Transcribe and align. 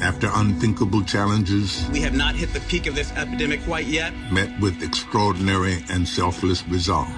After 0.00 0.30
unthinkable 0.32 1.02
challenges, 1.02 1.88
we 1.90 2.00
have 2.02 2.14
not 2.14 2.36
hit 2.36 2.52
the 2.52 2.60
peak 2.60 2.86
of 2.86 2.94
this 2.94 3.10
epidemic 3.12 3.64
quite 3.64 3.86
yet. 3.86 4.14
Met 4.30 4.60
with 4.60 4.82
extraordinary 4.82 5.82
and 5.90 6.06
selfless 6.06 6.66
resolve. 6.68 7.08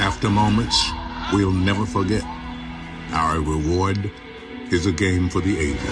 After 0.00 0.30
moments 0.30 0.76
we'll 1.32 1.52
never 1.52 1.84
forget. 1.86 2.24
Our 3.12 3.40
reward 3.40 4.12
is 4.70 4.86
a 4.86 4.92
game 4.92 5.28
for 5.28 5.40
the 5.40 5.58
ages. 5.58 5.82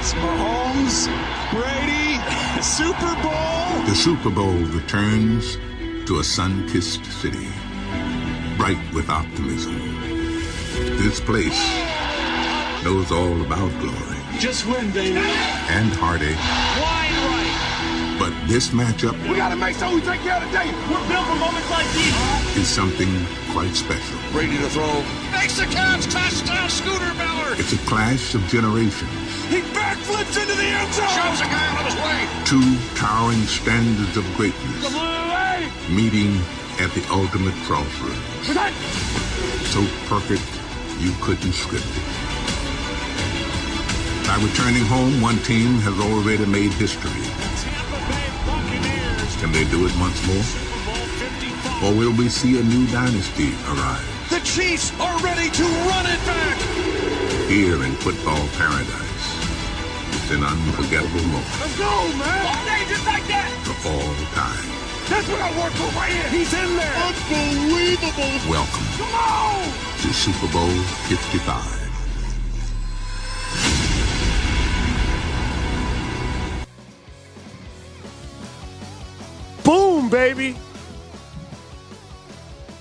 It's 0.00 0.14
Mahomes, 0.14 1.06
Brady, 1.52 2.62
Super 2.62 3.14
Bowl. 3.22 3.84
The 3.86 3.94
Super 3.94 4.30
Bowl 4.30 4.54
returns 4.54 5.58
to 6.06 6.18
a 6.18 6.24
sun-kissed 6.24 7.04
city, 7.04 7.48
bright 8.56 8.80
with 8.94 9.10
optimism. 9.10 9.76
This 10.98 11.20
place 11.20 11.60
knows 12.84 13.12
all 13.12 13.40
about 13.42 13.70
glory. 13.80 14.13
Just 14.38 14.66
win, 14.66 14.90
baby. 14.90 15.18
And 15.70 15.92
heartache. 15.94 16.36
Wide 16.82 17.14
right. 17.30 18.18
But 18.18 18.32
this 18.46 18.70
matchup. 18.70 19.14
We 19.28 19.36
gotta 19.36 19.56
make 19.56 19.76
sure 19.76 19.94
we 19.94 20.00
take 20.02 20.20
care 20.20 20.36
of 20.36 20.44
the 20.44 20.52
day. 20.52 20.68
We're 20.90 21.02
built 21.08 21.26
for 21.26 21.38
moments 21.38 21.70
like 21.70 21.88
these. 21.94 22.14
Is 22.58 22.68
something 22.68 23.08
quite 23.54 23.74
special. 23.74 24.18
Ready 24.36 24.58
to 24.58 24.68
throw. 24.68 25.02
Makes 25.32 25.58
the 25.58 25.66
catch. 25.66 26.06
Touchdown, 26.10 26.68
Scooter 26.68 27.14
Miller. 27.14 27.54
It's 27.56 27.72
a 27.72 27.78
clash 27.86 28.34
of 28.34 28.42
generations. 28.48 29.10
He 29.48 29.62
backflips 29.72 30.36
into 30.36 30.54
the 30.54 30.66
end 30.66 30.92
zone. 30.92 31.08
Shows 31.08 31.40
a 31.40 31.48
guy 31.48 31.66
on 31.78 31.84
his 31.86 31.96
way. 32.02 32.26
Two 32.44 32.66
towering 32.98 33.42
standards 33.46 34.16
of 34.16 34.24
greatness. 34.36 34.82
The 34.82 34.90
blue 34.90 35.24
way. 35.30 35.70
Meeting 35.88 36.38
at 36.82 36.90
the 36.92 37.06
ultimate 37.10 37.54
crossroads. 37.64 38.18
So 39.70 39.80
perfect, 40.06 40.44
you 41.00 41.12
couldn't 41.22 41.52
script 41.52 41.86
it. 41.86 42.13
By 44.26 44.36
returning 44.40 44.84
home, 44.86 45.20
one 45.20 45.38
team 45.44 45.78
has 45.84 45.94
already 46.00 46.46
made 46.46 46.72
history. 46.72 47.24
Can 49.40 49.52
they 49.52 49.64
do 49.68 49.84
it 49.84 49.92
once 50.00 50.16
more? 50.24 50.40
Or 51.84 51.92
will 51.92 52.16
we 52.16 52.30
see 52.30 52.58
a 52.58 52.62
new 52.64 52.86
dynasty 52.88 53.52
arise? 53.68 54.08
The 54.30 54.40
Chiefs 54.40 54.88
are 54.98 55.20
ready 55.20 55.50
to 55.50 55.64
run 55.92 56.06
it 56.08 56.16
back! 56.24 56.56
Here 57.52 57.76
in 57.84 57.92
football 58.00 58.40
paradise, 58.56 59.28
it's 60.16 60.30
an 60.32 60.42
unforgettable 60.42 61.28
moment. 61.28 61.60
Let's 61.60 61.76
go, 61.76 61.92
man! 62.16 62.40
All 62.48 62.64
day 62.64 62.88
just 62.88 63.04
like 63.04 63.26
that! 63.28 63.52
For 63.68 63.92
all 63.92 64.16
time. 64.32 64.64
That's 65.12 65.28
what 65.28 65.44
I 65.44 65.52
work 65.60 65.76
for 65.76 65.92
right 65.92 66.08
here! 66.08 66.28
He's 66.32 66.54
in 66.56 66.80
there! 66.80 66.96
Unbelievable! 67.04 68.32
Welcome. 68.48 68.88
Come 68.96 69.12
on! 69.12 69.68
To 70.00 70.08
Super 70.16 70.48
Bowl 70.48 70.72
55. 71.12 71.83
Baby. 80.14 80.54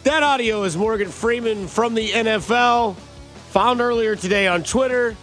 That 0.04 0.22
audio 0.22 0.66
is 0.66 0.78
Morgan 0.78 1.10
Freeman 1.10 1.68
from 1.68 1.96
the 1.96 2.10
NFL, 2.10 2.96
found 3.50 3.82
earlier 3.82 4.16
today 4.16 4.46
on 4.46 4.62
Twitter. 4.62 5.18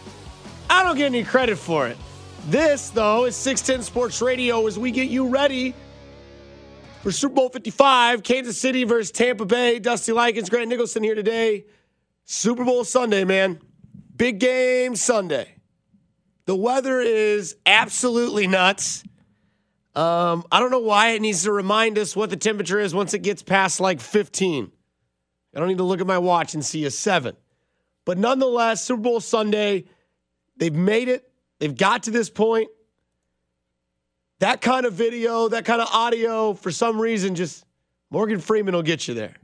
I 0.69 0.82
don't 0.82 0.97
get 0.97 1.06
any 1.06 1.22
credit 1.22 1.56
for 1.56 1.87
it. 1.87 1.97
This, 2.48 2.91
though, 2.91 3.26
is 3.26 3.37
610 3.37 3.84
Sports 3.84 4.21
Radio 4.21 4.66
as 4.66 4.76
we 4.76 4.91
get 4.91 5.09
you 5.09 5.28
ready 5.28 5.72
for 7.04 7.12
Super 7.12 7.37
Bowl 7.37 7.48
55, 7.48 8.25
Kansas 8.25 8.60
City 8.60 8.82
versus 8.82 9.12
Tampa 9.12 9.44
Bay. 9.44 9.78
Dusty 9.78 10.10
Likens, 10.10 10.50
Grant 10.50 10.69
Nicholson 10.69 11.04
here 11.04 11.15
today. 11.15 11.65
Super 12.25 12.65
Bowl 12.65 12.82
Sunday, 12.82 13.22
man. 13.22 13.60
Big 14.16 14.41
game 14.41 14.97
Sunday. 14.97 15.54
The 16.47 16.56
weather 16.56 17.00
is 17.00 17.54
absolutely 17.66 18.48
nuts. 18.48 19.04
Um, 19.95 20.45
I 20.53 20.61
don't 20.61 20.71
know 20.71 20.81
why 20.81 21.11
it 21.11 21.23
needs 21.23 21.43
to 21.45 21.53
remind 21.53 21.99
us 21.99 22.15
what 22.15 22.31
the 22.31 22.37
temperature 22.37 22.78
is 22.78 22.95
once 22.95 23.12
it 23.12 23.23
gets 23.23 23.43
past 23.43 23.81
like 23.81 24.01
15. 24.01 24.71
I 25.55 25.59
don't 25.59 25.69
need 25.69 25.78
to 25.78 25.84
look 25.84 26.01
at 26.01 26.06
my 26.06 26.19
watch 26.19 26.55
and 26.55 26.65
see 26.65 26.84
a 26.84 26.91
seven. 26.91 27.37
But 28.05 28.19
nonetheless, 28.19 28.84
Super 28.84 29.03
Bowl 29.03 29.21
Sunday, 29.21 29.87
they've 30.56 30.75
made 30.75 31.09
it. 31.09 31.28
They've 31.59 31.77
got 31.77 32.05
to 32.05 32.11
this 32.11 32.31
point. 32.31 32.69
That 34.39 34.61
kind 34.61 34.87
of 34.87 34.95
video, 34.95 35.49
that 35.49 35.65
kind 35.65 35.83
of 35.83 35.89
audio, 35.93 36.55
for 36.55 36.71
some 36.71 37.01
reason, 37.01 37.34
just 37.34 37.65
Morgan 38.11 38.41
Freeman 38.41 38.75
will 38.75 38.83
get 38.83 39.07
you 39.07 39.15
there. 39.15 39.34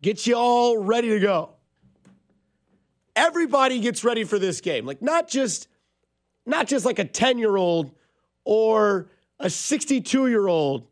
Get 0.00 0.26
you 0.26 0.36
all 0.36 0.78
ready 0.78 1.10
to 1.10 1.20
go. 1.20 1.50
Everybody 3.16 3.80
gets 3.80 4.04
ready 4.04 4.24
for 4.24 4.38
this 4.38 4.60
game. 4.60 4.86
Like 4.86 5.02
not 5.02 5.28
just 5.28 5.68
not 6.46 6.66
just 6.66 6.84
like 6.84 6.98
a 6.98 7.04
10-year-old 7.04 7.92
or 8.44 9.08
a 9.40 9.50
62 9.50 10.28
year 10.28 10.46
old, 10.46 10.86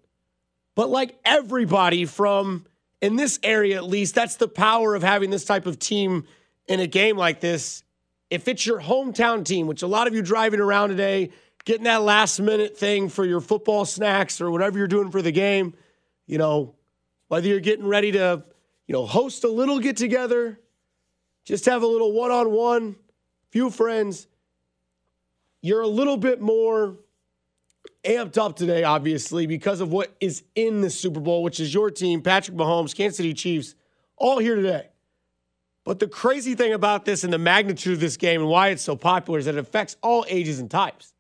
but 0.75 0.91
like 0.91 1.19
everybody 1.25 2.05
from 2.05 2.67
in 3.01 3.17
this 3.17 3.39
area 3.43 3.77
at 3.77 3.85
least, 3.85 4.15
that's 4.15 4.37
the 4.37 4.49
power 4.49 4.95
of 4.95 5.03
having 5.03 5.31
this 5.31 5.45
type 5.45 5.67
of 5.67 5.79
team 5.79 6.25
in 6.69 6.81
a 6.81 6.87
game 6.87 7.17
like 7.17 7.41
this. 7.41 7.83
If 8.31 8.49
it's 8.49 8.65
your 8.65 8.81
hometown 8.81 9.45
team, 9.45 9.67
which 9.67 9.83
a 9.83 9.87
lot 9.87 10.07
of 10.07 10.15
you 10.15 10.23
driving 10.23 10.61
around 10.61 10.91
today, 10.91 11.31
getting 11.65 11.85
that 11.85 12.03
last 12.03 12.41
minute 12.41 12.79
thing 12.79 13.09
for 13.09 13.25
your 13.25 13.41
football 13.41 13.85
snacks 13.85 14.41
or 14.41 14.51
whatever 14.51 14.79
you're 14.79 14.87
doing 14.89 15.11
for 15.11 15.21
the 15.21 15.33
game, 15.33 15.75
you 16.27 16.39
know, 16.39 16.75
whether 17.29 17.49
you're 17.49 17.61
getting 17.61 17.87
ready 17.87 18.13
to, 18.13 18.43
you 18.87 18.93
know, 18.93 19.05
host 19.05 19.45
a 19.45 19.49
little 19.49 19.81
get 19.81 19.97
together, 19.97 20.59
just 21.45 21.67
have 21.67 21.83
a 21.83 21.87
little 21.87 22.13
one 22.13 22.31
on 22.31 22.51
one, 22.51 22.97
few 23.51 23.69
friends, 23.69 24.27
you're 25.61 25.83
a 25.83 25.89
little 25.89 26.17
bit 26.17 26.41
more 26.41 26.97
amped 28.05 28.39
up 28.39 28.57
today, 28.57 28.85
obviously, 28.85 29.47
because 29.47 29.81
of 29.81 29.93
what 29.93 30.15
is 30.21 30.43
in 30.55 30.81
the 30.81 30.91
Super 30.91 31.21
Bowl, 31.21 31.43
which 31.43 31.61
is 31.61 31.73
your 31.73 31.91
team, 31.91 32.23
Patrick 32.23 32.57
Mahomes, 32.57 32.95
Kansas 32.95 33.17
City 33.17 33.35
Chiefs, 33.35 33.75
all 34.17 34.39
here 34.39 34.57
today. 34.57 34.89
But 35.85 35.99
the 35.99 36.07
crazy 36.07 36.55
thing 36.55 36.73
about 36.73 37.05
this 37.05 37.25
and 37.25 37.33
the 37.33 37.39
magnitude 37.39 37.95
of 37.95 38.01
this 38.01 38.17
game 38.17 38.41
and 38.41 38.49
why 38.49 38.69
it's 38.69 38.83
so 38.83 38.97
popular 38.97 39.39
is 39.39 39.47
that 39.47 39.57
it 39.57 39.59
affects 39.59 39.97
all 40.01 40.25
ages 40.29 40.59
and 40.59 40.71
types. 40.71 41.13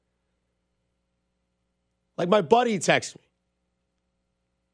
Like 2.17 2.29
my 2.29 2.43
buddy 2.43 2.79
texts 2.79 3.17
me. 3.17 3.23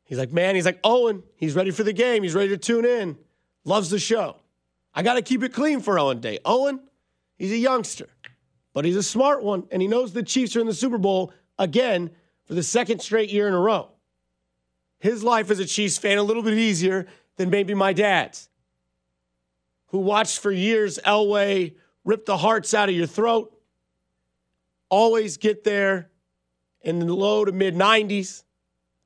He's 0.04 0.18
like, 0.18 0.32
man, 0.32 0.54
he's 0.54 0.64
like, 0.64 0.80
Owen, 0.84 1.22
he's 1.36 1.54
ready 1.54 1.70
for 1.70 1.84
the 1.84 1.92
game. 1.92 2.22
He's 2.22 2.34
ready 2.34 2.48
to 2.48 2.58
tune 2.58 2.84
in. 2.84 3.16
Loves 3.64 3.90
the 3.90 3.98
show. 3.98 4.36
I 4.94 5.02
got 5.02 5.14
to 5.14 5.22
keep 5.22 5.42
it 5.42 5.52
clean 5.52 5.80
for 5.80 5.98
Owen 5.98 6.20
Day. 6.20 6.38
Owen, 6.44 6.80
he's 7.36 7.52
a 7.52 7.56
youngster, 7.56 8.08
but 8.72 8.84
he's 8.84 8.96
a 8.96 9.02
smart 9.02 9.42
one, 9.42 9.66
and 9.70 9.82
he 9.82 9.88
knows 9.88 10.12
the 10.12 10.22
Chiefs 10.22 10.56
are 10.56 10.60
in 10.60 10.66
the 10.66 10.74
Super 10.74 10.98
Bowl 10.98 11.32
again 11.58 12.10
for 12.44 12.54
the 12.54 12.62
second 12.62 13.00
straight 13.00 13.30
year 13.30 13.48
in 13.48 13.54
a 13.54 13.58
row. 13.58 13.90
His 14.98 15.22
life 15.22 15.50
as 15.50 15.58
a 15.58 15.66
Chiefs 15.66 15.98
fan 15.98 16.18
a 16.18 16.22
little 16.22 16.42
bit 16.42 16.54
easier 16.54 17.06
than 17.36 17.50
maybe 17.50 17.74
my 17.74 17.92
dad's, 17.92 18.48
who 19.86 19.98
watched 19.98 20.40
for 20.40 20.50
years 20.50 20.98
Elway 21.06 21.74
rip 22.04 22.26
the 22.26 22.38
hearts 22.38 22.74
out 22.74 22.88
of 22.88 22.94
your 22.94 23.06
throat, 23.06 23.52
always 24.88 25.36
get 25.36 25.64
there 25.64 26.10
in 26.80 26.98
the 26.98 27.14
low 27.14 27.44
to 27.44 27.52
mid 27.52 27.74
90s. 27.74 28.44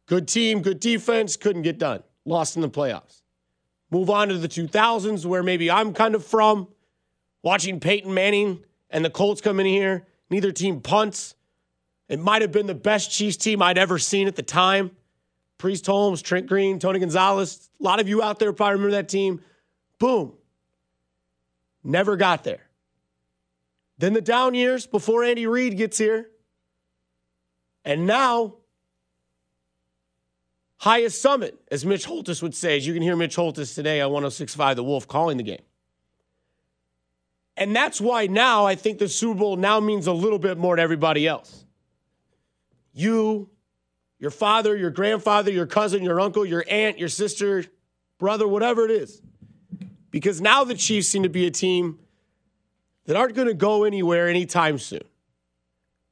Good 0.07 0.29
team, 0.29 0.63
good 0.63 0.81
defense, 0.81 1.37
couldn't 1.37 1.63
get 1.63 1.79
done. 1.79 2.03
Lost 2.25 2.57
in 2.57 2.63
the 2.63 2.71
playoffs. 2.71 3.23
Move 3.91 4.09
on 4.09 4.29
to 4.29 4.39
the 4.39 4.49
2000s, 4.49 5.27
where 5.27 5.43
maybe 5.43 5.71
I'm 5.71 5.93
kind 5.93 6.15
of 6.15 6.25
from, 6.25 6.69
watching 7.43 7.81
Peyton 7.81 8.13
Manning 8.13 8.65
and 8.91 9.05
the 9.05 9.11
Colts 9.11 9.41
come 9.41 9.61
in 9.61 9.67
here. 9.67 10.07
Neither 10.31 10.53
team 10.53 10.81
punts. 10.81 11.35
It 12.13 12.21
might 12.21 12.43
have 12.43 12.53
been 12.53 12.67
the 12.67 12.75
best 12.75 13.11
Chiefs 13.11 13.39
team 13.39 13.63
I'd 13.63 13.79
ever 13.79 13.99
seen 13.99 14.29
at 14.29 14.37
the 14.37 14.43
time. 14.43 14.91
Priest 15.57 15.87
Holmes, 15.87 16.21
Trent 16.21 16.47
Green, 16.47 16.79
Tony 16.79 16.99
Gonzalez. 16.99 17.71
A 17.81 17.83
lot 17.83 18.01
of 18.01 18.09
you 18.09 18.23
out 18.23 18.39
there 18.39 18.53
probably 18.53 18.75
remember 18.75 18.97
that 18.97 19.09
team. 19.09 19.41
Boom. 19.99 20.35
Never 21.83 22.19
got 22.19 22.45
there. 22.45 22.69
Then 23.97 24.13
the 24.13 24.21
down 24.21 24.53
years 24.53 24.87
before 24.87 25.25
Andy 25.25 25.47
Reid 25.47 25.79
gets 25.79 25.97
here. 25.97 26.29
And 27.83 28.07
now, 28.07 28.57
highest 30.81 31.23
summit, 31.23 31.59
as 31.71 31.87
Mitch 31.87 32.05
Holthus 32.05 32.43
would 32.43 32.55
say, 32.55 32.77
as 32.77 32.87
you 32.87 32.93
can 32.93 33.03
hear 33.03 33.17
Mitch 33.17 33.37
Holthus 33.37 33.75
today 33.75 34.03
on 34.03 34.13
1065 34.13 34.77
The 34.77 34.85
Wolf 34.85 35.09
calling 35.09 35.39
the 35.39 35.45
game. 35.45 35.63
And 37.57 37.75
that's 37.75 38.03
why 38.03 38.27
now 38.27 38.67
I 38.67 38.75
think 38.75 38.99
the 38.99 39.09
Super 39.09 39.39
Bowl 39.39 39.57
now 39.57 39.81
means 39.81 40.07
a 40.07 40.13
little 40.13 40.39
bit 40.39 40.59
more 40.59 40.77
to 40.77 40.83
everybody 40.83 41.27
else. 41.27 41.65
You, 42.93 43.51
your 44.19 44.31
father, 44.31 44.77
your 44.77 44.91
grandfather, 44.91 45.51
your 45.51 45.67
cousin, 45.67 46.03
your 46.03 46.21
uncle, 46.21 46.45
your 46.45 46.65
aunt, 46.69 46.99
your 46.99 47.09
sister, 47.09 47.65
brother, 48.19 48.47
whatever 48.47 48.85
it 48.85 48.91
is. 48.91 49.23
Because 50.11 50.41
now 50.41 50.65
the 50.65 50.75
Chiefs 50.75 51.09
seem 51.09 51.23
to 51.23 51.29
be 51.29 51.47
a 51.47 51.51
team 51.51 51.99
that 53.07 53.17
aren't 53.17 53.35
going 53.35 53.49
to 53.49 53.55
go 53.55 53.85
anywhere 53.85 54.29
anytime 54.29 54.79
soon. 54.79 55.03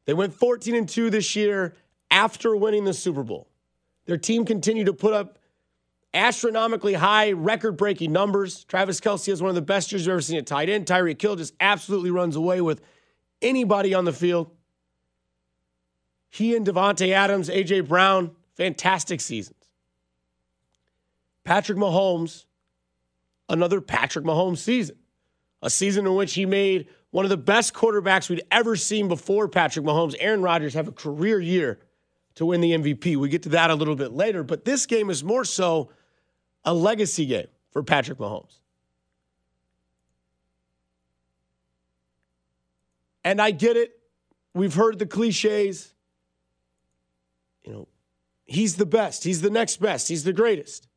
They 0.07 0.15
went 0.15 0.35
14 0.35 0.75
and 0.75 0.89
2 0.89 1.11
this 1.11 1.37
year 1.37 1.75
after 2.11 2.57
winning 2.57 2.85
the 2.85 2.95
Super 2.95 3.23
Bowl. 3.23 3.49
Their 4.07 4.17
team 4.17 4.45
continued 4.45 4.87
to 4.87 4.93
put 4.93 5.13
up 5.13 5.39
astronomically 6.13 6.95
high, 6.95 7.33
record 7.33 7.77
breaking 7.77 8.13
numbers. 8.13 8.65
Travis 8.65 9.01
Kelce 9.01 9.29
has 9.29 9.41
one 9.41 9.51
of 9.51 9.55
the 9.55 9.63
best 9.63 9.93
years 9.93 10.05
you've 10.05 10.13
ever 10.13 10.21
seen 10.21 10.39
at 10.39 10.47
tight 10.47 10.69
end. 10.69 10.87
Tyreek 10.87 11.21
Hill 11.21 11.37
just 11.37 11.55
absolutely 11.61 12.11
runs 12.11 12.35
away 12.35 12.61
with 12.61 12.81
anybody 13.41 13.95
on 13.95 14.05
the 14.05 14.13
field. 14.13 14.51
He 16.31 16.57
and 16.57 16.67
Davante 16.67 17.13
Adams, 17.13 17.51
A.J. 17.51 17.81
Brown, 17.81 18.31
fantastic 18.57 19.21
seasons. 19.21 19.57
Patrick 21.45 21.77
Mahomes, 21.77 22.45
another 23.49 23.81
Patrick 23.81 24.25
Mahomes 24.25 24.59
season. 24.59 24.97
A 25.63 25.69
season 25.69 26.07
in 26.07 26.15
which 26.15 26.35
he 26.35 26.47
made 26.47 26.89
one 27.11 27.25
of 27.25 27.29
the 27.29 27.37
best 27.37 27.75
quarterbacks 27.75 28.31
we'd 28.31 28.43
ever 28.51 28.77
seen 28.77 29.09
before 29.09 29.49
Patrick 29.49 29.85
Mahomes, 29.85 30.15
Aaron 30.21 30.41
Rodgers, 30.41 30.75
have 30.75 30.89
a 30.89 30.93
career 30.93 31.41
year 31.41 31.81
to 32.37 32.47
win 32.47 32.61
the 32.61 32.71
MVP. 32.71 33.17
We 33.17 33.29
get 33.29 33.43
to 33.43 33.51
that 33.51 33.71
a 33.71 33.75
little 33.75 33.97
bit 33.97 34.13
later, 34.13 34.43
but 34.43 34.65
this 34.65 34.87
game 34.87 35.11
is 35.11 35.23
more 35.25 35.45
so 35.45 35.91
a 36.65 36.73
legacy 36.73 37.27
game 37.27 37.49
for 37.73 37.83
Patrick 37.83 38.19
Mahomes. 38.19 38.61
And 43.25 43.43
I 43.43 43.51
get 43.51 43.77
it. 43.77 43.93
We've 44.55 44.75
heard 44.75 44.99
the 44.99 45.07
cliches. 45.07 45.93
You 47.65 47.73
know, 47.73 47.89
he's 48.45 48.77
the 48.77 48.87
best. 48.87 49.25
He's 49.25 49.43
the 49.43 49.51
next 49.51 49.81
best. 49.81 50.09
He's 50.09 50.25
the 50.25 50.33
greatest. 50.33 50.89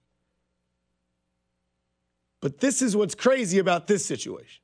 But 2.42 2.60
this 2.60 2.82
is 2.82 2.96
what's 2.96 3.16
crazy 3.16 3.60
about 3.60 3.88
this 3.88 4.06
situation. 4.06 4.62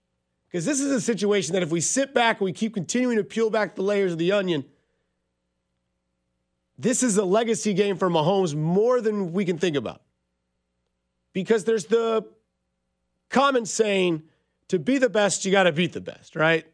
Because 0.50 0.66
this 0.66 0.80
is 0.80 0.92
a 0.92 1.00
situation 1.00 1.54
that 1.54 1.64
if 1.64 1.70
we 1.70 1.80
sit 1.80 2.14
back 2.14 2.40
and 2.40 2.46
we 2.46 2.54
keep 2.54 2.74
continuing 2.74 3.18
to 3.18 3.24
peel 3.24 3.50
back 3.50 3.76
the 3.76 3.84
layers 3.84 4.12
of 4.12 4.18
the 4.18 4.32
onion, 4.32 4.66
this 6.78 7.04
is 7.04 7.18
a 7.18 7.26
legacy 7.26 7.74
game 7.74 7.98
for 7.98 8.10
Mahomes 8.10 8.56
more 8.56 9.00
than 9.02 9.32
we 9.32 9.46
can 9.46 9.58
think 9.58 9.76
about. 9.76 10.02
Because 11.34 11.66
there's 11.66 11.86
the 11.86 12.26
common 13.30 13.66
saying 13.66 14.24
to 14.70 14.80
be 14.80 14.98
the 14.98 15.10
best, 15.10 15.46
you 15.46 15.52
got 15.52 15.64
to 15.64 15.72
beat 15.72 15.94
the 15.94 16.02
best, 16.02 16.36
right? 16.36 16.66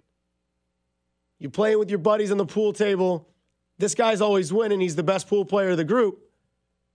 You 1.39 1.49
playing 1.49 1.79
with 1.79 1.89
your 1.89 1.99
buddies 1.99 2.31
on 2.31 2.37
the 2.37 2.45
pool 2.45 2.71
table. 2.71 3.27
This 3.77 3.95
guy's 3.95 4.21
always 4.21 4.53
winning. 4.53 4.79
He's 4.79 4.95
the 4.95 5.03
best 5.03 5.27
pool 5.27 5.45
player 5.45 5.71
of 5.71 5.77
the 5.77 5.83
group. 5.83 6.19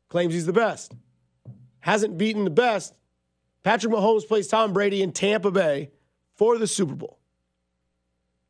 Claims 0.08 0.34
he's 0.34 0.46
the 0.46 0.52
best. 0.52 0.94
Hasn't 1.80 2.18
beaten 2.18 2.44
the 2.44 2.50
best. 2.50 2.94
Patrick 3.62 3.92
Mahomes 3.92 4.26
plays 4.26 4.48
Tom 4.48 4.72
Brady 4.72 5.02
in 5.02 5.12
Tampa 5.12 5.50
Bay 5.50 5.90
for 6.34 6.58
the 6.58 6.66
Super 6.66 6.94
Bowl. 6.94 7.18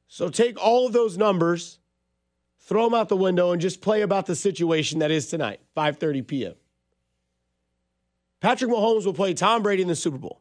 So 0.07 0.29
take 0.29 0.63
all 0.63 0.87
of 0.87 0.93
those 0.93 1.17
numbers, 1.17 1.79
throw 2.61 2.85
them 2.85 2.95
out 2.95 3.09
the 3.09 3.17
window, 3.17 3.53
and 3.53 3.61
just 3.61 3.81
play 3.81 4.03
about 4.03 4.27
the 4.27 4.37
situation 4.37 5.01
that 5.01 5.11
is 5.11 5.29
tonight, 5.29 5.61
5:30 5.77 6.27
p.m. 6.27 6.55
Patrick 8.41 8.71
Mahomes 8.71 9.05
will 9.05 9.15
play 9.15 9.35
Tom 9.35 9.63
Brady 9.63 9.83
in 9.83 9.89
the 9.89 9.97
Super 9.97 10.19
Bowl. 10.19 10.41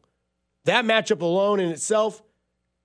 That 0.64 0.84
matchup 0.84 1.20
alone 1.20 1.60
in 1.60 1.70
itself, 1.70 2.22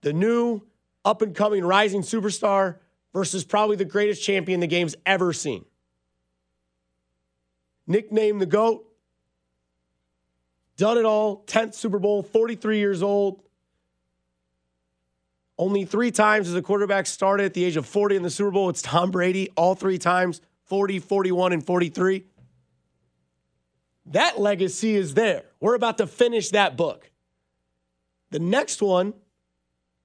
the 0.02 0.14
new 0.14 0.62
up 1.04 1.22
and 1.22 1.36
coming 1.36 1.64
rising 1.64 2.02
superstar 2.02 2.78
versus 3.16 3.46
probably 3.46 3.78
the 3.78 3.86
greatest 3.86 4.22
champion 4.22 4.60
the 4.60 4.68
game's 4.68 4.94
ever 5.06 5.32
seen. 5.32 5.64
Nicknamed 7.88 8.42
the 8.42 8.46
GOAT, 8.46 8.86
done 10.76 10.98
it 10.98 11.06
all, 11.06 11.46
10th 11.46 11.76
Super 11.76 11.98
Bowl, 11.98 12.22
43 12.22 12.78
years 12.78 13.02
old. 13.02 13.42
Only 15.58 15.86
three 15.86 16.12
times 16.12 16.50
as 16.50 16.56
a 16.56 16.62
quarterback 16.62 17.06
started 17.06 17.46
at 17.46 17.54
the 17.54 17.64
age 17.64 17.78
of 17.78 17.86
40 17.86 18.18
in 18.18 18.22
the 18.22 18.30
Super 18.30 18.52
Bowl. 18.52 18.70
It's 18.70 18.82
Tom 18.82 19.12
Brady, 19.12 19.50
all 19.56 19.76
three 19.76 19.98
times 19.98 20.42
40, 20.66 21.00
41, 21.00 21.54
and 21.54 21.66
43. 21.66 22.26
That 24.08 24.42
legacy 24.42 24.94
is 24.94 25.14
there. 25.14 25.44
We're 25.62 25.76
about 25.76 26.00
to 26.00 26.08
finish 26.08 26.50
that 26.50 26.76
book. 26.76 27.10
The 28.32 28.40
next 28.40 28.82
one 28.82 29.14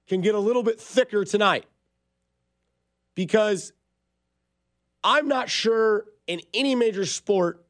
can 0.07 0.21
get 0.21 0.33
a 0.33 0.39
little 0.39 0.63
bit 0.63 0.79
thicker 0.79 1.25
tonight 1.25 1.65
because 3.15 3.73
I'm 5.03 5.27
not 5.27 5.49
sure 5.49 6.05
in 6.27 6.41
any 6.53 6.75
major 6.75 7.05
sport 7.05 7.65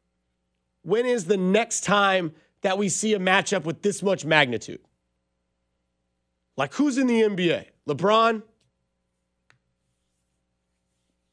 when 0.84 1.06
is 1.06 1.26
the 1.26 1.38
next 1.38 1.84
time 1.84 2.34
that 2.62 2.78
we 2.78 2.90
see 2.90 3.14
a 3.14 3.20
matchup 3.20 3.64
with 3.64 3.82
this 3.82 4.04
much 4.04 4.26
magnitude. 4.26 4.82
Like 6.58 6.74
who's 6.74 6.98
in 6.98 7.08
the 7.08 7.22
NBA? 7.22 7.66
LeBron? 7.88 8.44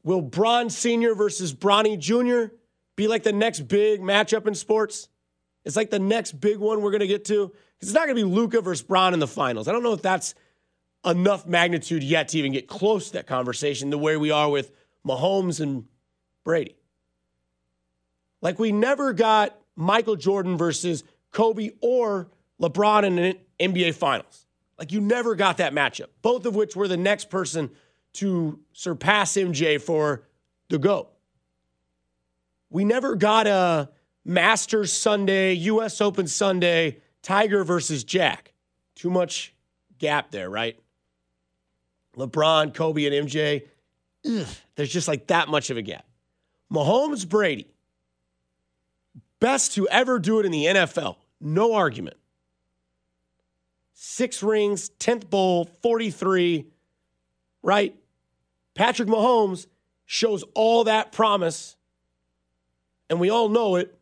Will 0.03 0.21
Bron 0.21 0.69
Sr. 0.69 1.13
versus 1.13 1.53
Bronny 1.53 1.99
Jr. 1.99 2.53
be 2.95 3.07
like 3.07 3.23
the 3.23 3.33
next 3.33 3.67
big 3.67 4.01
matchup 4.01 4.47
in 4.47 4.55
sports? 4.55 5.09
It's 5.65 5.75
like 5.75 5.89
the 5.89 5.99
next 5.99 6.39
big 6.39 6.57
one 6.57 6.81
we're 6.81 6.91
going 6.91 7.01
to 7.01 7.07
get 7.07 7.25
to. 7.25 7.51
It's 7.81 7.93
not 7.93 8.07
going 8.07 8.15
to 8.17 8.23
be 8.23 8.23
Luka 8.23 8.61
versus 8.61 8.81
Bron 8.81 9.13
in 9.13 9.19
the 9.19 9.27
finals. 9.27 9.67
I 9.67 9.71
don't 9.71 9.83
know 9.83 9.93
if 9.93 10.01
that's 10.01 10.35
enough 11.05 11.45
magnitude 11.45 12.03
yet 12.03 12.29
to 12.29 12.39
even 12.39 12.51
get 12.51 12.67
close 12.67 13.07
to 13.07 13.13
that 13.13 13.27
conversation 13.27 13.89
the 13.89 13.97
way 13.97 14.17
we 14.17 14.31
are 14.31 14.49
with 14.49 14.71
Mahomes 15.05 15.59
and 15.59 15.85
Brady. 16.43 16.75
Like 18.41 18.59
we 18.59 18.71
never 18.71 19.13
got 19.13 19.57
Michael 19.75 20.15
Jordan 20.15 20.57
versus 20.57 21.03
Kobe 21.31 21.71
or 21.81 22.29
LeBron 22.61 23.03
in 23.03 23.17
an 23.17 23.35
NBA 23.59 23.95
finals. 23.95 24.45
Like 24.77 24.91
you 24.91 25.01
never 25.01 25.35
got 25.35 25.57
that 25.57 25.73
matchup, 25.73 26.07
both 26.21 26.45
of 26.45 26.55
which 26.55 26.75
were 26.75 26.87
the 26.87 26.97
next 26.97 27.29
person 27.29 27.69
to 28.13 28.59
surpass 28.73 29.33
MJ 29.33 29.79
for 29.81 30.23
the 30.69 30.79
GOAT. 30.79 31.09
We 32.69 32.85
never 32.85 33.15
got 33.15 33.47
a 33.47 33.89
Masters 34.25 34.93
Sunday, 34.93 35.53
US 35.53 36.01
Open 36.01 36.27
Sunday, 36.27 36.99
Tiger 37.21 37.63
versus 37.63 38.03
Jack. 38.03 38.53
Too 38.95 39.09
much 39.09 39.53
gap 39.97 40.31
there, 40.31 40.49
right? 40.49 40.79
LeBron, 42.15 42.73
Kobe, 42.73 43.05
and 43.05 43.27
MJ, 43.27 43.67
ugh, 44.25 44.47
there's 44.75 44.91
just 44.91 45.07
like 45.07 45.27
that 45.27 45.47
much 45.47 45.69
of 45.69 45.77
a 45.77 45.81
gap. 45.81 46.05
Mahomes, 46.71 47.27
Brady, 47.27 47.67
best 49.39 49.73
to 49.75 49.87
ever 49.89 50.19
do 50.19 50.39
it 50.39 50.45
in 50.45 50.51
the 50.51 50.65
NFL. 50.65 51.17
No 51.41 51.73
argument 51.73 52.17
six 54.01 54.41
rings, 54.41 54.91
10th 54.99 55.29
bowl, 55.29 55.65
43, 55.65 56.65
right? 57.61 57.93
Patrick 58.73 59.09
Mahomes 59.09 59.67
shows 60.05 60.45
all 60.55 60.85
that 60.85 61.11
promise 61.11 61.75
and 63.09 63.19
we 63.19 63.29
all 63.29 63.49
know 63.49 63.75
it, 63.75 63.97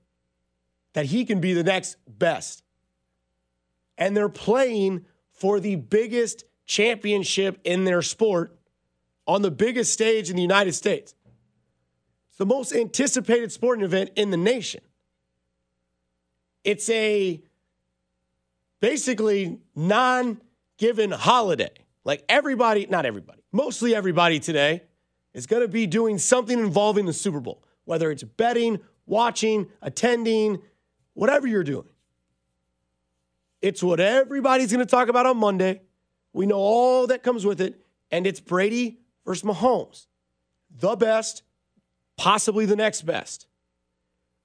that 0.93 1.05
he 1.05 1.25
can 1.25 1.39
be 1.39 1.53
the 1.53 1.63
next 1.63 1.97
best. 2.07 2.63
And 3.97 4.15
they're 4.15 4.29
playing 4.29 5.05
for 5.31 5.59
the 5.59 5.75
biggest 5.75 6.43
championship 6.67 7.59
in 7.63 7.85
their 7.85 8.01
sport 8.01 8.55
on 9.25 9.41
the 9.41 9.51
biggest 9.51 9.91
stage 9.91 10.29
in 10.29 10.35
the 10.35 10.41
United 10.41 10.73
States. 10.73 11.15
It's 12.29 12.37
the 12.37 12.45
most 12.45 12.73
anticipated 12.73 13.51
sporting 13.51 13.83
event 13.83 14.11
in 14.15 14.29
the 14.29 14.37
nation. 14.37 14.81
It's 16.63 16.89
a 16.89 17.41
basically 18.79 19.59
non 19.75 20.41
given 20.77 21.11
holiday. 21.11 21.71
Like 22.03 22.23
everybody, 22.29 22.85
not 22.85 23.05
everybody, 23.05 23.41
mostly 23.51 23.95
everybody 23.95 24.39
today 24.39 24.83
is 25.33 25.47
going 25.47 25.61
to 25.61 25.67
be 25.67 25.87
doing 25.87 26.17
something 26.17 26.57
involving 26.57 27.05
the 27.05 27.13
Super 27.13 27.39
Bowl, 27.39 27.63
whether 27.85 28.11
it's 28.11 28.23
betting, 28.23 28.79
watching, 29.05 29.67
attending, 29.81 30.61
whatever 31.13 31.47
you're 31.47 31.63
doing. 31.63 31.89
It's 33.61 33.81
what 33.81 33.99
everybody's 33.99 34.71
going 34.71 34.85
to 34.85 34.89
talk 34.89 35.09
about 35.09 35.25
on 35.25 35.37
Monday. 35.37 35.81
We 36.37 36.45
know 36.45 36.59
all 36.59 37.07
that 37.07 37.23
comes 37.23 37.47
with 37.47 37.59
it, 37.59 37.83
and 38.11 38.27
it's 38.27 38.39
Brady 38.39 38.99
versus 39.25 39.43
Mahomes, 39.43 40.05
the 40.69 40.95
best, 40.95 41.41
possibly 42.15 42.67
the 42.67 42.75
next 42.75 43.07
best. 43.07 43.47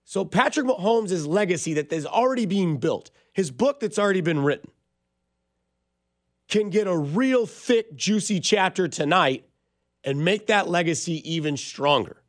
So 0.02 0.25
Patrick 0.25 0.64
Mahomes' 0.64 1.28
legacy 1.28 1.75
that 1.75 1.92
is 1.92 2.06
already 2.06 2.46
being 2.46 2.78
built, 2.78 3.11
his 3.34 3.50
book 3.50 3.78
that's 3.78 3.99
already 3.99 4.22
been 4.22 4.42
written, 4.42 4.70
can 6.49 6.70
get 6.70 6.87
a 6.87 6.96
real 6.96 7.44
thick, 7.44 7.94
juicy 7.94 8.40
chapter 8.40 8.88
tonight 8.88 9.46
and 10.02 10.25
make 10.25 10.46
that 10.46 10.70
legacy 10.70 11.20
even 11.30 11.58
stronger. 11.58 12.22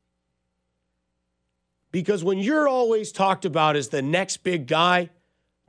Because 1.89 2.21
when 2.21 2.37
you're 2.37 2.67
always 2.67 3.13
talked 3.13 3.45
about 3.45 3.77
as 3.77 3.87
the 3.87 4.01
next 4.01 4.43
big 4.43 4.67
guy, 4.67 5.09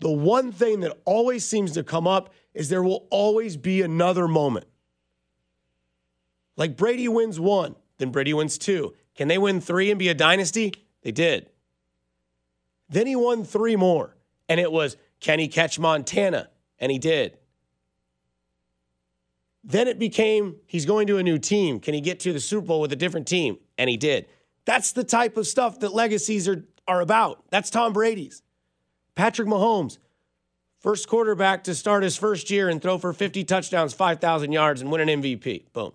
the 0.00 0.10
one 0.10 0.50
thing 0.50 0.80
that 0.80 0.98
always 1.04 1.46
seems 1.46 1.70
to 1.72 1.84
come 1.84 2.08
up 2.08 2.34
is 2.54 2.68
there 2.68 2.82
will 2.82 3.06
always 3.10 3.56
be 3.56 3.82
another 3.82 4.26
moment. 4.28 4.66
Like 6.56 6.76
Brady 6.76 7.08
wins 7.08 7.40
one, 7.40 7.74
then 7.98 8.10
Brady 8.10 8.32
wins 8.32 8.58
two. 8.58 8.94
Can 9.16 9.28
they 9.28 9.38
win 9.38 9.60
three 9.60 9.90
and 9.90 9.98
be 9.98 10.08
a 10.08 10.14
dynasty? 10.14 10.72
They 11.02 11.12
did. 11.12 11.50
Then 12.88 13.06
he 13.06 13.16
won 13.16 13.44
three 13.44 13.76
more, 13.76 14.16
and 14.48 14.60
it 14.60 14.70
was 14.70 14.96
can 15.20 15.38
he 15.38 15.48
catch 15.48 15.78
Montana? 15.78 16.50
And 16.78 16.92
he 16.92 16.98
did. 16.98 17.38
Then 19.62 19.88
it 19.88 19.98
became 19.98 20.56
he's 20.66 20.84
going 20.84 21.06
to 21.06 21.18
a 21.18 21.22
new 21.22 21.38
team. 21.38 21.80
Can 21.80 21.94
he 21.94 22.00
get 22.00 22.20
to 22.20 22.32
the 22.32 22.40
Super 22.40 22.66
Bowl 22.66 22.80
with 22.80 22.92
a 22.92 22.96
different 22.96 23.26
team? 23.26 23.58
And 23.78 23.88
he 23.88 23.96
did. 23.96 24.26
That's 24.64 24.92
the 24.92 25.04
type 25.04 25.36
of 25.36 25.46
stuff 25.46 25.80
that 25.80 25.94
legacies 25.94 26.48
are, 26.48 26.64
are 26.86 27.00
about. 27.00 27.44
That's 27.50 27.70
Tom 27.70 27.92
Brady's. 27.92 28.42
Patrick 29.14 29.48
Mahomes, 29.48 29.98
first 30.84 31.08
quarterback 31.08 31.64
to 31.64 31.74
start 31.74 32.02
his 32.02 32.14
first 32.14 32.50
year 32.50 32.68
and 32.68 32.82
throw 32.82 32.98
for 32.98 33.14
50 33.14 33.42
touchdowns, 33.44 33.94
5,000 33.94 34.52
yards, 34.52 34.82
and 34.82 34.92
win 34.92 35.08
an 35.08 35.22
MVP. 35.22 35.72
Boom. 35.72 35.92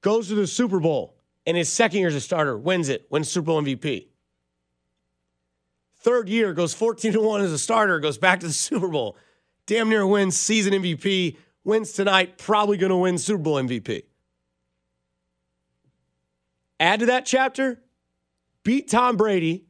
Goes 0.00 0.28
to 0.28 0.36
the 0.36 0.46
Super 0.46 0.78
Bowl 0.78 1.16
in 1.44 1.56
his 1.56 1.68
second 1.68 1.98
year 1.98 2.06
as 2.06 2.14
a 2.14 2.20
starter, 2.20 2.56
wins 2.56 2.88
it, 2.88 3.04
wins 3.10 3.28
Super 3.28 3.46
Bowl 3.46 3.60
MVP. 3.60 4.06
Third 5.96 6.28
year, 6.28 6.54
goes 6.54 6.72
14 6.72 7.14
to 7.14 7.20
1 7.20 7.40
as 7.40 7.50
a 7.50 7.58
starter, 7.58 7.98
goes 7.98 8.16
back 8.16 8.38
to 8.40 8.46
the 8.46 8.52
Super 8.52 8.86
Bowl 8.86 9.16
damn 9.66 9.88
near 9.88 10.06
wins 10.06 10.36
season 10.36 10.72
MVP, 10.72 11.36
wins 11.64 11.92
tonight, 11.92 12.38
probably 12.38 12.76
going 12.76 12.90
to 12.90 12.96
win 12.96 13.18
Super 13.18 13.42
Bowl 13.42 13.56
MVP. 13.56 14.04
Add 16.78 17.00
to 17.00 17.06
that 17.06 17.26
chapter, 17.26 17.82
beat 18.62 18.88
Tom 18.88 19.16
Brady, 19.16 19.64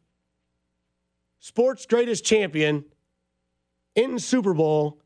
sports 1.41 1.87
greatest 1.87 2.25
champion 2.25 2.85
in 3.95 4.19
Super 4.19 4.55
Bowl 4.55 5.01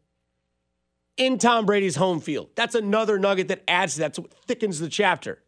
in 1.17 1.39
Tom 1.39 1.65
Brady's 1.65 1.97
home 1.97 2.21
field. 2.21 2.51
That's 2.55 2.75
another 2.75 3.19
nugget 3.19 3.49
that 3.49 3.63
adds 3.69 3.95
to 3.95 4.01
that, 4.01 4.19
thickens 4.47 4.81
the 4.81 4.89
chapter. 4.89 5.43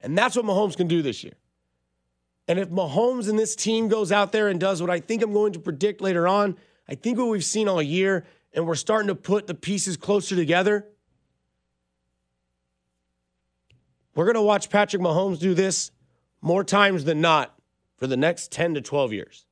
And 0.00 0.16
that's 0.16 0.36
what 0.36 0.44
Mahomes 0.44 0.76
can 0.76 0.86
do 0.86 1.02
this 1.02 1.24
year. 1.24 1.34
And 2.46 2.58
if 2.58 2.68
Mahomes 2.68 3.28
and 3.28 3.38
this 3.38 3.56
team 3.56 3.88
goes 3.88 4.12
out 4.12 4.32
there 4.32 4.48
and 4.48 4.60
does 4.60 4.80
what 4.80 4.90
I 4.90 5.00
think 5.00 5.22
I'm 5.22 5.32
going 5.32 5.54
to 5.54 5.58
predict 5.58 6.00
later 6.00 6.28
on, 6.28 6.56
I 6.88 6.94
think 6.94 7.18
what 7.18 7.28
we've 7.28 7.44
seen 7.44 7.68
all 7.68 7.82
year 7.82 8.24
and 8.52 8.66
we're 8.66 8.74
starting 8.74 9.08
to 9.08 9.14
put 9.14 9.46
the 9.46 9.54
pieces 9.54 9.96
closer 9.96 10.36
together. 10.36 10.86
We're 14.14 14.26
going 14.26 14.34
to 14.34 14.42
watch 14.42 14.70
Patrick 14.70 15.02
Mahomes 15.02 15.40
do 15.40 15.54
this 15.54 15.90
more 16.40 16.62
times 16.62 17.04
than 17.04 17.20
not 17.20 17.58
for 17.96 18.06
the 18.06 18.16
next 18.16 18.52
10 18.52 18.74
to 18.74 18.80
12 18.80 19.12
years. 19.12 19.46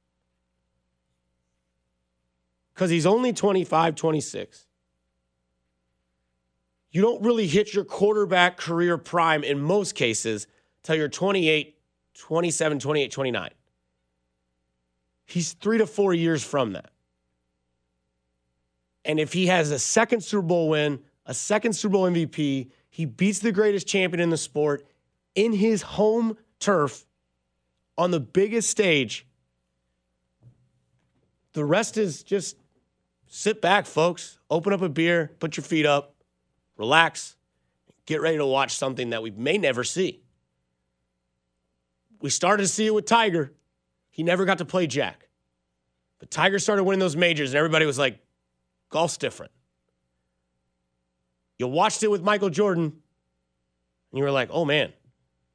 Because 2.74 2.90
he's 2.90 3.06
only 3.06 3.32
25, 3.32 3.94
26. 3.94 4.66
You 6.90 7.00
don't 7.00 7.22
really 7.22 7.46
hit 7.46 7.72
your 7.72 7.84
quarterback 7.84 8.58
career 8.58 8.98
prime 8.98 9.44
in 9.44 9.58
most 9.58 9.94
cases 9.94 10.46
till 10.82 10.96
you're 10.96 11.08
28, 11.08 11.76
27, 12.14 12.78
28, 12.78 13.10
29. 13.10 13.50
He's 15.24 15.52
three 15.54 15.78
to 15.78 15.86
four 15.86 16.12
years 16.12 16.44
from 16.44 16.72
that. 16.72 16.90
And 19.04 19.18
if 19.18 19.32
he 19.32 19.46
has 19.46 19.70
a 19.70 19.78
second 19.78 20.22
Super 20.22 20.46
Bowl 20.46 20.68
win, 20.68 21.00
a 21.26 21.34
second 21.34 21.72
Super 21.72 21.92
Bowl 21.92 22.10
MVP, 22.10 22.70
he 22.90 23.04
beats 23.06 23.38
the 23.38 23.52
greatest 23.52 23.86
champion 23.86 24.20
in 24.20 24.30
the 24.30 24.36
sport 24.36 24.86
in 25.34 25.54
his 25.54 25.82
home 25.82 26.36
turf 26.60 27.06
on 27.96 28.10
the 28.10 28.20
biggest 28.20 28.68
stage. 28.68 29.26
The 31.54 31.64
rest 31.64 31.96
is 31.96 32.22
just 32.22 32.56
sit 33.32 33.62
back, 33.62 33.86
folks. 33.86 34.38
Open 34.50 34.74
up 34.74 34.82
a 34.82 34.90
beer, 34.90 35.30
put 35.40 35.56
your 35.56 35.64
feet 35.64 35.86
up, 35.86 36.14
relax, 36.76 37.34
get 38.04 38.20
ready 38.20 38.36
to 38.36 38.44
watch 38.44 38.76
something 38.76 39.10
that 39.10 39.22
we 39.22 39.30
may 39.30 39.56
never 39.56 39.84
see. 39.84 40.22
We 42.20 42.28
started 42.28 42.64
to 42.64 42.68
see 42.68 42.86
it 42.86 42.94
with 42.94 43.06
Tiger. 43.06 43.52
He 44.10 44.22
never 44.22 44.44
got 44.44 44.58
to 44.58 44.66
play 44.66 44.86
Jack. 44.86 45.28
But 46.18 46.30
Tiger 46.30 46.58
started 46.58 46.84
winning 46.84 47.00
those 47.00 47.16
majors, 47.16 47.50
and 47.50 47.56
everybody 47.56 47.86
was 47.86 47.98
like, 47.98 48.20
Golf's 48.90 49.16
different. 49.16 49.50
You 51.58 51.68
watched 51.68 52.02
it 52.02 52.10
with 52.10 52.22
Michael 52.22 52.50
Jordan, 52.50 52.84
and 52.84 54.18
you 54.18 54.22
were 54.22 54.30
like, 54.30 54.50
oh 54.52 54.66
man, 54.66 54.92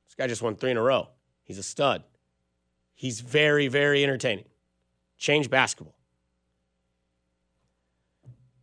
this 0.07 0.15
guy 0.15 0.25
just 0.25 0.41
won 0.41 0.55
three 0.55 0.71
in 0.71 0.77
a 0.77 0.81
row. 0.81 1.09
He's 1.43 1.59
a 1.59 1.63
stud. 1.63 2.03
He's 2.95 3.21
very, 3.21 3.67
very 3.67 4.03
entertaining. 4.03 4.45
Change 5.19 5.51
basketball. 5.51 5.96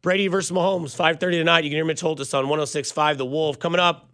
Brady 0.05 0.29
versus 0.29 0.55
Mahomes, 0.55 0.95
5.30 0.95 1.19
tonight. 1.19 1.65
You 1.65 1.71
can 1.71 1.79
hear 1.79 1.85
Mitch 1.87 2.03
Holthus 2.03 2.35
on 2.35 2.45
106.5 2.45 3.17
The 3.17 3.25
Wolf. 3.25 3.59
Coming 3.59 3.81
up, 3.81 4.11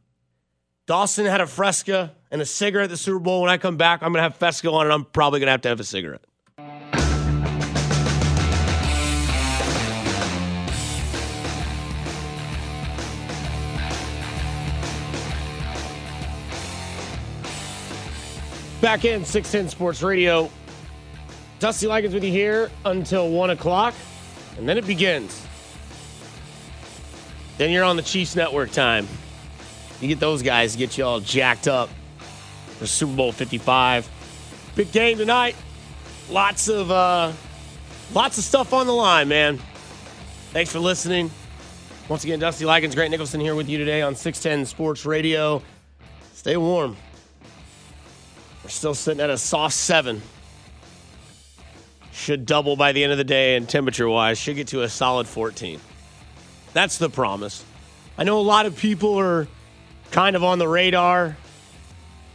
Dawson 0.87 1.27
had 1.27 1.41
a 1.41 1.49
Fresca 1.49 2.15
and 2.31 2.41
a 2.41 2.47
cigarette 2.47 2.85
at 2.85 2.91
the 2.91 2.97
Super 2.97 3.19
Bowl. 3.19 3.41
When 3.41 3.51
I 3.51 3.59
come 3.59 3.77
back, 3.77 4.01
I'm 4.01 4.13
going 4.13 4.19
to 4.19 4.23
have 4.23 4.37
Fescoe 4.37 4.73
on, 4.73 4.87
and 4.87 4.93
I'm 4.93 5.05
probably 5.05 5.41
going 5.41 5.49
to 5.49 5.51
have 5.51 5.63
to 5.63 5.69
have 5.69 5.81
a 5.81 5.85
cigarette. 5.85 6.21
Back 18.81 19.05
in 19.05 19.25
610 19.25 19.69
Sports 19.71 20.03
Radio. 20.03 20.49
Dusty 21.59 21.89
Likens 21.89 22.15
with 22.15 22.23
you 22.23 22.31
here 22.31 22.71
until 22.85 23.29
1 23.29 23.51
o'clock, 23.51 23.95
and 24.57 24.69
then 24.69 24.79
it 24.79 24.87
begins. 24.87 25.49
Then 27.61 27.73
you're 27.73 27.85
on 27.85 27.97
the 27.97 28.03
Chiefs 28.03 28.37
Network 28.37 28.71
time. 28.71 29.07
You 30.01 30.09
get 30.09 30.19
those 30.19 30.41
guys, 30.43 30.73
to 30.73 30.79
get 30.79 30.97
you 30.97 31.05
all 31.05 31.21
jacked 31.21 31.69
up 31.69 31.91
for 32.79 32.87
Super 32.87 33.15
Bowl 33.15 33.33
55. 33.33 34.09
Big 34.75 34.91
game 34.93 35.19
tonight. 35.19 35.55
Lots 36.31 36.71
of 36.71 36.91
uh, 36.91 37.33
lots 38.15 38.39
of 38.39 38.45
stuff 38.45 38.73
on 38.73 38.87
the 38.87 38.95
line, 38.95 39.29
man. 39.29 39.59
Thanks 40.53 40.73
for 40.73 40.79
listening. 40.79 41.31
Once 42.09 42.25
again, 42.25 42.39
Dusty 42.39 42.65
Likens, 42.65 42.95
Grant 42.95 43.11
Nicholson 43.11 43.41
here 43.43 43.55
with 43.55 43.69
you 43.69 43.77
today 43.77 44.01
on 44.01 44.15
610 44.15 44.65
Sports 44.65 45.05
Radio. 45.05 45.63
Stay 46.33 46.57
warm. 46.57 46.97
We're 48.65 48.71
still 48.71 48.95
sitting 48.95 49.21
at 49.21 49.29
a 49.29 49.37
soft 49.37 49.75
seven. 49.75 50.23
Should 52.11 52.47
double 52.47 52.77
by 52.77 52.93
the 52.93 53.03
end 53.03 53.13
of 53.13 53.19
the 53.19 53.25
day, 53.25 53.57
and 53.57 53.69
temperature 53.69 54.09
wise, 54.09 54.39
should 54.39 54.57
get 54.57 54.69
to 54.69 54.81
a 54.81 54.89
solid 54.89 55.27
14. 55.27 55.79
That's 56.73 56.99
the 56.99 57.11
promise. 57.11 57.65
I 58.17 58.25
know 58.25 58.39
a 58.39 58.43
lot 58.43 58.67
of 58.67 58.77
people 58.77 59.19
are 59.19 59.49
kind 60.11 60.37
of 60.37 60.45
on 60.45 60.59
the 60.59 60.69
radar, 60.69 61.37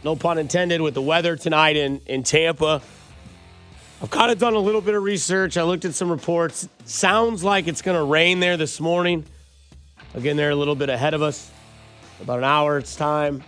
no 0.04 0.16
pun 0.16 0.38
intended, 0.38 0.80
with 0.80 0.94
the 0.94 1.02
weather 1.02 1.36
tonight 1.36 1.76
in, 1.76 2.00
in 2.06 2.22
Tampa. 2.22 2.82
I've 4.02 4.10
kind 4.10 4.30
of 4.30 4.38
done 4.38 4.54
a 4.54 4.58
little 4.58 4.82
bit 4.82 4.94
of 4.94 5.02
research. 5.02 5.56
I 5.56 5.62
looked 5.62 5.84
at 5.86 5.94
some 5.94 6.10
reports. 6.10 6.68
Sounds 6.84 7.42
like 7.42 7.66
it's 7.66 7.82
going 7.82 7.96
to 7.96 8.04
rain 8.04 8.40
there 8.40 8.56
this 8.56 8.78
morning. 8.78 9.24
Again, 10.14 10.36
they're 10.36 10.50
a 10.50 10.56
little 10.56 10.74
bit 10.74 10.90
ahead 10.90 11.14
of 11.14 11.22
us. 11.22 11.50
About 12.20 12.38
an 12.38 12.44
hour, 12.44 12.78
it's 12.78 12.96
time. 12.96 13.42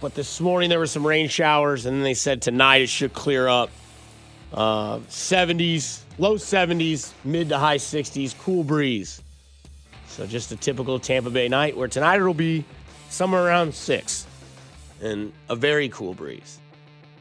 but 0.00 0.14
this 0.14 0.40
morning 0.40 0.68
there 0.68 0.78
were 0.78 0.86
some 0.86 1.06
rain 1.06 1.28
showers, 1.28 1.86
and 1.86 1.96
then 1.96 2.02
they 2.02 2.14
said 2.14 2.42
tonight 2.42 2.82
it 2.82 2.88
should 2.88 3.12
clear 3.14 3.48
up. 3.48 3.70
Uh, 4.52 4.98
70s, 5.08 6.02
low 6.18 6.34
70s, 6.34 7.12
mid 7.24 7.48
to 7.48 7.58
high 7.58 7.78
60s, 7.78 8.34
cool 8.38 8.64
breeze. 8.64 9.21
So 10.12 10.26
just 10.26 10.52
a 10.52 10.56
typical 10.56 10.98
Tampa 10.98 11.30
Bay 11.30 11.48
night 11.48 11.74
where 11.74 11.88
tonight 11.88 12.16
it'll 12.16 12.34
be 12.34 12.66
somewhere 13.08 13.46
around 13.46 13.74
six 13.74 14.26
and 15.00 15.32
a 15.48 15.56
very 15.56 15.88
cool 15.88 16.12
breeze. 16.12 16.58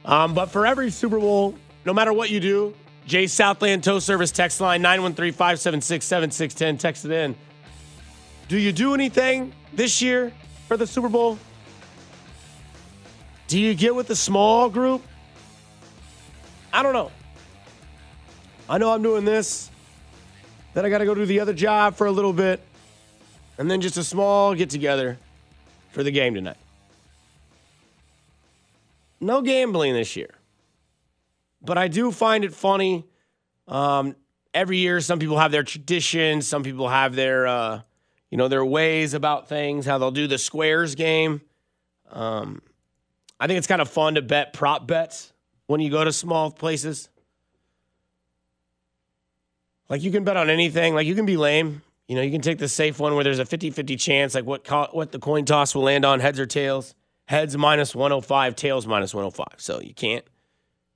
Um, 0.04 0.34
but 0.34 0.48
for 0.48 0.68
every 0.68 0.92
Super 0.92 1.18
Bowl, 1.18 1.56
no 1.86 1.94
matter 1.94 2.12
what 2.12 2.30
you 2.30 2.42
do, 2.42 2.74
Jay 3.08 3.28
Southland 3.28 3.86
Tow 3.86 4.00
Service 4.00 4.30
text 4.30 4.60
line 4.60 4.82
913 4.82 5.32
576 5.32 6.06
7610. 6.06 6.78
Text 6.78 7.06
it 7.06 7.12
in. 7.12 7.34
Do 8.50 8.58
you 8.58 8.74
do 8.74 8.94
anything 8.94 9.54
this 9.72 10.02
year 10.02 10.34
for 10.68 10.76
the 10.76 10.86
Super 10.86 11.08
Bowl? 11.08 11.40
Do 13.48 13.58
you 13.58 13.74
get 13.74 13.96
with 13.96 14.10
a 14.10 14.18
small 14.18 14.70
group? 14.70 15.02
I 16.74 16.84
don't 16.84 16.94
know. 16.94 17.10
I 18.68 18.78
know 18.80 18.92
I'm 18.92 19.02
doing 19.02 19.24
this. 19.24 19.72
Then 20.74 20.86
I 20.86 20.90
got 20.90 20.98
to 20.98 21.06
go 21.06 21.16
do 21.16 21.26
the 21.26 21.40
other 21.40 21.54
job 21.54 21.96
for 21.96 22.08
a 22.08 22.12
little 22.12 22.34
bit 22.34 22.62
and 23.62 23.70
then 23.70 23.80
just 23.80 23.96
a 23.96 24.04
small 24.04 24.56
get 24.56 24.72
together 24.72 25.20
for 25.92 26.02
the 26.02 26.10
game 26.10 26.34
tonight. 26.34 26.58
No 29.20 29.44
gambling 29.44 29.94
this 29.94 30.16
year, 30.16 30.32
but 31.62 31.78
I 31.78 31.88
do 31.88 32.12
find 32.12 32.44
it 32.44 32.56
funny. 32.56 33.06
Um, 33.68 34.16
every 34.52 34.78
year, 34.78 35.00
some 35.00 35.20
people 35.20 35.38
have 35.38 35.52
their 35.52 35.62
traditions, 35.62 36.48
some 36.48 36.64
people 36.64 36.90
have 36.90 37.14
their, 37.14 37.46
uh, 37.46 37.82
you 38.32 38.38
know, 38.40 38.48
their 38.48 38.66
ways 38.66 39.14
about 39.14 39.48
things. 39.48 39.86
How 39.86 40.00
they'll 40.00 40.10
do 40.10 40.26
the 40.26 40.40
squares 40.40 40.96
game. 40.96 41.42
Um, 42.10 42.64
I 43.40 43.46
think 43.46 43.60
it's 43.60 43.68
kind 43.68 43.80
of 43.82 43.92
fun 43.92 44.16
to 44.16 44.24
bet 44.24 44.54
prop 44.54 44.88
bets 44.88 45.34
when 45.68 45.82
you 45.82 45.92
go 45.92 46.04
to 46.04 46.12
small 46.12 46.50
places. 46.50 47.10
Like 49.88 50.02
you 50.02 50.10
can 50.10 50.24
bet 50.24 50.36
on 50.36 50.50
anything. 50.50 50.96
Like 50.96 51.06
you 51.06 51.14
can 51.14 51.28
be 51.28 51.38
lame. 51.38 51.84
You 52.12 52.18
know, 52.18 52.24
you 52.24 52.32
can 52.32 52.42
take 52.42 52.58
the 52.58 52.68
safe 52.68 53.00
one 53.00 53.16
where 53.16 53.24
there's 53.24 53.40
a 53.40 53.46
50-50 53.46 53.98
chance, 53.98 54.36
like 54.36 54.44
what 54.44 54.66
co- 54.66 54.90
what 54.92 55.14
the 55.14 55.18
coin 55.18 55.46
toss 55.46 55.74
will 55.74 55.84
land 55.84 56.04
on, 56.04 56.20
heads 56.20 56.42
or 56.42 56.46
tails. 56.46 56.94
Heads 57.24 57.56
minus 57.56 57.96
105, 57.96 58.54
tails 58.58 58.86
minus 58.86 59.14
105. 59.14 59.62
So 59.62 59.80
you 59.80 59.94
can't. 59.94 60.26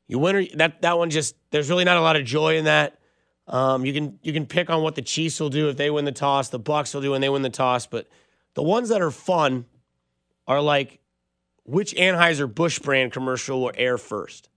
You 0.08 0.20
win 0.20 0.36
or 0.36 0.46
that 0.56 0.82
that 0.82 0.98
one 0.98 1.10
just 1.10 1.38
there's 1.52 1.70
really 1.70 1.86
not 1.86 1.96
a 1.96 2.02
lot 2.02 2.18
of 2.18 2.26
joy 2.26 2.58
in 2.58 2.66
that. 2.66 3.00
Um, 3.48 3.86
you 3.86 3.94
can 3.94 4.20
you 4.24 4.34
can 4.34 4.46
pick 4.46 4.70
on 4.70 4.84
what 4.84 4.96
the 4.96 5.02
Chiefs 5.02 5.40
will 5.40 5.48
do 5.50 5.70
if 5.70 5.78
they 5.78 5.90
win 5.90 6.04
the 6.04 6.12
toss, 6.12 6.50
the 6.50 6.60
Bucks 6.60 6.94
will 6.94 7.02
do 7.02 7.12
when 7.12 7.22
they 7.22 7.30
win 7.30 7.44
the 7.44 7.50
toss, 7.50 7.88
but 7.88 8.10
the 8.54 8.64
ones 8.64 8.90
that 8.90 9.02
are 9.02 9.10
fun 9.10 9.68
are 10.50 10.60
like 10.60 11.00
which 11.64 11.96
Anheuser 11.96 12.54
Busch 12.54 12.80
brand 12.80 13.14
commercial 13.14 13.62
will 13.62 13.72
air 13.78 13.98
first. 13.98 14.50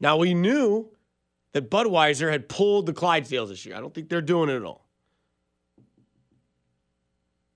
Now 0.00 0.16
we 0.16 0.32
knew 0.32 0.88
that 1.52 1.70
Budweiser 1.70 2.32
had 2.32 2.48
pulled 2.48 2.86
the 2.86 2.94
Clydesdales 2.94 3.50
this 3.50 3.66
year. 3.66 3.76
I 3.76 3.80
don't 3.80 3.92
think 3.92 4.08
they're 4.08 4.22
doing 4.22 4.48
it 4.48 4.56
at 4.56 4.64
all 4.64 4.81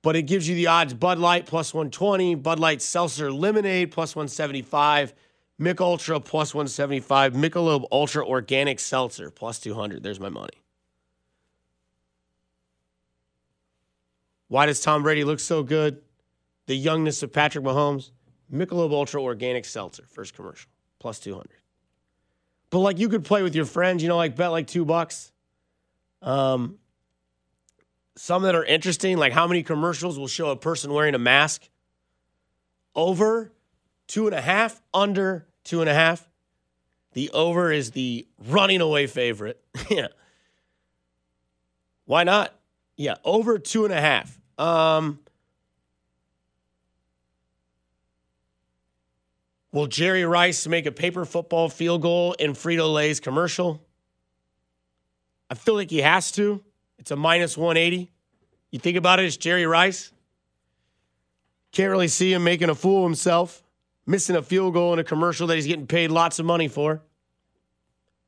but 0.06 0.14
it 0.14 0.22
gives 0.22 0.48
you 0.48 0.54
the 0.54 0.68
odds 0.68 0.94
Bud 0.94 1.18
Light 1.18 1.46
plus 1.46 1.74
120, 1.74 2.36
Bud 2.36 2.60
Light 2.60 2.80
Seltzer 2.80 3.32
Lemonade 3.32 3.90
plus 3.90 4.14
175, 4.14 5.12
Mich 5.58 5.80
Ultra 5.80 6.20
plus 6.20 6.54
175, 6.54 7.32
Michelob 7.32 7.88
Ultra 7.90 8.24
Organic 8.24 8.78
Seltzer 8.78 9.32
plus 9.32 9.58
200. 9.58 10.04
There's 10.04 10.20
my 10.20 10.28
money. 10.28 10.62
Why 14.46 14.66
does 14.66 14.80
Tom 14.80 15.02
Brady 15.02 15.24
look 15.24 15.40
so 15.40 15.64
good? 15.64 16.00
The 16.66 16.76
youngness 16.76 17.24
of 17.24 17.32
Patrick 17.32 17.64
Mahomes. 17.64 18.12
Michelob 18.54 18.92
Ultra 18.92 19.20
Organic 19.20 19.64
Seltzer, 19.64 20.04
first 20.08 20.34
commercial, 20.34 20.70
plus 21.00 21.18
200. 21.18 21.48
But 22.70 22.78
like 22.78 23.00
you 23.00 23.08
could 23.08 23.24
play 23.24 23.42
with 23.42 23.56
your 23.56 23.64
friends, 23.64 24.04
you 24.04 24.08
know, 24.08 24.16
like 24.16 24.36
bet 24.36 24.52
like 24.52 24.68
two 24.68 24.84
bucks. 24.84 25.32
Um, 26.22 26.78
some 28.16 28.42
that 28.42 28.54
are 28.54 28.64
interesting, 28.64 29.18
like 29.18 29.32
how 29.32 29.46
many 29.46 29.62
commercials 29.62 30.18
will 30.18 30.26
show 30.26 30.50
a 30.50 30.56
person 30.56 30.92
wearing 30.92 31.14
a 31.14 31.18
mask? 31.18 31.68
Over 32.94 33.52
two 34.06 34.26
and 34.26 34.34
a 34.34 34.40
half, 34.40 34.80
under 34.92 35.46
two 35.64 35.80
and 35.80 35.90
a 35.90 35.94
half. 35.94 36.26
The 37.12 37.30
over 37.30 37.70
is 37.70 37.92
the 37.92 38.26
running 38.48 38.80
away 38.80 39.06
favorite. 39.06 39.62
yeah. 39.90 40.08
Why 42.06 42.24
not? 42.24 42.54
Yeah, 42.96 43.16
over 43.24 43.58
two 43.58 43.84
and 43.84 43.92
a 43.92 44.00
half. 44.00 44.38
Um, 44.58 45.18
will 49.72 49.86
Jerry 49.86 50.24
Rice 50.24 50.66
make 50.66 50.86
a 50.86 50.92
paper 50.92 51.24
football 51.24 51.68
field 51.68 52.00
goal 52.02 52.32
in 52.34 52.52
Frito 52.52 52.92
Lay's 52.92 53.20
commercial? 53.20 53.82
I 55.50 55.54
feel 55.54 55.74
like 55.74 55.90
he 55.90 56.00
has 56.00 56.32
to. 56.32 56.62
It's 56.98 57.10
a 57.10 57.16
minus 57.16 57.56
180. 57.56 58.10
You 58.70 58.78
think 58.78 58.96
about 58.96 59.20
it, 59.20 59.26
it's 59.26 59.36
Jerry 59.36 59.66
Rice. 59.66 60.12
Can't 61.72 61.90
really 61.90 62.08
see 62.08 62.32
him 62.32 62.44
making 62.44 62.70
a 62.70 62.74
fool 62.74 63.04
of 63.04 63.10
himself, 63.10 63.62
missing 64.06 64.36
a 64.36 64.42
field 64.42 64.74
goal 64.74 64.92
in 64.92 64.98
a 64.98 65.04
commercial 65.04 65.46
that 65.48 65.56
he's 65.56 65.66
getting 65.66 65.86
paid 65.86 66.10
lots 66.10 66.38
of 66.38 66.46
money 66.46 66.68
for. 66.68 67.02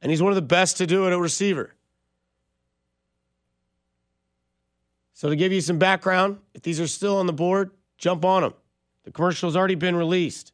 And 0.01 0.11
he's 0.11 0.23
one 0.23 0.31
of 0.31 0.37
the 0.37 0.43
best 0.43 0.77
to 0.79 0.87
do 0.87 1.07
it 1.07 1.13
at 1.13 1.19
receiver. 1.19 1.75
So, 5.15 5.29
to 5.29 5.35
give 5.35 5.51
you 5.51 5.61
some 5.61 5.79
background, 5.79 6.39
if 6.55 6.63
these 6.63 6.79
are 6.79 6.87
still 6.87 7.17
on 7.17 7.27
the 7.27 7.33
board, 7.33 7.73
jump 7.97 8.25
on 8.25 8.43
them. 8.43 8.55
The 9.03 9.11
commercial's 9.11 9.57
already 9.57 9.75
been 9.75 9.97
released. 9.97 10.53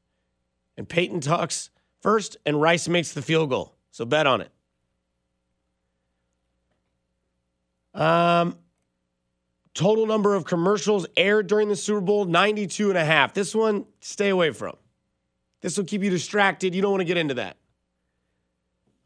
And 0.79 0.89
Peyton 0.89 1.21
talks 1.21 1.69
first, 2.01 2.39
and 2.47 2.59
Rice 2.59 2.89
makes 2.89 3.13
the 3.13 3.21
field 3.21 3.51
goal. 3.51 3.75
So, 3.91 4.07
bet 4.07 4.27
on 4.27 4.41
it. 4.41 4.54
Um, 7.95 8.59
total 9.73 10.07
number 10.07 10.35
of 10.35 10.45
commercials 10.45 11.07
aired 11.17 11.47
during 11.47 11.69
the 11.69 11.77
Super 11.77 12.01
Bowl 12.01 12.25
92 12.25 12.89
and 12.89 12.99
a 12.99 13.05
half. 13.05 13.35
This 13.35 13.55
one, 13.55 13.87
stay 14.01 14.31
away 14.31 14.51
from. 14.51 14.77
This 15.61 15.77
will 15.77 15.85
keep 15.85 16.03
you 16.03 16.11
distracted. 16.11 16.75
You 16.75 16.83
don't 16.83 16.91
want 16.91 17.01
to 17.01 17.07
get 17.07 17.17
into 17.17 17.35
that. 17.35 17.57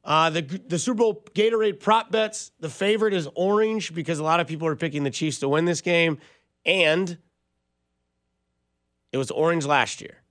Uh, 0.04 0.30
the, 0.30 0.42
the 0.42 0.78
Super 0.78 0.98
Bowl 0.98 1.24
Gatorade 1.34 1.80
prop 1.80 2.10
bets, 2.10 2.50
the 2.60 2.70
favorite 2.70 3.12
is 3.12 3.28
orange 3.34 3.94
because 3.94 4.18
a 4.18 4.24
lot 4.24 4.40
of 4.40 4.46
people 4.46 4.66
are 4.66 4.76
picking 4.76 5.04
the 5.04 5.10
Chiefs 5.10 5.38
to 5.40 5.48
win 5.48 5.66
this 5.66 5.80
game. 5.80 6.18
And 6.64 7.18
it 9.12 9.18
was 9.18 9.30
orange 9.30 9.66
last 9.66 10.00
year. 10.00 10.22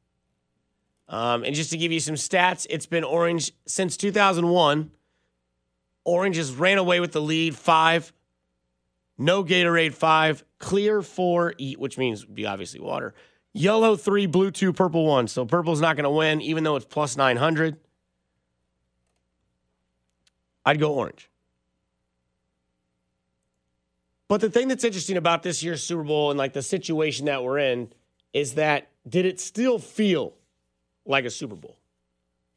Um, 1.10 1.44
and 1.44 1.56
just 1.56 1.70
to 1.72 1.78
give 1.78 1.92
you 1.92 2.00
some 2.00 2.16
stats, 2.16 2.68
it's 2.70 2.86
been 2.86 3.04
orange 3.04 3.52
since 3.66 3.96
2001. 3.98 4.92
Orange 6.04 6.38
has 6.38 6.54
ran 6.54 6.78
away 6.78 7.00
with 7.00 7.12
the 7.12 7.22
lead 7.22 7.56
five 7.56 8.12
no 9.18 9.44
Gatorade 9.44 9.94
5, 9.94 10.44
clear 10.60 11.02
4, 11.02 11.56
eat, 11.58 11.80
which 11.80 11.98
means 11.98 12.26
be 12.26 12.46
obviously 12.46 12.80
water. 12.80 13.14
Yellow 13.54 13.96
3, 13.96 14.28
blue 14.28 14.52
2, 14.52 14.74
purple 14.74 15.06
1. 15.06 15.28
So 15.28 15.46
purple's 15.46 15.82
not 15.82 15.96
going 15.96 16.04
to 16.04 16.10
win, 16.10 16.42
even 16.42 16.64
though 16.64 16.76
it's 16.76 16.86
plus 16.86 17.18
900. 17.18 17.78
I'd 20.66 20.80
go 20.80 20.94
orange. 20.94 21.30
But 24.28 24.42
the 24.42 24.50
thing 24.50 24.68
that's 24.68 24.84
interesting 24.84 25.18
about 25.18 25.42
this 25.42 25.64
year's 25.64 25.82
Super 25.82 26.04
Bowl 26.04 26.32
and 26.32 26.38
like 26.38 26.54
the 26.54 26.62
situation 26.62 27.26
that 27.28 27.44
we're 27.44 27.60
in 27.60 27.94
is 28.34 28.56
that 28.56 28.90
did 29.08 29.26
it 29.26 29.40
still 29.40 29.80
feel 29.80 30.34
like 31.06 31.26
a 31.26 31.30
Super 31.30 31.56
Bowl? 31.56 31.78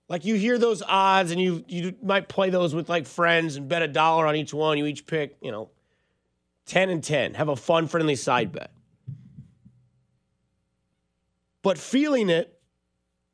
Like 0.08 0.24
you 0.24 0.34
hear 0.34 0.58
those 0.58 0.82
odds 0.82 1.30
and 1.30 1.40
you 1.40 1.64
you 1.68 1.94
might 2.02 2.28
play 2.28 2.50
those 2.50 2.74
with 2.74 2.88
like 2.88 3.06
friends 3.06 3.54
and 3.54 3.68
bet 3.68 3.82
a 3.82 3.88
dollar 3.88 4.26
on 4.26 4.34
each 4.34 4.52
one. 4.52 4.76
You 4.76 4.86
each 4.86 5.06
pick, 5.06 5.36
you 5.40 5.52
know, 5.52 5.70
10 6.70 6.88
and 6.88 7.02
10. 7.02 7.34
Have 7.34 7.48
a 7.48 7.56
fun, 7.56 7.88
friendly 7.88 8.14
side 8.14 8.52
bet. 8.52 8.70
But 11.62 11.78
feeling 11.78 12.30
it 12.30 12.60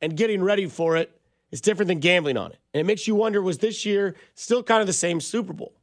and 0.01 0.17
getting 0.17 0.43
ready 0.43 0.67
for 0.67 0.97
it 0.97 1.11
is 1.51 1.61
different 1.61 1.89
than 1.89 2.01
gambling 2.01 2.39
on 2.39 2.53
it. 2.53 2.59
And 2.73 2.81
it 2.81 2.85
makes 2.85 3.07
you 3.07 3.15
wonder 3.15 3.43
was 3.43 3.59
this 3.59 3.85
year 3.85 4.17
still 4.35 4.63
kind 4.63 4.81
of 4.81 4.87
the 4.87 4.95
same 4.95 5.21
Super 5.21 5.53
Bowl? 5.53 5.75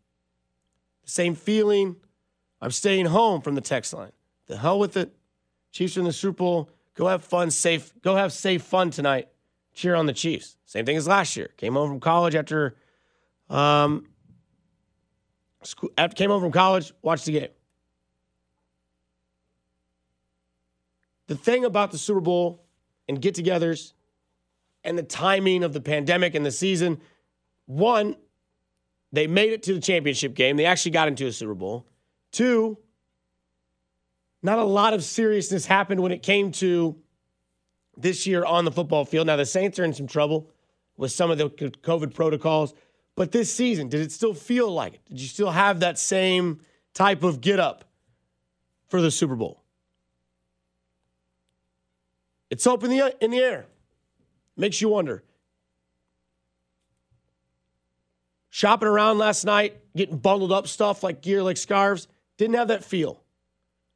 The 1.05 1.11
same 1.11 1.35
feeling. 1.35 1.97
I'm 2.59 2.71
staying 2.71 3.05
home 3.05 3.41
from 3.41 3.53
the 3.53 3.61
text 3.61 3.93
line. 3.93 4.13
The 4.47 4.57
hell 4.57 4.79
with 4.79 4.97
it. 4.97 5.13
Chiefs 5.71 5.95
in 5.95 6.05
the 6.05 6.13
Super 6.13 6.37
Bowl. 6.37 6.69
Go 6.95 7.07
have 7.07 7.23
fun, 7.23 7.51
safe. 7.51 7.93
Go 8.01 8.15
have 8.15 8.33
safe 8.33 8.63
fun 8.63 8.89
tonight. 8.89 9.27
Cheer 9.75 9.93
on 9.93 10.07
the 10.07 10.13
Chiefs. 10.13 10.57
Same 10.65 10.85
thing 10.85 10.97
as 10.97 11.07
last 11.07 11.37
year. 11.37 11.51
Came 11.57 11.73
home 11.73 11.89
from 11.89 11.99
college 11.99 12.33
after 12.33 12.75
um, 13.47 14.07
School, 15.65 15.89
after 15.97 16.15
came 16.15 16.29
home 16.29 16.41
from 16.41 16.51
college, 16.51 16.93
watched 17.01 17.25
the 17.25 17.33
game. 17.33 17.49
The 21.27 21.35
thing 21.35 21.65
about 21.65 21.91
the 21.91 21.97
Super 21.97 22.19
Bowl 22.19 22.63
and 23.07 23.21
get 23.21 23.35
togethers 23.35 23.93
and 24.83 24.97
the 24.97 25.03
timing 25.03 25.63
of 25.63 25.73
the 25.73 25.81
pandemic 25.81 26.35
and 26.35 26.45
the 26.45 26.51
season, 26.51 26.99
one, 27.65 28.15
they 29.11 29.27
made 29.27 29.53
it 29.53 29.63
to 29.63 29.73
the 29.73 29.79
championship 29.79 30.33
game. 30.33 30.57
They 30.57 30.65
actually 30.65 30.91
got 30.91 31.07
into 31.07 31.25
a 31.27 31.31
Super 31.31 31.53
Bowl. 31.53 31.85
Two, 32.31 32.77
not 34.41 34.59
a 34.59 34.63
lot 34.63 34.93
of 34.93 35.03
seriousness 35.03 35.65
happened 35.65 36.01
when 36.01 36.11
it 36.11 36.21
came 36.21 36.51
to 36.53 36.97
this 37.95 38.27
year 38.27 38.43
on 38.43 38.65
the 38.65 38.71
football 38.71 39.05
field. 39.05 39.27
Now, 39.27 39.37
the 39.37 39.45
Saints 39.45 39.79
are 39.79 39.85
in 39.85 39.93
some 39.93 40.07
trouble 40.07 40.49
with 40.97 41.11
some 41.11 41.31
of 41.31 41.37
the 41.37 41.49
COVID 41.49 42.13
protocols, 42.13 42.73
but 43.15 43.31
this 43.31 43.53
season, 43.53 43.89
did 43.89 44.01
it 44.01 44.11
still 44.11 44.33
feel 44.33 44.71
like 44.71 44.95
it? 44.95 45.05
Did 45.09 45.21
you 45.21 45.27
still 45.27 45.51
have 45.51 45.81
that 45.81 45.99
same 45.99 46.59
type 46.93 47.23
of 47.23 47.41
get 47.41 47.59
up 47.59 47.85
for 48.87 49.01
the 49.01 49.11
Super 49.11 49.35
Bowl? 49.35 49.61
It's 52.49 52.65
up 52.67 52.83
in 52.83 52.89
the, 52.89 53.15
in 53.19 53.31
the 53.31 53.39
air. 53.39 53.65
Makes 54.55 54.81
you 54.81 54.89
wonder. 54.89 55.23
Shopping 58.49 58.87
around 58.87 59.17
last 59.17 59.45
night, 59.45 59.81
getting 59.95 60.17
bundled 60.17 60.51
up 60.51 60.67
stuff 60.67 61.01
like 61.01 61.21
gear, 61.21 61.41
like 61.41 61.57
scarves, 61.57 62.07
didn't 62.37 62.55
have 62.55 62.67
that 62.67 62.83
feel. 62.83 63.23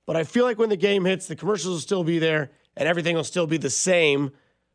But 0.07 0.15
I 0.15 0.23
feel 0.23 0.45
like 0.45 0.57
when 0.57 0.69
the 0.69 0.77
game 0.77 1.05
hits, 1.05 1.27
the 1.27 1.35
commercials 1.35 1.73
will 1.73 1.81
still 1.81 2.03
be 2.03 2.17
there 2.17 2.49
and 2.75 2.87
everything 2.87 3.15
will 3.15 3.23
still 3.23 3.45
be 3.45 3.57
the 3.57 3.69
same 3.69 4.31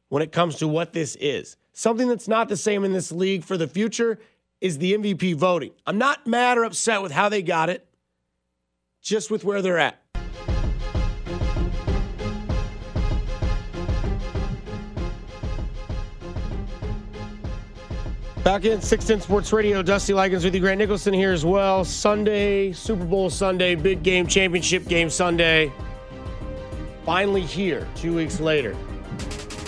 when 0.09 0.23
it 0.23 0.31
comes 0.31 0.57
to 0.57 0.69
what 0.69 0.93
this 0.93 1.17
is. 1.17 1.57
Something 1.73 2.07
that's 2.07 2.29
not 2.29 2.49
the 2.49 2.57
same 2.57 2.85
in 2.85 2.93
this 2.93 3.11
league 3.11 3.43
for 3.43 3.57
the 3.57 3.67
future 3.67 4.21
is 4.63 4.79
the 4.79 4.95
MVP 4.95 5.35
voting. 5.35 5.73
I'm 5.85 5.99
not 5.99 6.25
mad 6.25 6.57
or 6.57 6.63
upset 6.63 7.03
with 7.03 7.11
how 7.11 7.29
they 7.29 7.43
got 7.43 7.69
it, 7.69 7.85
just 9.03 9.29
with 9.29 9.43
where 9.43 9.61
they're 9.61 9.79
at. 9.79 9.99
Back 18.45 18.65
in 18.65 18.81
610 18.81 19.21
Sports 19.21 19.53
Radio, 19.53 19.83
Dusty 19.83 20.15
Likens 20.15 20.45
with 20.45 20.55
you. 20.55 20.61
Grant 20.61 20.79
Nicholson 20.79 21.13
here 21.13 21.33
as 21.33 21.45
well. 21.45 21.85
Sunday, 21.85 22.73
Super 22.73 23.05
Bowl 23.05 23.31
Sunday, 23.31 23.75
big 23.75 24.05
game, 24.05 24.29
championship 24.29 24.87
game 24.87 25.11
Sunday. 25.11 25.73
Finally 27.05 27.43
here, 27.43 27.89
two 27.97 28.15
weeks 28.15 28.39
later. 28.39 28.77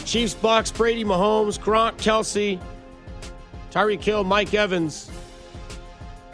Chiefs, 0.05 0.35
Bucks, 0.35 0.71
Brady, 0.71 1.05
Mahomes, 1.05 1.59
Gronk, 1.59 1.95
Kelce, 1.95 2.61
Tyreek 3.75 4.05
Hill, 4.05 4.23
Mike 4.23 4.55
Evans. 4.55 5.11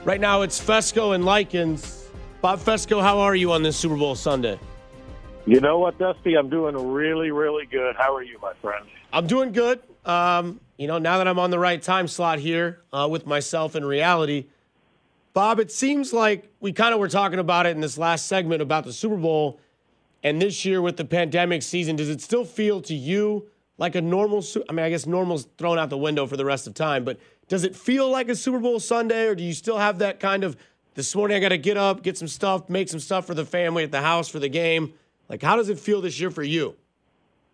Right 0.05 0.21
now 0.21 0.43
it's 0.43 0.61
Fescoe 0.61 1.13
and 1.13 1.25
Likens. 1.25 2.11
Bob 2.43 2.59
Fescoe, 2.61 3.01
how 3.01 3.19
are 3.21 3.35
you 3.35 3.51
on 3.53 3.63
this 3.63 3.79
Super 3.79 3.97
Bowl 3.97 4.15
Sunday? 4.15 4.61
You 5.47 5.59
know 5.61 5.79
what, 5.79 5.99
Dusty? 5.99 6.35
I'm 6.35 6.51
doing 6.51 6.77
really, 6.93 7.31
really 7.31 7.65
good. 7.65 7.97
How 7.97 8.15
are 8.15 8.23
you, 8.23 8.39
my 8.43 8.53
friend? 8.61 8.85
I'm 9.11 9.27
doing 9.27 9.53
good. 9.53 9.81
Um, 10.05 10.61
you 10.77 10.87
know, 10.87 10.99
now 10.99 11.17
that 11.17 11.27
I'm 11.27 11.39
on 11.39 11.51
the 11.51 11.59
right 11.59 11.81
time 11.81 12.09
slot 12.09 12.41
here 12.41 12.83
uh, 12.93 13.09
with 13.11 13.27
myself 13.27 13.75
in 13.75 13.87
reality, 13.87 14.45
Bob, 15.33 15.61
it 15.61 15.73
seems 15.73 16.13
like 16.13 16.47
we 16.61 16.75
kind 16.75 16.93
of 16.93 17.01
were 17.01 17.09
talking 17.09 17.39
about 17.39 17.65
it 17.65 17.71
in 17.71 17.81
this 17.81 17.97
last 17.97 18.27
segment 18.27 18.61
about 18.61 18.85
the 18.85 18.93
Super 18.93 19.17
Bowl. 19.17 19.59
And 20.23 20.43
this 20.43 20.67
year 20.67 20.83
with 20.83 20.99
the 20.99 21.07
pandemic 21.07 21.63
season, 21.63 21.97
does 21.97 22.11
it 22.11 22.21
still 22.21 22.45
feel 22.45 22.83
to 22.83 22.95
you 22.95 23.47
like 23.81 23.97
a 23.97 24.01
normal? 24.01 24.45
I 24.69 24.73
mean, 24.73 24.87
I 24.87 24.91
guess 24.91 25.07
normal's 25.07 25.49
thrown 25.59 25.79
out 25.79 25.91
the 25.91 25.99
window 25.99 26.27
for 26.27 26.37
the 26.37 26.45
rest 26.45 26.69
of 26.69 26.75
time, 26.75 27.03
but 27.03 27.19
does 27.49 27.65
it 27.65 27.75
feel 27.75 28.09
like 28.09 28.29
a 28.29 28.37
Super 28.37 28.61
Bowl 28.61 28.79
Sunday, 28.79 29.27
or 29.27 29.35
do 29.35 29.43
you 29.43 29.55
still 29.55 29.79
have 29.79 29.99
that 29.99 30.21
kind 30.21 30.45
of 30.45 30.57
this 30.95 31.13
morning 31.17 31.37
I 31.37 31.41
got 31.41 31.49
to 31.49 31.59
get 31.59 31.77
up, 31.77 32.03
get 32.03 32.17
some 32.17 32.29
stuff, 32.29 32.69
make 32.69 32.89
some 32.89 33.01
stuff 33.01 33.27
for 33.27 33.35
the 33.35 33.45
family 33.45 33.83
at 33.83 33.91
the 33.91 34.03
house 34.03 34.29
for 34.29 34.39
the 34.39 34.49
game? 34.49 34.93
Like, 35.29 35.43
how 35.43 35.57
does 35.57 35.69
it 35.69 35.81
feel 35.81 36.01
this 36.01 36.21
year 36.21 36.31
for 36.31 36.43
you? 36.43 36.77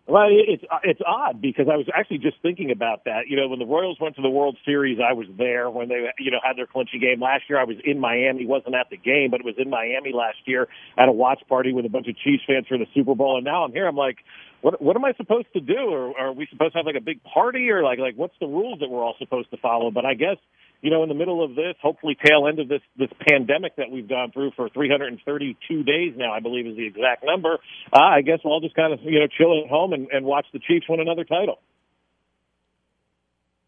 Well, 0.07 0.27
it's 0.29 0.63
uh, 0.71 0.77
it's 0.83 1.01
odd 1.05 1.41
because 1.41 1.67
I 1.69 1.75
was 1.75 1.85
actually 1.93 2.19
just 2.19 2.37
thinking 2.41 2.71
about 2.71 3.03
that. 3.03 3.27
You 3.27 3.35
know, 3.35 3.49
when 3.49 3.59
the 3.59 3.65
Royals 3.65 3.99
went 3.99 4.15
to 4.15 4.21
the 4.21 4.29
World 4.29 4.57
Series, 4.63 4.99
I 5.03 5.11
was 5.11 5.27
there 5.37 5.69
when 5.69 5.89
they 5.89 6.07
you 6.17 6.31
know 6.31 6.39
had 6.41 6.57
their 6.57 6.65
clinching 6.65 7.01
game 7.01 7.21
last 7.21 7.43
year. 7.49 7.59
I 7.59 7.65
was 7.65 7.75
in 7.83 7.99
Miami, 7.99 8.45
wasn't 8.45 8.75
at 8.75 8.89
the 8.89 8.95
game, 8.95 9.31
but 9.31 9.41
it 9.41 9.45
was 9.45 9.55
in 9.57 9.69
Miami 9.69 10.13
last 10.13 10.37
year 10.45 10.69
at 10.97 11.09
a 11.09 11.11
watch 11.11 11.41
party 11.49 11.73
with 11.73 11.85
a 11.85 11.89
bunch 11.89 12.07
of 12.07 12.15
Chiefs 12.17 12.43
fans 12.47 12.67
for 12.67 12.77
the 12.77 12.87
Super 12.93 13.15
Bowl. 13.15 13.35
And 13.35 13.43
now 13.43 13.65
I'm 13.65 13.73
here. 13.73 13.85
I'm 13.85 13.97
like, 13.97 14.19
what 14.67 14.81
what 14.81 14.97
am 14.97 15.05
I 15.05 15.13
supposed 15.13 15.47
to 15.53 15.61
do? 15.61 15.77
Or 15.77 16.19
are 16.19 16.33
we 16.33 16.45
supposed 16.51 16.73
to 16.73 16.79
have 16.79 16.85
like 16.85 16.97
a 16.97 17.01
big 17.01 17.23
party, 17.23 17.69
or 17.69 17.83
like 17.83 17.99
like 17.99 18.15
what's 18.17 18.33
the 18.41 18.47
rules 18.47 18.79
that 18.81 18.89
we're 18.89 19.01
all 19.01 19.15
supposed 19.17 19.49
to 19.51 19.57
follow? 19.57 19.91
But 19.91 20.05
I 20.05 20.13
guess 20.13 20.35
you 20.81 20.91
know, 20.91 21.03
in 21.03 21.09
the 21.09 21.15
middle 21.15 21.41
of 21.41 21.55
this, 21.55 21.75
hopefully 21.81 22.17
tail 22.21 22.47
end 22.49 22.59
of 22.59 22.67
this 22.67 22.81
this 22.97 23.07
pandemic 23.29 23.77
that 23.77 23.89
we've 23.89 24.09
gone 24.09 24.31
through 24.31 24.51
for 24.57 24.67
332 24.67 25.83
days 25.83 26.15
now, 26.17 26.33
I 26.33 26.41
believe 26.41 26.67
is 26.67 26.75
the 26.75 26.85
exact 26.85 27.23
number. 27.25 27.59
Uh, 27.93 27.97
I 27.97 28.21
guess 28.21 28.39
we'll 28.43 28.55
all 28.55 28.59
just 28.59 28.75
kind 28.75 28.91
of 28.91 28.99
you 29.03 29.21
know 29.21 29.27
chill 29.27 29.63
at 29.63 29.69
home 29.69 29.93
and, 29.93 30.09
and 30.11 30.25
watch 30.25 30.45
the 30.51 30.59
Chiefs 30.59 30.85
win 30.89 30.99
another 30.99 31.23
title. 31.23 31.59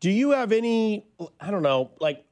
Do 0.01 0.11
you 0.11 0.31
have 0.31 0.51
any? 0.51 1.05
I 1.39 1.49
don't 1.49 1.63
know, 1.63 1.91
like 2.01 2.25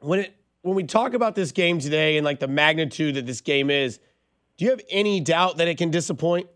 when 0.00 0.20
it 0.20 0.36
when 0.60 0.76
we 0.76 0.84
talk 0.84 1.14
about 1.14 1.34
this 1.34 1.52
game 1.52 1.78
today 1.78 2.18
and 2.18 2.24
like 2.26 2.38
the 2.38 2.48
magnitude 2.48 3.14
that 3.14 3.24
this 3.24 3.40
game 3.40 3.70
is. 3.70 3.98
Do 4.58 4.64
you 4.64 4.72
have 4.72 4.80
any 4.90 5.20
doubt 5.20 5.58
that 5.58 5.68
it 5.68 5.78
can 5.78 5.92
disappoint? 5.92 6.48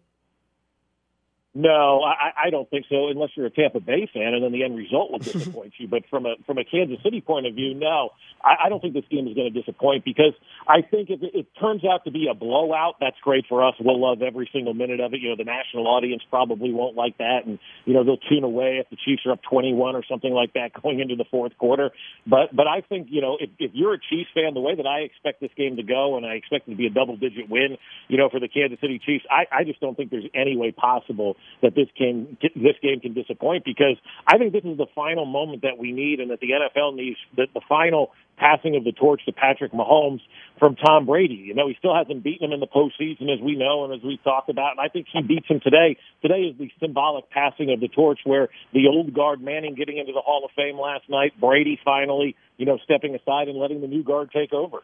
No, 1.54 2.00
I, 2.00 2.46
I 2.46 2.50
don't 2.50 2.68
think 2.70 2.86
so, 2.88 3.08
unless 3.08 3.28
you're 3.36 3.44
a 3.44 3.50
Tampa 3.50 3.78
Bay 3.78 4.08
fan, 4.10 4.32
and 4.32 4.42
then 4.42 4.52
the 4.52 4.64
end 4.64 4.74
result 4.74 5.10
will 5.12 5.18
disappoint 5.18 5.74
you. 5.78 5.88
But 5.92 6.04
from 6.08 6.24
a 6.24 6.36
from 6.46 6.56
a 6.56 6.64
Kansas 6.64 6.96
City 7.02 7.20
point 7.20 7.46
of 7.46 7.54
view, 7.54 7.74
no, 7.74 8.10
I, 8.42 8.66
I 8.66 8.68
don't 8.70 8.80
think 8.80 8.94
this 8.94 9.04
game 9.10 9.28
is 9.28 9.34
going 9.34 9.52
to 9.52 9.60
disappoint 9.60 10.04
because 10.06 10.32
I 10.66 10.80
think 10.80 11.10
if 11.10 11.22
it, 11.22 11.34
it 11.34 11.46
turns 11.60 11.84
out 11.84 12.04
to 12.04 12.10
be 12.10 12.28
a 12.30 12.34
blowout, 12.34 12.94
that's 12.98 13.16
great 13.20 13.44
for 13.46 13.66
us. 13.66 13.74
We'll 13.78 14.00
love 14.00 14.22
every 14.22 14.48
single 14.54 14.72
minute 14.72 15.00
of 15.00 15.12
it. 15.12 15.20
You 15.20 15.30
know, 15.30 15.36
the 15.36 15.44
national 15.44 15.86
audience 15.86 16.22
probably 16.30 16.72
won't 16.72 16.96
like 16.96 17.18
that, 17.18 17.40
and 17.44 17.58
you 17.84 17.92
know 17.92 18.04
they'll 18.04 18.16
tune 18.16 18.44
away 18.44 18.78
if 18.80 18.88
the 18.88 18.96
Chiefs 19.04 19.26
are 19.26 19.32
up 19.32 19.40
21 19.42 19.96
or 19.96 20.02
something 20.08 20.32
like 20.32 20.54
that 20.54 20.72
going 20.82 21.00
into 21.00 21.16
the 21.16 21.26
fourth 21.30 21.58
quarter. 21.58 21.90
But 22.26 22.56
but 22.56 22.66
I 22.66 22.80
think 22.80 23.08
you 23.10 23.20
know 23.20 23.36
if, 23.38 23.50
if 23.58 23.72
you're 23.74 23.92
a 23.92 24.00
Chiefs 24.00 24.30
fan, 24.32 24.54
the 24.54 24.60
way 24.60 24.74
that 24.74 24.86
I 24.86 25.00
expect 25.00 25.42
this 25.42 25.52
game 25.58 25.76
to 25.76 25.82
go, 25.82 26.16
and 26.16 26.24
I 26.24 26.34
expect 26.34 26.68
it 26.68 26.70
to 26.70 26.76
be 26.78 26.86
a 26.86 26.90
double 26.90 27.18
digit 27.18 27.50
win, 27.50 27.76
you 28.08 28.16
know, 28.16 28.30
for 28.30 28.40
the 28.40 28.48
Kansas 28.48 28.80
City 28.80 28.98
Chiefs, 29.04 29.26
I, 29.30 29.44
I 29.54 29.64
just 29.64 29.80
don't 29.80 29.96
think 29.96 30.10
there's 30.10 30.30
any 30.34 30.56
way 30.56 30.72
possible 30.72 31.36
that 31.62 31.74
this 31.74 31.88
game 31.98 32.36
this 32.40 32.76
game 32.82 33.00
can 33.00 33.14
disappoint 33.14 33.64
because 33.64 33.96
I 34.26 34.38
think 34.38 34.52
this 34.52 34.64
is 34.64 34.76
the 34.76 34.86
final 34.94 35.24
moment 35.24 35.62
that 35.62 35.78
we 35.78 35.92
need 35.92 36.20
and 36.20 36.30
that 36.30 36.40
the 36.40 36.50
NFL 36.50 36.94
needs 36.94 37.18
the, 37.36 37.46
the 37.54 37.60
final 37.68 38.12
passing 38.36 38.76
of 38.76 38.84
the 38.84 38.92
torch 38.92 39.24
to 39.26 39.32
Patrick 39.32 39.72
Mahomes 39.72 40.20
from 40.58 40.74
Tom 40.74 41.06
Brady. 41.06 41.34
You 41.34 41.54
know, 41.54 41.68
he 41.68 41.76
still 41.78 41.94
hasn't 41.94 42.24
beaten 42.24 42.46
him 42.46 42.52
in 42.52 42.60
the 42.60 42.66
postseason 42.66 43.32
as 43.32 43.40
we 43.40 43.54
know 43.56 43.84
and 43.84 43.94
as 43.94 44.02
we 44.02 44.18
talked 44.24 44.48
about, 44.48 44.72
and 44.72 44.80
I 44.80 44.88
think 44.88 45.06
he 45.12 45.22
beats 45.22 45.46
him 45.46 45.60
today. 45.60 45.96
Today 46.22 46.42
is 46.42 46.58
the 46.58 46.70
symbolic 46.80 47.30
passing 47.30 47.72
of 47.72 47.80
the 47.80 47.88
torch 47.88 48.20
where 48.24 48.48
the 48.72 48.88
old 48.88 49.14
guard 49.14 49.40
Manning 49.40 49.74
getting 49.74 49.98
into 49.98 50.12
the 50.12 50.20
Hall 50.20 50.44
of 50.44 50.50
Fame 50.56 50.78
last 50.78 51.08
night, 51.08 51.32
Brady 51.40 51.78
finally, 51.84 52.34
you 52.56 52.66
know, 52.66 52.78
stepping 52.84 53.14
aside 53.14 53.48
and 53.48 53.58
letting 53.58 53.80
the 53.80 53.86
new 53.86 54.02
guard 54.02 54.30
take 54.32 54.52
over. 54.52 54.78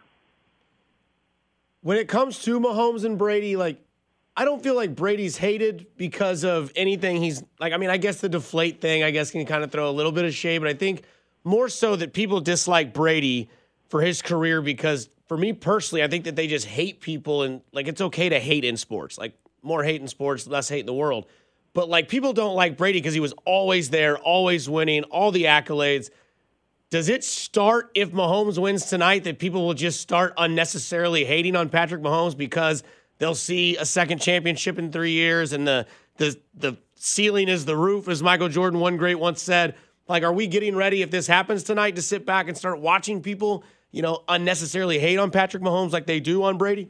When 1.81 1.97
it 1.97 2.09
comes 2.09 2.41
to 2.43 2.61
Mahomes 2.61 3.05
and 3.05 3.17
Brady, 3.19 3.57
like 3.57 3.81
I 4.39 4.45
don't 4.45 4.63
feel 4.63 4.77
like 4.77 4.95
Brady's 4.95 5.37
hated 5.37 5.89
because 5.97 6.45
of 6.45 6.71
anything 6.77 7.21
he's 7.21 7.43
like. 7.59 7.73
I 7.73 7.77
mean, 7.77 7.91
I 7.91 7.97
guess 7.97 8.21
the 8.21 8.29
deflate 8.29 8.81
thing, 8.81 9.03
I 9.03 9.11
guess, 9.11 9.33
can 9.33 9.45
kind 9.45 9.65
of 9.65 9.73
throw 9.73 9.91
a 9.91 9.91
little 9.91 10.13
bit 10.13 10.25
of 10.25 10.33
shade, 10.33 10.59
but 10.59 10.69
I 10.69 10.75
think 10.75 11.03
more 11.43 11.69
so 11.69 11.97
that 11.97 12.13
people 12.13 12.41
dislike 12.41 12.95
Brady 12.95 13.51
for 13.89 14.01
his 14.01 14.23
career 14.23 14.63
because 14.63 15.09
for 15.27 15.37
me 15.37 15.53
personally, 15.53 16.05
I 16.05 16.07
think 16.07 16.23
that 16.23 16.37
they 16.37 16.47
just 16.47 16.67
hate 16.67 17.01
people 17.01 17.43
and 17.43 17.63
like 17.73 17.89
it's 17.89 18.01
okay 18.01 18.29
to 18.29 18.39
hate 18.39 18.65
in 18.65 18.77
sports. 18.77 19.19
Like 19.19 19.37
more 19.63 19.83
hate 19.83 20.01
in 20.01 20.07
sports, 20.07 20.47
less 20.47 20.69
hate 20.69 20.81
in 20.81 20.87
the 20.87 20.95
world. 20.95 21.27
But 21.75 21.89
like 21.89 22.09
people 22.09 22.33
don't 22.33 22.55
like 22.55 22.77
Brady 22.77 23.01
because 23.01 23.15
he 23.15 23.21
was 23.21 23.35
always 23.45 23.91
there, 23.91 24.19
always 24.19 24.71
winning, 24.71 25.03
all 25.05 25.33
the 25.33 25.45
accolades. 25.45 26.11
Does 26.91 27.09
it 27.09 27.25
start 27.25 27.91
if 27.93 28.13
Mahomes 28.13 28.57
wins 28.57 28.85
tonight 28.85 29.25
that 29.25 29.41
people 29.41 29.67
will 29.67 29.75
just 29.75 30.01
start 30.01 30.33
unnecessarily 30.39 31.25
hating 31.25 31.57
on 31.57 31.71
Patrick 31.71 32.03
Mahomes 32.03 32.37
because 32.37 32.85
they'll 33.19 33.35
see 33.35 33.77
a 33.77 33.85
second 33.85 34.21
championship 34.21 34.79
in 34.79 34.91
three 34.91 35.13
years, 35.13 35.53
and 35.53 35.67
the 35.67 35.87
the 36.17 36.39
the 36.55 36.77
ceiling 36.95 37.49
is 37.49 37.65
the 37.65 37.77
roof, 37.77 38.09
as 38.09 38.23
Michael 38.23 38.49
Jordan, 38.49 38.81
one 38.81 38.97
great 38.97 39.17
once 39.17 39.43
said. 39.43 39.75
Like, 40.09 40.23
are 40.23 40.33
we 40.33 40.47
getting 40.47 40.75
ready 40.75 41.03
if 41.03 41.11
this 41.11 41.27
happens 41.27 41.63
tonight 41.63 41.97
to 41.97 42.03
sit 42.03 42.25
back 42.25 42.49
and 42.49 42.57
start 42.57 42.81
watching 42.81 43.21
people, 43.21 43.63
you 43.91 44.01
know, 44.01 44.25
unnecessarily 44.27 44.99
hate 44.99 45.19
on 45.19 45.31
Patrick 45.31 45.63
Mahomes 45.63 45.93
like 45.93 46.07
they 46.07 46.19
do 46.19 46.43
on 46.45 46.57
Brady? 46.57 46.89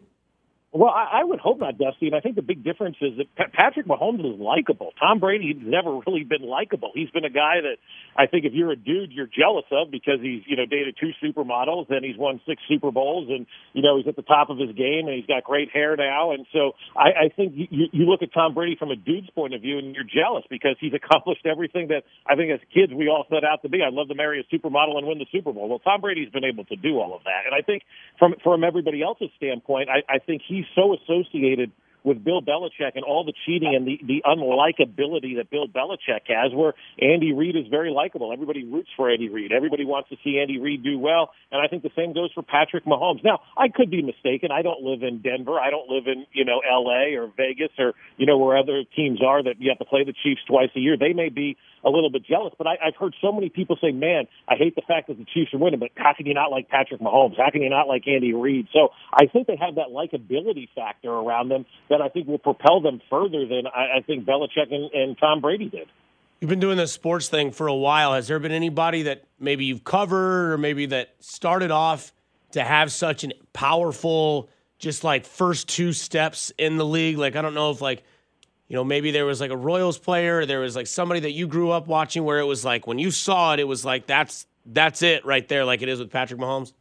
Well, 0.70 0.90
I, 0.90 1.20
I 1.20 1.24
would 1.24 1.40
hope 1.40 1.58
not, 1.58 1.78
Dusty. 1.78 2.06
And 2.06 2.14
I 2.14 2.20
think 2.20 2.36
the 2.36 2.42
big 2.42 2.62
difference 2.62 2.96
is 3.00 3.18
that 3.18 3.52
Patrick 3.52 3.86
Mahomes 3.86 4.20
is 4.20 4.38
likable. 4.38 4.92
Tom 5.00 5.18
Brady's 5.18 5.56
never 5.60 5.98
really 6.06 6.24
been 6.24 6.42
likable. 6.42 6.92
He's 6.94 7.10
been 7.10 7.24
a 7.24 7.30
guy 7.30 7.60
that 7.62 7.76
I 8.18 8.26
think 8.26 8.44
if 8.44 8.52
you're 8.52 8.72
a 8.72 8.76
dude, 8.76 9.12
you're 9.12 9.30
jealous 9.30 9.64
of 9.70 9.92
because 9.92 10.18
he's 10.20 10.42
you 10.46 10.56
know 10.56 10.66
dated 10.66 10.98
two 10.98 11.14
supermodels 11.22 11.86
and 11.88 12.04
he's 12.04 12.18
won 12.18 12.40
six 12.46 12.60
Super 12.68 12.90
Bowls 12.90 13.28
and 13.30 13.46
you 13.72 13.82
know 13.82 13.96
he's 13.96 14.08
at 14.08 14.16
the 14.16 14.26
top 14.26 14.50
of 14.50 14.58
his 14.58 14.74
game 14.74 15.06
and 15.06 15.14
he's 15.14 15.26
got 15.26 15.44
great 15.44 15.70
hair 15.70 15.94
now. 15.96 16.32
And 16.32 16.44
so 16.52 16.72
I, 16.96 17.26
I 17.26 17.28
think 17.34 17.54
you, 17.54 17.86
you 17.92 18.04
look 18.10 18.22
at 18.22 18.34
Tom 18.34 18.54
Brady 18.54 18.74
from 18.76 18.90
a 18.90 18.96
dude's 18.96 19.30
point 19.30 19.54
of 19.54 19.62
view 19.62 19.78
and 19.78 19.94
you're 19.94 20.02
jealous 20.02 20.42
because 20.50 20.74
he's 20.80 20.92
accomplished 20.92 21.46
everything 21.46 21.88
that 21.88 22.02
I 22.26 22.34
think 22.34 22.50
as 22.50 22.60
kids 22.74 22.92
we 22.92 23.08
all 23.08 23.24
set 23.30 23.44
out 23.44 23.62
to 23.62 23.68
be. 23.68 23.78
I'd 23.86 23.94
love 23.94 24.08
to 24.08 24.16
marry 24.16 24.42
a 24.42 24.46
supermodel 24.50 24.98
and 24.98 25.06
win 25.06 25.18
the 25.18 25.30
Super 25.30 25.52
Bowl. 25.52 25.68
Well, 25.68 25.78
Tom 25.78 26.00
Brady's 26.00 26.30
been 26.30 26.44
able 26.44 26.64
to 26.66 26.76
do 26.76 26.98
all 26.98 27.14
of 27.14 27.22
that, 27.22 27.46
and 27.46 27.54
I 27.54 27.62
think 27.62 27.82
from 28.18 28.34
from 28.42 28.64
everybody 28.64 29.02
else's 29.02 29.30
standpoint, 29.36 29.88
I, 29.88 30.02
I 30.12 30.18
think 30.18 30.42
he's 30.46 30.64
so 30.74 30.96
associated 30.98 31.70
with 32.08 32.24
Bill 32.24 32.40
Belichick 32.40 32.92
and 32.96 33.04
all 33.04 33.24
the 33.24 33.34
cheating 33.44 33.74
and 33.76 33.86
the 33.86 34.00
the 34.02 34.22
unlikability 34.24 35.36
that 35.36 35.50
Bill 35.50 35.68
Belichick 35.68 36.26
has, 36.28 36.52
where 36.54 36.72
Andy 37.00 37.32
Reid 37.32 37.54
is 37.54 37.66
very 37.70 37.90
likable. 37.90 38.32
Everybody 38.32 38.64
roots 38.64 38.88
for 38.96 39.10
Andy 39.10 39.28
Reid. 39.28 39.52
Everybody 39.52 39.84
wants 39.84 40.08
to 40.08 40.16
see 40.24 40.40
Andy 40.40 40.58
Reid 40.58 40.82
do 40.82 40.98
well, 40.98 41.30
and 41.52 41.60
I 41.60 41.68
think 41.68 41.82
the 41.82 41.92
same 41.94 42.14
goes 42.14 42.30
for 42.34 42.42
Patrick 42.42 42.86
Mahomes. 42.86 43.22
Now, 43.22 43.40
I 43.56 43.68
could 43.68 43.90
be 43.90 44.02
mistaken. 44.02 44.50
I 44.50 44.62
don't 44.62 44.82
live 44.82 45.02
in 45.02 45.20
Denver. 45.20 45.60
I 45.60 45.70
don't 45.70 45.88
live 45.88 46.06
in 46.06 46.26
you 46.32 46.44
know 46.44 46.60
L.A. 46.64 47.14
or 47.16 47.30
Vegas 47.36 47.70
or 47.78 47.92
you 48.16 48.26
know 48.26 48.38
where 48.38 48.56
other 48.56 48.84
teams 48.96 49.20
are 49.22 49.42
that 49.42 49.60
you 49.60 49.68
have 49.70 49.78
to 49.78 49.84
play 49.84 50.04
the 50.04 50.14
Chiefs 50.24 50.40
twice 50.48 50.70
a 50.74 50.80
year. 50.80 50.96
They 50.96 51.12
may 51.12 51.28
be 51.28 51.56
a 51.84 51.90
little 51.90 52.10
bit 52.10 52.24
jealous, 52.24 52.52
but 52.56 52.66
I, 52.66 52.76
I've 52.84 52.96
heard 52.96 53.14
so 53.20 53.32
many 53.32 53.48
people 53.48 53.76
say, 53.80 53.92
"Man, 53.92 54.26
I 54.48 54.56
hate 54.56 54.74
the 54.74 54.82
fact 54.86 55.08
that 55.08 55.18
the 55.18 55.26
Chiefs 55.32 55.54
are 55.54 55.58
winning, 55.58 55.80
but 55.80 55.90
how 55.96 56.12
can 56.16 56.26
you 56.26 56.34
not 56.34 56.50
like 56.50 56.68
Patrick 56.68 57.00
Mahomes? 57.00 57.36
How 57.36 57.50
can 57.50 57.62
you 57.62 57.70
not 57.70 57.88
like 57.88 58.06
Andy 58.06 58.34
Reid?" 58.34 58.68
So 58.72 58.90
I 59.12 59.26
think 59.26 59.46
they 59.46 59.56
have 59.56 59.76
that 59.76 59.88
likability 59.88 60.68
factor 60.74 61.10
around 61.10 61.48
them 61.48 61.66
that 61.88 62.00
I 62.00 62.08
think 62.08 62.28
will 62.28 62.38
propel 62.38 62.80
them 62.80 63.00
further 63.10 63.46
than 63.46 63.66
I, 63.66 63.98
I 63.98 64.02
think 64.06 64.24
Belichick 64.24 64.72
and, 64.72 64.90
and 64.92 65.18
Tom 65.18 65.40
Brady 65.40 65.68
did. 65.68 65.88
You've 66.40 66.48
been 66.48 66.60
doing 66.60 66.76
this 66.76 66.92
sports 66.92 67.28
thing 67.28 67.50
for 67.50 67.66
a 67.66 67.74
while. 67.74 68.14
Has 68.14 68.28
there 68.28 68.38
been 68.38 68.52
anybody 68.52 69.02
that 69.02 69.24
maybe 69.40 69.64
you've 69.64 69.82
covered 69.82 70.52
or 70.52 70.58
maybe 70.58 70.86
that 70.86 71.14
started 71.18 71.72
off 71.72 72.12
to 72.52 72.62
have 72.62 72.92
such 72.92 73.24
an 73.24 73.32
powerful, 73.52 74.48
just 74.78 75.02
like 75.02 75.26
first 75.26 75.68
two 75.68 75.92
steps 75.92 76.52
in 76.56 76.76
the 76.76 76.86
league? 76.86 77.18
Like, 77.18 77.34
I 77.34 77.42
don't 77.42 77.54
know 77.54 77.72
if 77.72 77.80
like, 77.80 78.04
you 78.68 78.76
know, 78.76 78.84
maybe 78.84 79.10
there 79.10 79.24
was 79.24 79.40
like 79.40 79.50
a 79.50 79.56
Royals 79.56 79.98
player, 79.98 80.44
there 80.44 80.60
was 80.60 80.76
like 80.76 80.86
somebody 80.86 81.20
that 81.20 81.32
you 81.32 81.46
grew 81.46 81.70
up 81.70 81.86
watching 81.86 82.24
where 82.24 82.38
it 82.38 82.44
was 82.44 82.64
like 82.64 82.86
when 82.86 82.98
you 82.98 83.10
saw 83.10 83.54
it, 83.54 83.60
it 83.60 83.64
was 83.64 83.84
like 83.84 84.06
that's 84.06 84.46
that's 84.66 85.02
it 85.02 85.24
right 85.24 85.46
there, 85.48 85.64
like 85.64 85.82
it 85.82 85.88
is 85.88 85.98
with 85.98 86.10
Patrick 86.10 86.38
Mahomes. 86.40 86.72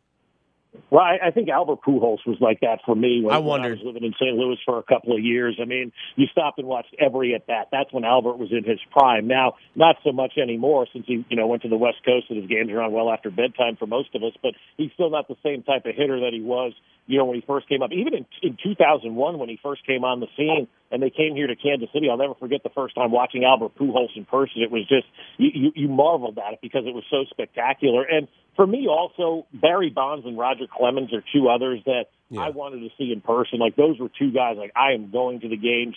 Well, 0.89 1.03
I, 1.03 1.27
I 1.27 1.31
think 1.31 1.49
Albert 1.49 1.79
Pujols 1.85 2.25
was 2.25 2.37
like 2.39 2.61
that 2.61 2.79
for 2.85 2.95
me 2.95 3.21
when 3.21 3.35
I 3.35 3.39
when 3.39 3.61
I 3.61 3.69
was 3.69 3.79
living 3.83 4.03
in 4.03 4.13
St. 4.13 4.35
Louis 4.35 4.57
for 4.65 4.79
a 4.79 4.83
couple 4.83 5.15
of 5.15 5.23
years. 5.23 5.57
I 5.61 5.65
mean, 5.65 5.91
you 6.15 6.27
stopped 6.31 6.59
and 6.59 6.67
watched 6.67 6.95
every 6.99 7.35
at 7.35 7.45
bat. 7.45 7.67
That's 7.71 7.91
when 7.91 8.05
Albert 8.05 8.37
was 8.37 8.51
in 8.51 8.63
his 8.63 8.79
prime. 8.91 9.27
Now, 9.27 9.55
not 9.75 9.97
so 10.03 10.11
much 10.11 10.33
anymore 10.41 10.87
since 10.91 11.05
he, 11.05 11.25
you 11.29 11.35
know, 11.35 11.47
went 11.47 11.63
to 11.63 11.69
the 11.69 11.77
West 11.77 11.97
Coast 12.05 12.27
and 12.29 12.39
his 12.39 12.49
games 12.49 12.71
are 12.71 12.81
on 12.81 12.93
well 12.93 13.11
after 13.11 13.29
bedtime 13.29 13.75
for 13.77 13.85
most 13.85 14.15
of 14.15 14.23
us. 14.23 14.33
But 14.41 14.53
he's 14.77 14.91
still 14.93 15.09
not 15.09 15.27
the 15.27 15.35
same 15.43 15.63
type 15.63 15.85
of 15.85 15.95
hitter 15.95 16.21
that 16.21 16.31
he 16.31 16.41
was, 16.41 16.73
you 17.05 17.17
know, 17.17 17.25
when 17.25 17.35
he 17.35 17.43
first 17.45 17.67
came 17.67 17.81
up. 17.81 17.91
Even 17.91 18.13
in, 18.13 18.25
in 18.41 18.57
2001 18.63 19.39
when 19.39 19.49
he 19.49 19.59
first 19.61 19.85
came 19.85 20.05
on 20.05 20.21
the 20.21 20.27
scene 20.37 20.67
and 20.89 21.03
they 21.03 21.09
came 21.09 21.35
here 21.35 21.47
to 21.47 21.55
Kansas 21.55 21.89
City, 21.91 22.09
I'll 22.09 22.17
never 22.17 22.35
forget 22.35 22.63
the 22.63 22.69
first 22.69 22.95
time 22.95 23.11
watching 23.11 23.43
Albert 23.43 23.75
Pujols 23.77 24.15
in 24.15 24.23
person. 24.23 24.61
It 24.61 24.71
was 24.71 24.87
just 24.87 25.07
you, 25.37 25.49
you, 25.53 25.71
you 25.75 25.87
marveled 25.89 26.37
at 26.37 26.53
it 26.53 26.59
because 26.61 26.83
it 26.85 26.93
was 26.93 27.03
so 27.09 27.25
spectacular. 27.29 28.03
And 28.03 28.27
for 28.57 28.67
me, 28.67 28.87
also 28.89 29.47
Barry 29.53 29.89
Bonds 29.89 30.25
and 30.25 30.37
Roger 30.37 30.65
Clemens 30.69 31.13
are 31.13 31.23
two 31.33 31.47
others 31.47 31.79
that 31.85 32.07
Yeah. 32.29 32.41
I 32.41 32.49
wanted 32.49 32.81
to 32.81 32.89
see 32.97 33.11
in 33.13 33.21
person. 33.21 33.59
Like 33.59 33.77
those 33.77 33.99
were 33.99 34.09
two 34.09 34.31
guys. 34.31 34.57
Like 34.57 34.73
I 34.75 34.91
am 34.91 35.11
going 35.11 35.39
to 35.41 35.47
the 35.47 35.55
games 35.55 35.95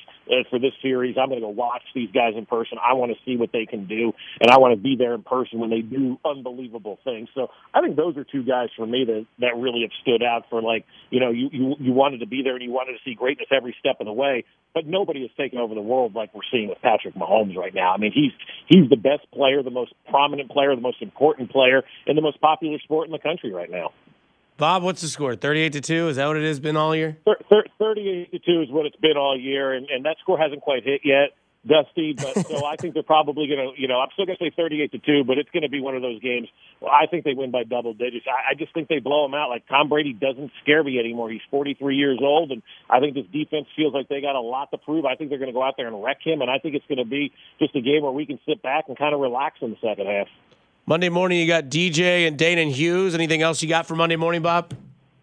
for 0.48 0.60
this 0.60 0.72
series. 0.80 1.16
I'm 1.20 1.28
going 1.28 1.40
to 1.40 1.46
go 1.46 1.50
watch 1.50 1.82
these 1.92 2.10
guys 2.12 2.34
in 2.36 2.46
person. 2.46 2.78
I 2.78 2.94
want 2.94 3.10
to 3.10 3.18
see 3.24 3.36
what 3.36 3.50
they 3.52 3.66
can 3.66 3.86
do, 3.86 4.12
and 4.40 4.50
I 4.50 4.58
want 4.58 4.72
to 4.72 4.80
be 4.80 4.94
there 4.96 5.14
in 5.14 5.22
person 5.22 5.58
when 5.58 5.70
they 5.70 5.80
do 5.80 6.18
unbelievable 6.24 6.98
things. 7.02 7.28
So 7.34 7.48
I 7.74 7.80
think 7.80 7.96
those 7.96 8.16
are 8.16 8.24
two 8.24 8.44
guys 8.44 8.68
for 8.76 8.86
me 8.86 9.04
that 9.06 9.26
that 9.40 9.56
really 9.56 9.82
have 9.82 9.90
stood 10.02 10.22
out 10.22 10.46
for 10.50 10.62
like 10.62 10.86
you 11.10 11.18
know 11.18 11.30
you 11.30 11.48
you 11.52 11.74
you 11.80 11.92
wanted 11.92 12.20
to 12.20 12.26
be 12.26 12.42
there 12.42 12.54
and 12.54 12.62
you 12.62 12.70
wanted 12.70 12.92
to 12.92 12.98
see 13.04 13.14
greatness 13.14 13.48
every 13.50 13.74
step 13.80 13.96
of 13.98 14.06
the 14.06 14.12
way. 14.12 14.44
But 14.72 14.86
nobody 14.86 15.22
has 15.22 15.30
taken 15.36 15.58
over 15.58 15.74
the 15.74 15.82
world 15.82 16.14
like 16.14 16.32
we're 16.32 16.46
seeing 16.52 16.68
with 16.68 16.80
Patrick 16.80 17.14
Mahomes 17.14 17.56
right 17.56 17.74
now. 17.74 17.92
I 17.92 17.96
mean, 17.96 18.12
he's 18.14 18.32
he's 18.68 18.88
the 18.88 18.96
best 18.96 19.28
player, 19.32 19.64
the 19.64 19.70
most 19.70 19.92
prominent 20.08 20.48
player, 20.48 20.74
the 20.76 20.80
most 20.80 21.02
important 21.02 21.50
player 21.50 21.82
in 22.06 22.14
the 22.14 22.22
most 22.22 22.40
popular 22.40 22.78
sport 22.78 23.06
in 23.06 23.12
the 23.12 23.18
country 23.18 23.52
right 23.52 23.70
now. 23.70 23.90
Bob, 24.60 24.82
what's 24.82 25.00
the 25.00 25.08
score? 25.08 25.34
38 25.34 25.72
to 25.72 25.80
2? 25.80 26.08
Is 26.08 26.16
that 26.16 26.26
what 26.26 26.36
it 26.36 26.44
has 26.44 26.60
been 26.60 26.76
all 26.76 26.94
year? 26.94 27.16
Thir- 27.24 27.40
thir- 27.48 27.64
38 27.78 28.30
to 28.30 28.38
2 28.38 28.60
is 28.60 28.68
what 28.70 28.84
it's 28.84 28.96
been 28.96 29.16
all 29.16 29.34
year, 29.34 29.72
and, 29.72 29.88
and 29.88 30.04
that 30.04 30.16
score 30.20 30.38
hasn't 30.38 30.60
quite 30.60 30.84
hit 30.84 31.00
yet, 31.02 31.30
Dusty. 31.66 32.12
But 32.12 32.46
so 32.46 32.66
I 32.70 32.76
think 32.76 32.92
they're 32.92 33.02
probably 33.02 33.48
going 33.48 33.72
to, 33.72 33.80
you 33.80 33.88
know, 33.88 34.00
I'm 34.00 34.10
still 34.12 34.26
going 34.26 34.36
to 34.36 34.44
say 34.44 34.52
38 34.54 34.92
to 34.92 34.98
2, 34.98 35.24
but 35.24 35.38
it's 35.38 35.48
going 35.48 35.62
to 35.62 35.70
be 35.70 35.80
one 35.80 35.96
of 35.96 36.02
those 36.02 36.20
games. 36.20 36.48
Well, 36.78 36.92
I 36.92 37.06
think 37.06 37.24
they 37.24 37.32
win 37.32 37.50
by 37.50 37.64
double 37.64 37.94
digits. 37.94 38.26
I, 38.28 38.52
I 38.52 38.54
just 38.54 38.74
think 38.74 38.88
they 38.88 38.98
blow 38.98 39.24
them 39.24 39.32
out. 39.32 39.48
Like 39.48 39.66
Tom 39.66 39.88
Brady 39.88 40.12
doesn't 40.12 40.52
scare 40.62 40.84
me 40.84 40.98
anymore. 40.98 41.30
He's 41.30 41.40
43 41.50 41.96
years 41.96 42.18
old, 42.20 42.52
and 42.52 42.62
I 42.90 43.00
think 43.00 43.14
this 43.14 43.24
defense 43.32 43.66
feels 43.74 43.94
like 43.94 44.08
they 44.08 44.20
got 44.20 44.36
a 44.36 44.42
lot 44.44 44.72
to 44.72 44.76
prove. 44.76 45.06
I 45.06 45.14
think 45.16 45.30
they're 45.30 45.40
going 45.40 45.48
to 45.48 45.56
go 45.56 45.62
out 45.62 45.78
there 45.78 45.88
and 45.88 46.04
wreck 46.04 46.18
him, 46.22 46.42
and 46.42 46.50
I 46.50 46.58
think 46.58 46.74
it's 46.74 46.86
going 46.86 46.98
to 46.98 47.08
be 47.08 47.32
just 47.58 47.74
a 47.74 47.80
game 47.80 48.02
where 48.02 48.12
we 48.12 48.26
can 48.26 48.38
sit 48.46 48.60
back 48.60 48.84
and 48.88 48.98
kind 48.98 49.14
of 49.14 49.20
relax 49.20 49.56
in 49.62 49.70
the 49.70 49.80
second 49.80 50.04
half. 50.04 50.28
Monday 50.90 51.08
morning, 51.08 51.38
you 51.38 51.46
got 51.46 51.66
DJ 51.66 52.26
and 52.26 52.36
Dana 52.36 52.62
and 52.62 52.72
Hughes. 52.72 53.14
Anything 53.14 53.42
else 53.42 53.62
you 53.62 53.68
got 53.68 53.86
for 53.86 53.94
Monday 53.94 54.16
morning, 54.16 54.42
Bob? 54.42 54.74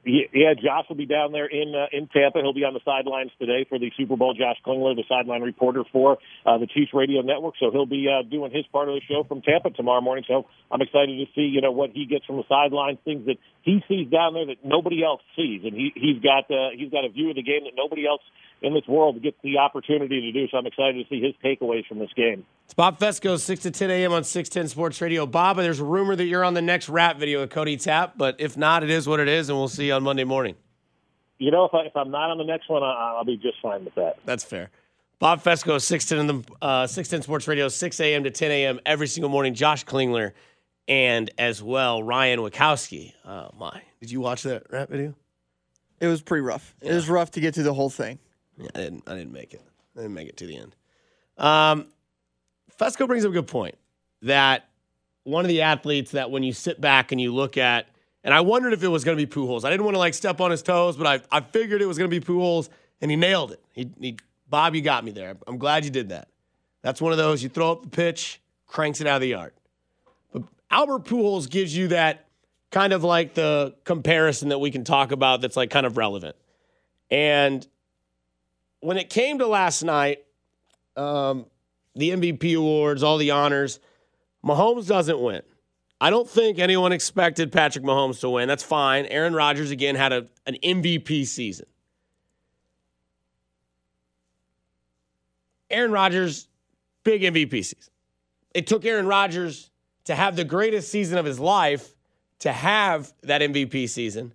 Yeah, 0.06 0.24
yeah, 0.34 0.54
Josh 0.54 0.86
will 0.88 0.96
be 0.96 1.06
down 1.06 1.34
there 1.34 1.46
in 1.46 1.76
uh, 1.76 1.88
in 1.92 2.08
Tampa. 2.08 2.40
He'll 2.40 2.54
be 2.54 2.64
on 2.64 2.74
the 2.74 2.80
sidelines 2.86 3.32
today 3.38 3.66
for 3.68 3.78
the 3.78 3.92
Super 3.98 4.16
Bowl. 4.16 4.34
Josh 4.34 4.56
Klingler, 4.66 4.96
the 4.96 5.04
sideline 5.10 5.42
reporter 5.42 5.84
for 5.92 6.20
uh, 6.46 6.58
the 6.58 6.68
Chiefs 6.68 6.94
Radio 6.94 7.20
Network, 7.20 7.56
so 7.60 7.70
he'll 7.70 7.86
be 7.86 8.08
uh, 8.08 8.24
doing 8.24 8.50
his 8.54 8.66
part 8.68 8.88
of 8.88 8.96
the 8.96 9.02
show 9.10 9.26
from 9.28 9.42
Tampa 9.42 9.72
tomorrow 9.72 10.00
morning. 10.00 10.24
So 10.26 10.46
I'm 10.72 10.82
excited 10.82 11.18
to 11.18 11.26
see 11.36 11.42
you 11.42 11.60
know 11.60 11.72
what 11.72 11.90
he 11.90 12.06
gets 12.06 12.24
from 12.24 12.38
the 12.38 12.46
sidelines, 12.48 13.00
things 13.04 13.26
that 13.26 13.36
he 13.68 13.84
sees 13.90 14.10
down 14.10 14.34
there 14.34 14.46
that 14.46 14.64
nobody 14.64 15.04
else 15.04 15.20
sees, 15.36 15.62
and 15.66 15.74
he 15.74 15.92
he's 15.94 16.24
got 16.24 16.50
uh, 16.50 16.70
he's 16.74 16.90
got 16.90 17.04
a 17.04 17.10
view 17.10 17.30
of 17.30 17.36
the 17.36 17.44
game 17.44 17.66
that 17.66 17.74
nobody 17.76 18.08
else 18.08 18.22
in 18.62 18.74
this 18.74 18.88
world 18.88 19.22
gets 19.22 19.36
the 19.44 19.58
opportunity 19.58 20.22
to 20.22 20.32
do. 20.32 20.48
So 20.50 20.58
I'm 20.58 20.66
excited 20.66 21.04
to 21.04 21.10
see 21.10 21.22
his 21.22 21.36
takeaways 21.44 21.86
from 21.86 22.00
this 22.00 22.10
game. 22.16 22.46
It's 22.64 22.74
Bob 22.74 22.98
Fescoe, 22.98 23.36
6 23.36 23.62
to 23.64 23.72
10 23.72 23.92
a.m. 23.92 24.14
on 24.14 24.24
610 24.24 24.70
Sports 24.70 25.02
Radio. 25.02 25.26
Bob, 25.26 25.58
there's 25.58 25.82
a 25.82 25.84
rumor 25.84 26.16
that 26.16 26.24
you're 26.24 26.46
on 26.46 26.54
the 26.54 26.62
next 26.62 26.88
rap 26.88 27.18
video 27.18 27.42
with 27.42 27.50
Cody 27.50 27.76
Tapp, 27.76 28.18
but 28.18 28.38
if 28.40 28.56
not, 28.56 28.84
it 28.84 28.90
is 28.90 29.06
what 29.06 29.20
it 29.20 29.28
is, 29.28 29.50
and 29.50 29.58
we'll 29.58 29.68
see 29.68 29.88
you 29.88 29.94
on 29.94 30.04
Monday 30.04 30.24
morning. 30.24 30.56
You 31.38 31.52
know, 31.52 31.66
if 31.66 31.74
I 31.74 31.82
if 31.82 31.96
I'm 31.98 32.10
not 32.10 32.32
on 32.32 32.38
the 32.38 32.46
next 32.46 32.70
one, 32.70 32.84
I, 32.84 33.16
I'll 33.18 33.26
be 33.26 33.36
just 33.36 33.58
fine 33.62 33.84
with 33.84 33.96
that. 33.96 34.18
That's 34.24 34.46
fair. 34.46 34.72
Bob 35.20 35.44
Fescoe, 35.44 35.78
610 35.78 36.20
in 36.20 36.42
the 36.42 36.66
uh, 36.66 36.88
610 36.88 37.24
Sports 37.24 37.48
Radio, 37.50 37.68
6 37.68 38.00
a.m. 38.00 38.24
to 38.24 38.32
10 38.32 38.52
a.m. 38.52 38.80
every 38.86 39.08
single 39.08 39.30
morning. 39.30 39.56
Josh 39.56 39.84
Klingler 39.84 40.32
and 40.88 41.30
as 41.38 41.62
well 41.62 42.02
Ryan 42.04 42.40
Wachowski. 42.40 43.14
Oh 43.26 43.52
my! 43.58 43.82
Did 44.00 44.12
you 44.12 44.22
watch 44.22 44.44
that 44.44 44.72
rap 44.72 44.90
video? 44.90 45.16
It 46.00 46.08
was 46.08 46.22
pretty 46.22 46.42
rough. 46.42 46.76
It 46.82 46.94
was 46.94 47.10
rough 47.10 47.32
to 47.32 47.40
get 47.40 47.56
through 47.56 47.64
the 47.64 47.74
whole 47.74 47.90
thing. 47.90 48.20
Yeah, 48.58 48.68
I 48.76 48.80
didn't. 48.80 49.04
I 49.08 49.16
didn't 49.16 49.34
make 49.34 49.54
it. 49.54 49.62
I 49.96 50.02
didn't 50.02 50.14
make 50.14 50.30
it 50.30 50.38
to 50.38 50.46
the 50.46 50.58
end. 50.58 50.76
Um, 51.38 51.88
Fescoe 52.78 53.08
brings 53.08 53.26
up 53.26 53.32
a 53.32 53.34
good 53.34 53.48
point 53.48 53.76
that 54.22 54.70
one 55.24 55.44
of 55.44 55.50
the 55.50 55.62
athletes 55.62 56.12
that 56.12 56.32
when 56.32 56.44
you 56.44 56.54
sit 56.54 56.80
back 56.80 57.12
and 57.12 57.20
you 57.20 57.34
look 57.34 57.58
at, 57.58 57.88
and 58.24 58.34
I 58.34 58.42
wondered 58.42 58.74
if 58.74 58.84
it 58.84 58.88
was 58.88 59.04
going 59.04 59.18
to 59.18 59.26
be 59.26 59.32
Pujols. 59.32 59.64
I 59.66 59.70
didn't 59.70 59.86
want 59.86 59.96
to 59.96 60.00
like 60.00 60.14
step 60.14 60.40
on 60.40 60.52
his 60.52 60.62
toes, 60.62 60.98
but 60.98 61.08
I, 61.08 61.38
I 61.38 61.42
figured 61.42 61.82
it 61.82 61.86
was 61.86 61.98
going 61.98 62.10
to 62.10 62.20
be 62.20 62.26
Pujols, 62.26 62.70
and 63.02 63.12
he 63.12 63.18
nailed 63.18 63.52
it. 63.52 63.62
He, 63.74 63.90
he, 64.00 64.18
Bob, 64.50 64.76
you 64.76 64.82
got 64.82 65.04
me 65.04 65.12
there. 65.12 65.36
I'm 65.46 65.58
glad 65.58 65.84
you 65.86 65.92
did 65.92 66.10
that. 66.10 66.30
That's 66.82 67.02
one 67.02 67.12
of 67.12 67.18
those 67.18 67.44
you 67.44 67.50
throw 67.50 67.72
up 67.72 67.84
the 67.84 67.90
pitch, 67.90 68.40
cranks 68.66 69.02
it 69.02 69.08
out 69.08 69.16
of 69.16 69.22
the 69.22 69.30
yard. 69.30 69.54
Albert 70.70 71.06
Pujols 71.06 71.50
gives 71.50 71.76
you 71.76 71.90
that 71.90 72.28
kind 72.72 72.94
of 72.94 73.04
like 73.04 73.34
the 73.34 73.76
comparison 73.84 74.50
that 74.50 74.60
we 74.60 74.72
can 74.72 74.84
talk 74.84 75.12
about 75.12 75.42
that's 75.42 75.56
like 75.56 75.70
kind 75.70 75.86
of 75.86 75.98
relevant. 75.98 76.36
And 77.10 77.66
when 78.82 78.98
it 78.98 79.10
came 79.10 79.40
to 79.40 79.48
last 79.48 79.84
night, 79.84 80.20
um, 80.96 81.46
the 81.96 82.12
MVP 82.12 82.58
awards, 82.58 83.04
all 83.04 83.18
the 83.18 83.32
honors, 83.32 83.80
Mahomes 84.46 84.88
doesn't 84.88 85.20
win. 85.20 85.42
I 86.00 86.10
don't 86.10 86.30
think 86.30 86.60
anyone 86.60 86.92
expected 86.92 87.52
Patrick 87.52 87.84
Mahomes 87.84 88.20
to 88.20 88.30
win. 88.30 88.48
That's 88.48 88.64
fine. 88.64 89.06
Aaron 89.06 89.34
Rodgers 89.34 89.72
again 89.72 89.96
had 89.96 90.14
a, 90.14 90.28
an 90.46 90.58
MVP 90.64 91.26
season. 91.26 91.66
Aaron 95.70 95.92
Rodgers, 95.92 96.48
big 97.04 97.24
MVP 97.24 97.52
season. 97.52 97.94
It 98.54 98.68
took 98.68 98.86
Aaron 98.86 99.08
Rodgers 99.08 99.72
to 100.08 100.16
have 100.16 100.38
the 100.38 100.46
greatest 100.46 100.90
season 100.90 101.18
of 101.18 101.26
his 101.26 101.38
life 101.38 101.94
to 102.40 102.52
have 102.52 103.14
that 103.24 103.42
MVP 103.42 103.90
season. 103.90 104.34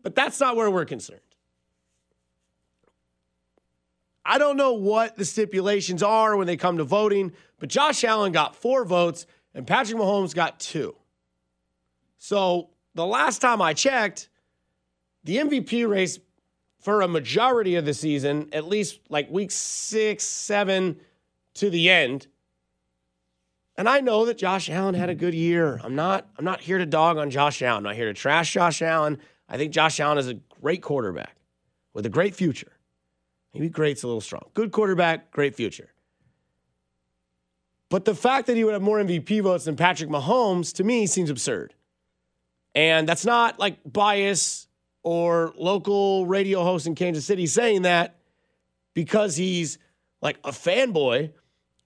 But 0.00 0.14
that's 0.14 0.38
not 0.38 0.54
where 0.54 0.70
we're 0.70 0.84
concerned. 0.84 1.20
I 4.24 4.38
don't 4.38 4.56
know 4.56 4.74
what 4.74 5.16
the 5.16 5.24
stipulations 5.24 6.04
are 6.04 6.36
when 6.36 6.46
they 6.46 6.56
come 6.56 6.76
to 6.76 6.84
voting, 6.84 7.32
but 7.58 7.68
Josh 7.68 8.04
Allen 8.04 8.30
got 8.30 8.54
four 8.54 8.84
votes 8.84 9.26
and 9.54 9.66
Patrick 9.66 9.98
Mahomes 9.98 10.36
got 10.36 10.60
two. 10.60 10.94
So 12.18 12.70
the 12.94 13.04
last 13.04 13.40
time 13.40 13.60
I 13.60 13.74
checked, 13.74 14.28
the 15.24 15.38
MVP 15.38 15.88
race 15.88 16.20
for 16.78 17.02
a 17.02 17.08
majority 17.08 17.74
of 17.74 17.84
the 17.84 17.94
season, 17.94 18.48
at 18.52 18.68
least 18.68 19.00
like 19.08 19.28
week 19.32 19.50
six, 19.50 20.22
seven 20.22 21.00
to 21.54 21.70
the 21.70 21.90
end. 21.90 22.28
And 23.80 23.88
I 23.88 24.00
know 24.00 24.26
that 24.26 24.36
Josh 24.36 24.68
Allen 24.68 24.94
had 24.94 25.08
a 25.08 25.14
good 25.14 25.32
year. 25.32 25.80
I'm 25.82 25.94
not, 25.94 26.28
I'm 26.36 26.44
not 26.44 26.60
here 26.60 26.76
to 26.76 26.84
dog 26.84 27.16
on 27.16 27.30
Josh 27.30 27.62
Allen. 27.62 27.78
I'm 27.78 27.84
not 27.84 27.94
here 27.94 28.04
to 28.04 28.12
trash 28.12 28.52
Josh 28.52 28.82
Allen. 28.82 29.18
I 29.48 29.56
think 29.56 29.72
Josh 29.72 29.98
Allen 30.00 30.18
is 30.18 30.28
a 30.28 30.34
great 30.60 30.82
quarterback 30.82 31.34
with 31.94 32.04
a 32.04 32.10
great 32.10 32.34
future. 32.34 32.72
Maybe 33.54 33.70
great's 33.70 34.02
a 34.02 34.06
little 34.06 34.20
strong. 34.20 34.42
Good 34.52 34.70
quarterback, 34.70 35.30
great 35.30 35.54
future. 35.54 35.88
But 37.88 38.04
the 38.04 38.14
fact 38.14 38.48
that 38.48 38.56
he 38.58 38.64
would 38.64 38.74
have 38.74 38.82
more 38.82 38.98
MVP 38.98 39.40
votes 39.40 39.64
than 39.64 39.76
Patrick 39.76 40.10
Mahomes 40.10 40.74
to 40.74 40.84
me 40.84 41.06
seems 41.06 41.30
absurd. 41.30 41.72
And 42.74 43.08
that's 43.08 43.24
not 43.24 43.58
like 43.58 43.78
bias 43.90 44.68
or 45.02 45.54
local 45.56 46.26
radio 46.26 46.64
host 46.64 46.86
in 46.86 46.94
Kansas 46.94 47.24
City 47.24 47.46
saying 47.46 47.82
that. 47.82 48.16
because 48.92 49.36
he's 49.36 49.78
like 50.20 50.38
a 50.44 50.50
fanboy. 50.50 51.32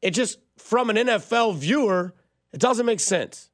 It 0.02 0.11
just, 0.11 0.40
from 0.56 0.90
an 0.90 0.96
NFL 0.96 1.56
viewer, 1.56 2.14
it 2.52 2.60
doesn't 2.60 2.86
make 2.86 3.00
sense. 3.00 3.50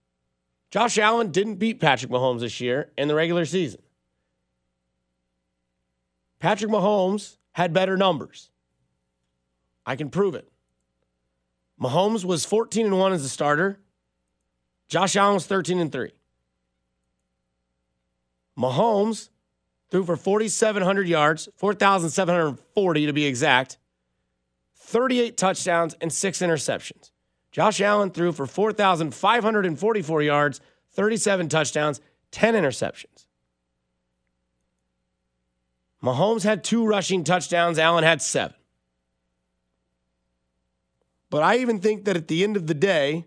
Josh 0.70 0.98
Allen 0.98 1.32
didn't 1.32 1.56
beat 1.56 1.80
Patrick 1.80 2.12
Mahomes 2.12 2.40
this 2.40 2.60
year 2.60 2.92
in 2.96 3.08
the 3.08 3.14
regular 3.14 3.44
season. 3.44 3.82
Patrick 6.38 6.70
Mahomes 6.70 7.36
had 7.52 7.72
better 7.72 7.96
numbers. 7.96 8.50
I 9.84 9.96
can 9.96 10.10
prove 10.10 10.34
it. 10.34 10.48
Mahomes 11.80 12.24
was 12.24 12.44
14 12.44 12.86
and 12.86 12.98
1 12.98 13.12
as 13.12 13.24
a 13.24 13.28
starter. 13.28 13.80
Josh 14.88 15.16
Allen 15.16 15.34
was 15.34 15.46
13 15.46 15.78
and 15.80 15.90
3. 15.90 16.12
Mahomes 18.58 19.30
threw 19.90 20.04
for 20.04 20.16
4,700 20.16 21.08
yards, 21.08 21.48
4,740 21.56 23.06
to 23.06 23.12
be 23.12 23.24
exact, 23.24 23.78
38 24.90 25.36
touchdowns, 25.36 25.94
and 26.00 26.12
six 26.12 26.40
interceptions. 26.40 27.12
Josh 27.52 27.80
Allen 27.80 28.10
threw 28.10 28.32
for 28.32 28.44
4,544 28.44 30.22
yards, 30.22 30.60
37 30.92 31.48
touchdowns, 31.48 32.00
10 32.32 32.54
interceptions. 32.54 33.26
Mahomes 36.02 36.42
had 36.42 36.64
two 36.64 36.84
rushing 36.84 37.22
touchdowns, 37.22 37.78
Allen 37.78 38.02
had 38.02 38.20
seven. 38.20 38.56
But 41.28 41.44
I 41.44 41.58
even 41.58 41.78
think 41.78 42.04
that 42.06 42.16
at 42.16 42.26
the 42.26 42.42
end 42.42 42.56
of 42.56 42.66
the 42.66 42.74
day, 42.74 43.26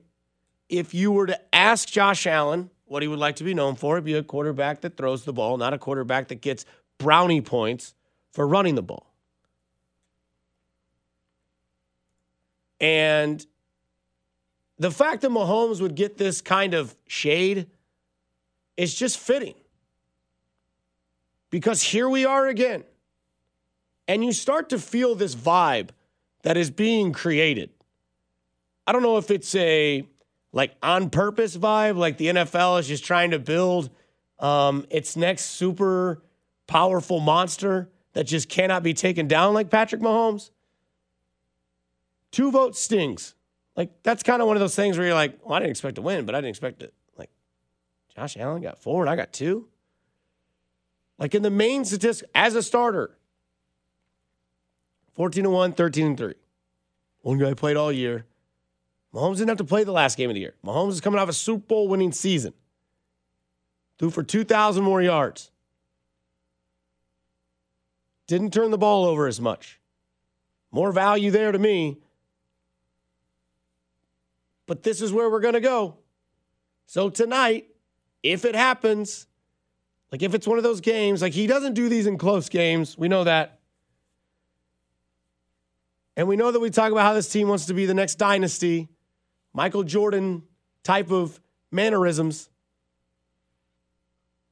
if 0.68 0.94
you 0.94 1.14
were 1.14 1.28
to 1.28 1.56
ask 1.56 1.88
Josh 1.88 2.28
Allen 2.28 2.72
what 2.86 3.02
he 3.02 3.08
would 3.08 3.20
like 3.20 3.38
to 3.38 3.46
be 3.46 3.54
known 3.54 3.76
for, 3.76 3.96
it'd 3.96 4.04
be 4.04 4.16
a 4.16 4.24
quarterback 4.24 4.82
that 4.82 4.98
throws 4.98 5.24
the 5.24 5.32
ball, 5.32 5.56
not 5.58 5.74
a 5.74 5.78
quarterback 5.78 6.28
that 6.28 6.42
gets 6.42 6.66
brownie 6.98 7.42
points 7.42 7.94
for 8.32 8.46
running 8.46 8.76
the 8.76 8.84
ball. 8.84 9.13
And 12.84 13.46
the 14.78 14.92
fact 14.92 15.22
that 15.22 15.32
Mahomes 15.32 15.80
would 15.80 15.96
get 15.96 16.18
this 16.18 16.42
kind 16.42 16.74
of 16.74 16.94
shade 17.08 17.68
is 18.76 18.94
just 18.94 19.18
fitting. 19.18 19.56
Because 21.50 21.82
here 21.82 22.10
we 22.10 22.26
are 22.26 22.46
again. 22.46 22.84
And 24.06 24.22
you 24.26 24.34
start 24.34 24.68
to 24.72 24.80
feel 24.80 25.16
this 25.16 25.34
vibe 25.34 25.92
that 26.42 26.58
is 26.58 26.70
being 26.70 27.14
created. 27.14 27.70
I 28.86 28.92
don't 28.92 29.02
know 29.02 29.16
if 29.16 29.32
it's 29.32 29.56
a 29.56 30.06
like 30.52 30.76
on 30.84 31.10
purpose 31.10 31.56
vibe, 31.56 31.96
like 31.96 32.18
the 32.18 32.28
NFL 32.28 32.82
is 32.82 32.88
just 32.90 33.06
trying 33.06 33.32
to 33.32 33.40
build 33.40 33.92
um, 34.40 34.86
its 34.90 35.16
next 35.16 35.46
super 35.46 36.22
powerful 36.68 37.22
monster 37.22 37.90
that 38.12 38.26
just 38.26 38.50
cannot 38.50 38.84
be 38.84 38.94
taken 38.94 39.30
down 39.30 39.54
like 39.54 39.70
Patrick 39.70 40.02
Mahomes. 40.02 40.50
Two 42.34 42.50
votes 42.50 42.80
stings. 42.80 43.36
Like 43.78 43.92
that's 44.02 44.24
kind 44.24 44.42
of 44.42 44.48
one 44.48 44.58
of 44.58 44.60
those 44.60 44.76
things 44.76 44.98
where 44.98 45.06
you're 45.06 45.16
like, 45.16 45.38
well, 45.46 45.54
I 45.54 45.60
didn't 45.60 45.70
expect 45.70 45.96
to 45.96 46.02
win, 46.02 46.26
but 46.26 46.34
I 46.34 46.40
didn't 46.40 46.50
expect 46.50 46.82
it. 46.82 46.92
Like 47.16 47.30
Josh 48.16 48.36
Allen 48.38 48.64
got 48.64 48.80
four 48.80 49.04
and 49.04 49.10
I 49.10 49.16
got 49.16 49.32
two. 49.32 49.68
Like 51.20 51.36
in 51.36 51.44
the 51.44 51.52
main 51.52 51.86
statistic 51.86 52.28
as 52.34 52.56
a 52.56 52.64
starter, 52.64 53.16
14 55.14 55.46
and 55.46 55.54
1, 55.54 55.74
13 55.74 56.06
and 56.08 56.18
3. 56.18 56.34
One 57.22 57.38
guy 57.38 57.54
played 57.54 57.78
all 57.78 57.92
year. 57.92 58.26
Mahomes 59.14 59.36
didn't 59.36 59.50
have 59.50 59.58
to 59.60 59.64
play 59.64 59.84
the 59.84 59.92
last 59.92 60.18
game 60.18 60.32
of 60.32 60.34
the 60.34 60.40
year. 60.40 60.56
Mahomes 60.66 60.94
is 60.94 61.02
coming 61.02 61.20
off 61.20 61.30
a 61.30 61.34
Super 61.34 61.68
Bowl 61.68 61.88
winning 61.88 62.12
season. 62.12 62.56
Threw 64.00 64.10
for 64.10 64.24
2,000 64.24 64.84
more 64.84 65.04
yards. 65.04 65.52
Didn't 68.26 68.52
turn 68.52 68.72
the 68.72 68.78
ball 68.80 69.06
over 69.06 69.28
as 69.28 69.40
much. 69.40 69.80
More 70.72 70.92
value 70.92 71.30
there 71.30 71.52
to 71.52 71.60
me. 71.60 72.00
But 74.66 74.84
this 74.84 75.02
is 75.02 75.12
where 75.12 75.30
we're 75.30 75.40
going 75.40 75.56
to 75.56 75.62
go. 75.62 75.98
So 76.86 77.10
tonight, 77.10 77.68
if 78.22 78.46
it 78.46 78.56
happens, 78.56 79.28
like 80.12 80.22
if 80.22 80.34
it's 80.34 80.48
one 80.48 80.58
of 80.58 80.64
those 80.64 80.82
games, 80.82 81.22
like 81.22 81.34
he 81.34 81.48
doesn't 81.48 81.74
do 81.74 81.90
these 81.90 82.08
in 82.08 82.18
close 82.18 82.50
games, 82.50 82.98
we 82.98 83.08
know 83.08 83.24
that. 83.24 83.60
And 86.16 86.28
we 86.28 86.36
know 86.36 86.52
that 86.52 86.60
we 86.60 86.70
talk 86.70 86.92
about 86.92 87.04
how 87.04 87.14
this 87.14 87.30
team 87.30 87.48
wants 87.48 87.66
to 87.66 87.74
be 87.74 87.86
the 87.86 87.94
next 87.94 88.16
dynasty. 88.16 88.90
Michael 89.54 89.84
Jordan 89.84 90.44
type 90.84 91.12
of 91.12 91.40
mannerisms. 91.72 92.50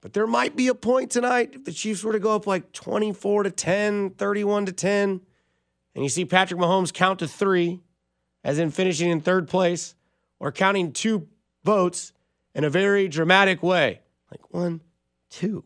But 0.01 0.13
there 0.13 0.25
might 0.25 0.55
be 0.55 0.67
a 0.67 0.75
point 0.75 1.11
tonight 1.11 1.51
if 1.53 1.63
the 1.63 1.71
Chiefs 1.71 2.03
were 2.03 2.13
to 2.13 2.19
go 2.19 2.35
up 2.35 2.47
like 2.47 2.71
24 2.71 3.43
to 3.43 3.51
10, 3.51 4.11
31 4.11 4.65
to 4.65 4.71
10, 4.71 5.21
and 5.93 6.03
you 6.03 6.09
see 6.09 6.25
Patrick 6.25 6.59
Mahomes 6.59 6.91
count 6.91 7.19
to 7.19 7.27
three, 7.27 7.81
as 8.43 8.57
in 8.57 8.71
finishing 8.71 9.11
in 9.11 9.21
third 9.21 9.47
place, 9.47 9.93
or 10.41 10.51
counting 10.51 10.91
two 10.91 11.27
votes 11.63 12.13
in 12.55 12.63
a 12.63 12.69
very 12.69 13.07
dramatic 13.07 13.61
way. 13.61 14.01
Like 14.31 14.51
one, 14.51 14.81
two, 15.29 15.63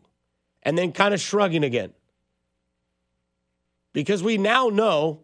and 0.62 0.76
then 0.76 0.92
kind 0.92 1.14
of 1.14 1.20
shrugging 1.20 1.64
again. 1.64 1.94
Because 3.94 4.22
we 4.22 4.36
now 4.36 4.68
know 4.68 5.22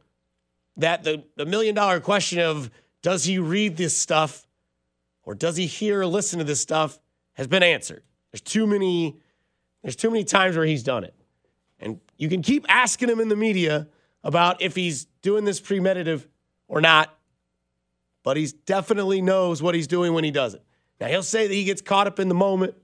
that 0.78 1.04
the, 1.04 1.24
the 1.36 1.44
million 1.44 1.74
dollar 1.74 2.00
question 2.00 2.38
of 2.38 2.70
does 3.02 3.24
he 3.24 3.38
read 3.38 3.76
this 3.76 3.96
stuff 3.96 4.46
or 5.22 5.34
does 5.34 5.58
he 5.58 5.66
hear 5.66 6.00
or 6.00 6.06
listen 6.06 6.38
to 6.38 6.46
this 6.46 6.60
stuff 6.60 6.98
has 7.34 7.46
been 7.46 7.62
answered. 7.62 8.02
There's 8.32 8.40
too 8.40 8.66
many 8.66 9.18
there's 9.82 9.96
too 9.96 10.10
many 10.10 10.24
times 10.24 10.56
where 10.56 10.64
he's 10.64 10.82
done 10.82 11.04
it. 11.04 11.14
And 11.78 12.00
you 12.16 12.30
can 12.30 12.40
keep 12.40 12.64
asking 12.70 13.10
him 13.10 13.20
in 13.20 13.28
the 13.28 13.36
media 13.36 13.88
about 14.24 14.62
if 14.62 14.76
he's 14.76 15.04
doing 15.20 15.44
this 15.44 15.60
premeditative 15.60 16.26
or 16.68 16.80
not, 16.80 17.14
but 18.22 18.36
he 18.36 18.48
definitely 18.66 19.20
knows 19.20 19.62
what 19.62 19.74
he's 19.74 19.86
doing 19.86 20.12
when 20.12 20.24
he 20.24 20.30
does 20.30 20.54
it. 20.54 20.62
Now 21.00 21.08
he'll 21.08 21.22
say 21.22 21.46
that 21.46 21.54
he 21.54 21.64
gets 21.64 21.82
caught 21.82 22.06
up 22.06 22.18
in 22.18 22.28
the 22.28 22.34
moment 22.34 22.74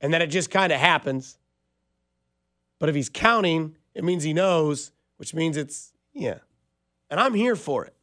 and 0.00 0.12
that 0.12 0.22
it 0.22 0.26
just 0.28 0.50
kind 0.50 0.72
of 0.72 0.80
happens. 0.80 1.38
But 2.78 2.88
if 2.88 2.94
he's 2.94 3.08
counting, 3.08 3.76
it 3.94 4.04
means 4.04 4.22
he 4.22 4.32
knows, 4.32 4.92
which 5.16 5.32
means 5.34 5.56
it's 5.56 5.92
yeah. 6.12 6.38
And 7.10 7.20
I'm 7.20 7.34
here 7.34 7.56
for 7.56 7.84
it. 7.84 7.94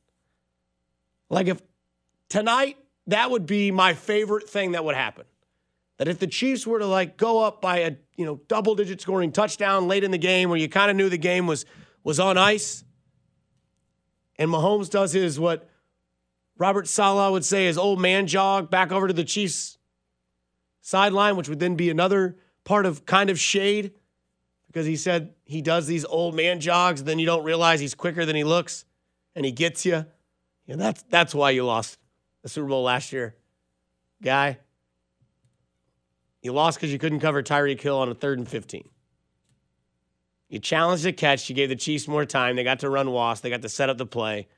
Like 1.29 1.47
if 1.47 1.61
tonight, 2.29 2.77
that 3.07 3.29
would 3.29 3.45
be 3.45 3.71
my 3.71 3.93
favorite 3.93 4.49
thing 4.49 4.71
that 4.71 4.85
would 4.85 4.95
happen. 4.95 5.25
That 5.97 6.07
if 6.07 6.17
the 6.17 6.27
Chiefs 6.27 6.65
were 6.65 6.79
to 6.79 6.87
like 6.87 7.17
go 7.17 7.43
up 7.43 7.61
by 7.61 7.79
a 7.79 7.91
you 8.15 8.25
know 8.25 8.39
double 8.47 8.75
digit 8.75 9.01
scoring 9.01 9.31
touchdown 9.31 9.87
late 9.87 10.03
in 10.03 10.11
the 10.11 10.17
game 10.17 10.49
where 10.49 10.57
you 10.57 10.69
kind 10.69 10.89
of 10.89 10.97
knew 10.97 11.09
the 11.09 11.17
game 11.17 11.45
was 11.45 11.65
was 12.03 12.19
on 12.19 12.37
ice, 12.37 12.83
and 14.41 14.49
Mahomes 14.49 14.89
does 14.89 15.13
his 15.13 15.39
what 15.39 15.69
Robert 16.57 16.87
Saleh 16.87 17.31
would 17.31 17.45
say 17.45 17.67
his 17.67 17.77
old 17.77 18.01
man 18.01 18.25
jog 18.25 18.71
back 18.71 18.91
over 18.91 19.07
to 19.07 19.13
the 19.13 19.23
Chiefs 19.23 19.77
sideline, 20.81 21.35
which 21.35 21.47
would 21.47 21.59
then 21.59 21.75
be 21.75 21.91
another 21.91 22.37
part 22.63 22.87
of 22.87 23.05
kind 23.05 23.29
of 23.29 23.39
shade 23.39 23.91
because 24.65 24.87
he 24.87 24.95
said 24.95 25.35
he 25.43 25.61
does 25.61 25.85
these 25.85 26.05
old 26.05 26.33
man 26.33 26.59
jogs, 26.59 27.01
and 27.01 27.07
then 27.07 27.19
you 27.19 27.27
don't 27.27 27.43
realize 27.43 27.79
he's 27.79 27.93
quicker 27.93 28.25
than 28.25 28.35
he 28.35 28.43
looks, 28.43 28.83
and 29.35 29.45
he 29.45 29.51
gets 29.51 29.85
you. 29.85 30.07
Yeah, 30.65 30.75
that's 30.75 31.03
that's 31.03 31.35
why 31.35 31.51
you 31.51 31.63
lost 31.63 31.99
the 32.41 32.49
Super 32.49 32.67
Bowl 32.67 32.81
last 32.81 33.13
year, 33.13 33.35
guy. 34.23 34.57
You 36.41 36.51
lost 36.51 36.79
because 36.79 36.91
you 36.91 36.97
couldn't 36.97 37.19
cover 37.19 37.43
Tyreek 37.43 37.79
Hill 37.79 37.99
on 37.99 38.09
a 38.09 38.15
third 38.15 38.39
and 38.39 38.49
15. 38.49 38.89
You 40.51 40.59
challenged 40.59 41.05
the 41.05 41.13
catch. 41.13 41.49
You 41.49 41.55
gave 41.55 41.69
the 41.69 41.77
Chiefs 41.77 42.09
more 42.09 42.25
time. 42.25 42.57
They 42.57 42.65
got 42.65 42.81
to 42.81 42.89
run 42.89 43.09
Was. 43.11 43.39
They 43.39 43.49
got 43.49 43.61
to 43.61 43.69
set 43.69 43.89
up 43.89 43.97
the 43.97 44.05
play. 44.05 44.49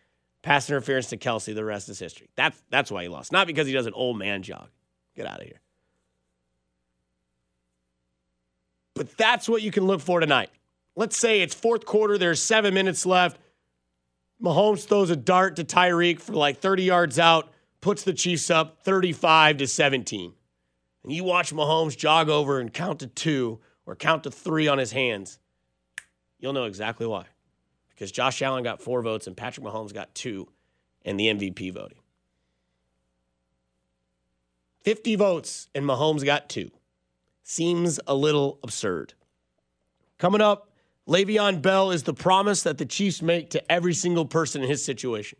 Pass 0.42 0.68
interference 0.68 1.08
to 1.10 1.18
Kelce. 1.18 1.54
The 1.54 1.64
rest 1.64 1.88
is 1.88 2.00
history. 2.00 2.30
That's 2.36 2.62
that's 2.72 2.90
why 2.90 3.04
he 3.04 3.10
lost. 3.10 3.32
Not 3.32 3.46
because 3.46 3.68
he 3.68 3.74
does 3.74 3.86
an 3.86 3.94
old 3.94 4.18
man 4.18 4.42
jog. 4.42 4.70
Get 5.16 5.28
out 5.28 5.40
of 5.40 5.46
here. 5.46 5.62
But 8.96 9.16
that's 9.18 9.48
what 9.48 9.62
you 9.62 9.70
can 9.70 9.86
look 9.86 10.02
for 10.02 10.20
tonight. 10.20 10.50
Let's 10.96 11.16
say 11.16 11.42
it's 11.42 11.54
fourth 11.54 11.86
quarter. 11.86 12.18
There's 12.18 12.42
seven 12.42 12.74
minutes 12.74 13.06
left. 13.06 13.40
Mahomes 14.42 14.88
throws 14.88 15.12
a 15.12 15.16
dart 15.16 15.58
to 15.58 15.64
Tyreek 15.64 16.20
for 16.20 16.34
like 16.34 16.58
30 16.58 16.84
yards 16.84 17.20
out, 17.20 17.54
puts 17.82 18.02
the 18.02 18.14
Chiefs 18.14 18.50
up 18.50 18.84
35 18.84 19.58
to 19.58 19.68
17. 19.68 20.34
And 21.04 21.12
you 21.12 21.24
watch 21.24 21.54
Mahomes 21.54 21.96
jog 21.96 22.30
over 22.30 22.60
and 22.60 22.74
count 22.74 23.00
to 23.02 23.08
two 23.08 23.60
or 23.86 23.96
count 23.96 24.24
to 24.24 24.32
three 24.32 24.68
on 24.68 24.80
his 24.80 24.92
hands. 24.92 25.38
You'll 26.44 26.52
know 26.52 26.66
exactly 26.66 27.08
why. 27.08 27.28
Because 27.92 28.12
Josh 28.12 28.42
Allen 28.42 28.66
got 28.66 28.82
four 28.82 29.02
votes 29.02 29.28
and 29.28 29.38
Patrick 29.38 29.66
Mahomes 29.66 29.94
got 29.94 30.14
two 30.14 30.50
in 31.06 31.16
the 31.16 31.28
MVP 31.28 31.74
voting. 31.74 32.00
50 34.82 35.16
votes 35.16 35.70
and 35.74 35.86
Mahomes 35.86 36.26
got 36.26 36.50
two. 36.50 36.70
Seems 37.44 37.98
a 38.08 38.14
little 38.14 38.60
absurd. 38.62 39.14
Coming 40.18 40.42
up, 40.42 40.70
Le'Veon 41.08 41.62
Bell 41.62 41.92
is 41.92 42.04
the 42.04 42.14
promise 42.14 42.64
that 42.64 42.78
the 42.78 42.86
Chiefs 42.86 43.22
make 43.22 43.52
to 43.52 43.72
every 43.72 43.94
single 43.94 44.26
person 44.26 44.62
in 44.62 44.68
his 44.68 44.84
situation. 44.84 45.40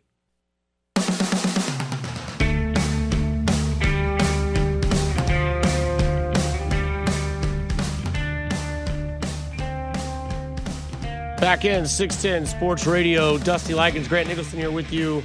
Back 11.44 11.66
in 11.66 11.86
610 11.86 12.46
Sports 12.46 12.86
Radio. 12.86 13.36
Dusty 13.36 13.74
Likens, 13.74 14.08
Grant 14.08 14.28
Nicholson 14.28 14.58
here 14.58 14.70
with 14.70 14.90
you 14.90 15.22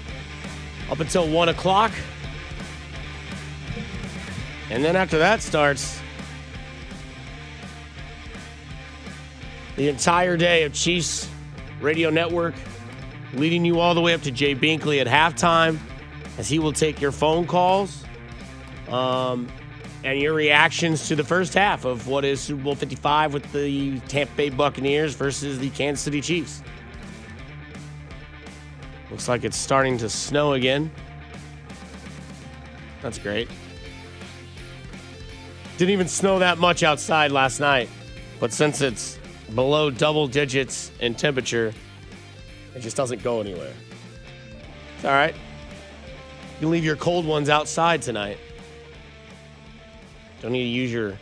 up 0.92 1.00
until 1.00 1.26
1 1.26 1.48
o'clock. 1.48 1.94
And 4.70 4.84
then 4.84 4.98
after 4.98 5.18
that 5.18 5.42
starts, 5.42 6.02
the 9.78 9.88
entire 9.88 10.36
day 10.36 10.64
of 10.64 10.74
Chiefs 10.74 11.30
Radio 11.80 12.10
Network, 12.10 12.56
leading 13.32 13.64
you 13.64 13.80
all 13.80 13.94
the 13.94 14.02
way 14.02 14.14
up 14.14 14.22
to 14.24 14.32
Jay 14.32 14.54
Binkley 14.54 15.00
at 15.00 15.08
halftime, 15.08 15.80
as 16.38 16.50
he 16.50 16.60
will 16.60 16.74
take 16.74 17.00
your 17.00 17.14
phone 17.14 17.48
calls 17.48 18.04
um, 18.90 19.48
and 20.04 20.20
your 20.20 20.34
reactions 20.34 21.08
to 21.08 21.16
the 21.16 21.24
first 21.24 21.54
half 21.54 21.86
of 21.86 22.08
what 22.08 22.24
is 22.24 22.40
Super 22.40 22.64
Bowl 22.64 22.76
55 22.76 23.34
with 23.34 23.52
the 23.52 24.00
Tampa 24.02 24.34
Bay 24.36 24.50
Buccaneers 24.50 25.14
versus 25.14 25.60
the 25.60 25.70
Kansas 25.72 26.04
City 26.04 26.22
Chiefs. 26.22 26.64
Looks 29.12 29.28
like 29.28 29.44
it's 29.44 29.58
starting 29.58 29.98
to 29.98 30.10
snow 30.10 30.54
again. 30.54 30.92
That's 33.02 33.18
great. 33.18 33.50
Didn't 35.78 35.92
even 35.92 36.08
snow 36.08 36.40
that 36.40 36.58
much 36.58 36.84
outside 36.84 37.32
last 37.32 37.60
night, 37.60 37.90
but 38.40 38.54
since 38.54 38.82
it's 38.82 39.18
below 39.56 39.90
double 39.90 40.28
digits 40.28 40.92
in 41.00 41.16
temperature, 41.16 41.74
it 42.76 42.80
just 42.82 42.96
doesn't 42.96 43.24
go 43.24 43.42
anywhere. 43.42 43.74
It's 44.96 45.06
all 45.06 45.12
right. 45.12 45.34
You 45.34 46.60
can 46.60 46.72
leave 46.72 46.84
your 46.84 46.98
cold 46.98 47.26
ones 47.26 47.50
outside 47.50 48.02
tonight. 48.02 48.38
Don't 50.42 50.54
need 50.54 50.64
to 50.64 50.70
use 50.70 50.92
your 50.92 51.18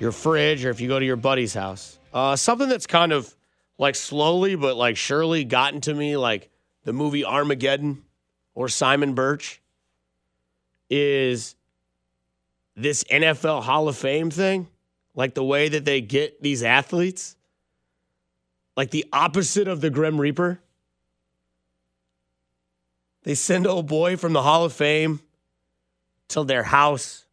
your 0.00 0.12
fridge 0.12 0.64
or 0.64 0.70
if 0.70 0.80
you 0.80 0.88
go 0.88 0.98
to 0.98 1.04
your 1.04 1.16
buddy's 1.16 1.54
house. 1.54 1.98
Uh, 2.12 2.36
something 2.36 2.68
that's 2.68 2.86
kind 2.86 3.12
of 3.12 3.34
like 3.78 3.94
slowly 3.94 4.54
but 4.54 4.76
like 4.76 4.96
surely 4.96 5.44
gotten 5.44 5.80
to 5.82 5.94
me, 5.94 6.16
like 6.16 6.50
the 6.84 6.92
movie 6.92 7.24
Armageddon 7.24 8.04
or 8.54 8.68
Simon 8.68 9.14
Birch, 9.14 9.60
is 10.88 11.56
this 12.74 13.04
NFL 13.04 13.62
Hall 13.62 13.88
of 13.88 13.96
Fame 13.96 14.30
thing. 14.30 14.68
Like 15.14 15.34
the 15.34 15.44
way 15.44 15.68
that 15.68 15.84
they 15.84 16.00
get 16.00 16.42
these 16.42 16.62
athletes, 16.62 17.36
like 18.76 18.90
the 18.90 19.04
opposite 19.12 19.66
of 19.66 19.80
the 19.80 19.90
Grim 19.90 20.20
Reaper. 20.20 20.60
They 23.24 23.34
send 23.34 23.66
old 23.66 23.88
boy 23.88 24.16
from 24.16 24.32
the 24.32 24.42
Hall 24.42 24.64
of 24.64 24.72
Fame 24.72 25.20
to 26.28 26.44
their 26.44 26.62
house 26.62 27.24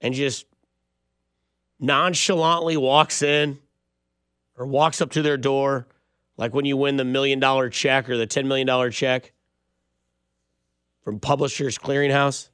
and 0.00 0.14
just 0.14 0.46
nonchalantly 1.80 2.76
walks 2.76 3.22
in 3.22 3.58
or 4.56 4.66
walks 4.66 5.00
up 5.00 5.10
to 5.10 5.22
their 5.22 5.36
door, 5.36 5.86
like 6.36 6.54
when 6.54 6.64
you 6.64 6.76
win 6.76 6.96
the 6.96 7.04
million 7.04 7.40
dollar 7.40 7.68
check 7.68 8.08
or 8.08 8.16
the 8.16 8.26
$10 8.26 8.46
million 8.46 8.90
check 8.90 9.32
from 11.02 11.20
Publishers 11.20 11.78
Clearinghouse, 11.78 12.50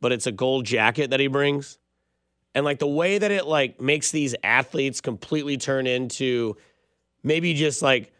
but 0.00 0.12
it's 0.12 0.26
a 0.26 0.32
gold 0.32 0.66
jacket 0.66 1.10
that 1.10 1.20
he 1.20 1.26
brings. 1.26 1.78
And 2.54 2.64
like 2.64 2.78
the 2.78 2.86
way 2.86 3.18
that 3.18 3.30
it 3.30 3.46
like 3.46 3.80
makes 3.80 4.10
these 4.10 4.34
athletes 4.44 5.00
completely 5.00 5.56
turn 5.56 5.86
into 5.86 6.56
maybe 7.22 7.54
just 7.54 7.82
like 7.82 8.12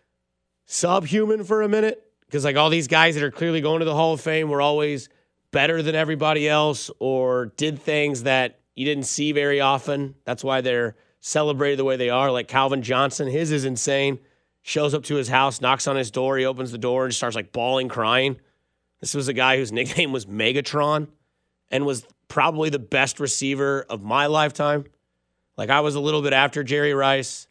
subhuman 0.66 1.44
for 1.44 1.62
a 1.62 1.68
minute. 1.68 2.00
Because 2.26 2.44
like 2.44 2.56
all 2.56 2.70
these 2.70 2.88
guys 2.88 3.14
that 3.14 3.22
are 3.22 3.30
clearly 3.30 3.60
going 3.60 3.78
to 3.78 3.84
the 3.84 3.94
Hall 3.94 4.14
of 4.14 4.20
Fame 4.20 4.48
were 4.48 4.60
always 4.60 5.08
better 5.52 5.82
than 5.82 5.94
everybody 5.94 6.48
else 6.48 6.90
or 6.98 7.46
did 7.56 7.80
things 7.80 8.24
that 8.24 8.58
you 8.74 8.84
didn't 8.84 9.04
see 9.04 9.32
very 9.32 9.60
often. 9.60 10.14
That's 10.24 10.42
why 10.42 10.60
they're 10.60 10.96
celebrated 11.20 11.78
the 11.78 11.84
way 11.84 11.96
they 11.96 12.10
are. 12.10 12.30
Like 12.30 12.48
Calvin 12.48 12.82
Johnson, 12.82 13.28
his 13.28 13.50
is 13.50 13.64
insane. 13.64 14.18
Shows 14.62 14.94
up 14.94 15.04
to 15.04 15.16
his 15.16 15.28
house, 15.28 15.60
knocks 15.60 15.86
on 15.86 15.96
his 15.96 16.10
door. 16.10 16.36
He 16.36 16.44
opens 16.44 16.72
the 16.72 16.78
door 16.78 17.04
and 17.04 17.14
starts 17.14 17.36
like 17.36 17.52
bawling, 17.52 17.88
crying. 17.88 18.40
This 19.00 19.14
was 19.14 19.28
a 19.28 19.32
guy 19.32 19.56
whose 19.56 19.72
nickname 19.72 20.12
was 20.12 20.26
Megatron 20.26 21.08
and 21.70 21.86
was 21.86 22.06
probably 22.28 22.70
the 22.70 22.78
best 22.78 23.20
receiver 23.20 23.84
of 23.88 24.02
my 24.02 24.26
lifetime. 24.26 24.84
Like 25.56 25.70
I 25.70 25.80
was 25.80 25.94
a 25.94 26.00
little 26.00 26.22
bit 26.22 26.32
after 26.32 26.64
Jerry 26.64 26.94
Rice. 26.94 27.46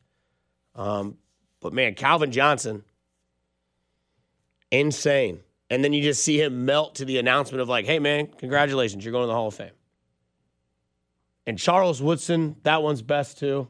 Um, 0.75 1.17
but 1.61 1.71
man, 1.71 1.95
Calvin 1.95 2.31
Johnson, 2.31 2.83
insane. 4.71 5.39
And 5.69 5.83
then 5.83 5.93
you 5.93 6.01
just 6.01 6.23
see 6.23 6.41
him 6.41 6.65
melt 6.65 6.95
to 6.95 7.05
the 7.05 7.17
announcement 7.17 7.61
of 7.61 7.69
like, 7.69 7.85
hey 7.85 7.99
man, 7.99 8.27
congratulations, 8.27 9.05
you're 9.05 9.11
going 9.11 9.23
to 9.23 9.27
the 9.27 9.33
Hall 9.33 9.47
of 9.47 9.53
Fame. 9.53 9.71
And 11.45 11.59
Charles 11.59 12.01
Woodson, 12.01 12.55
that 12.63 12.81
one's 12.81 13.01
best 13.01 13.37
too. 13.37 13.67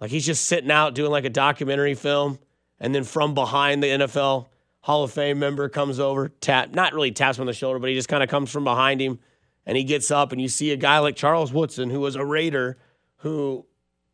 Like 0.00 0.10
he's 0.10 0.26
just 0.26 0.44
sitting 0.44 0.70
out 0.70 0.94
doing 0.94 1.10
like 1.10 1.24
a 1.24 1.30
documentary 1.30 1.94
film, 1.94 2.38
and 2.80 2.94
then 2.94 3.04
from 3.04 3.34
behind 3.34 3.82
the 3.82 3.88
NFL 3.88 4.46
Hall 4.80 5.04
of 5.04 5.12
Fame 5.12 5.38
member 5.38 5.68
comes 5.68 5.98
over, 6.00 6.28
tap 6.28 6.74
not 6.74 6.92
really 6.92 7.12
taps 7.12 7.38
him 7.38 7.42
on 7.42 7.46
the 7.46 7.52
shoulder, 7.52 7.78
but 7.78 7.88
he 7.88 7.94
just 7.94 8.08
kind 8.08 8.22
of 8.22 8.28
comes 8.28 8.50
from 8.50 8.64
behind 8.64 9.00
him, 9.00 9.18
and 9.64 9.76
he 9.76 9.84
gets 9.84 10.10
up, 10.10 10.32
and 10.32 10.40
you 10.40 10.48
see 10.48 10.72
a 10.72 10.76
guy 10.76 10.98
like 10.98 11.16
Charles 11.16 11.52
Woodson, 11.52 11.90
who 11.90 12.00
was 12.00 12.16
a 12.16 12.24
Raider, 12.24 12.76
who 13.18 13.64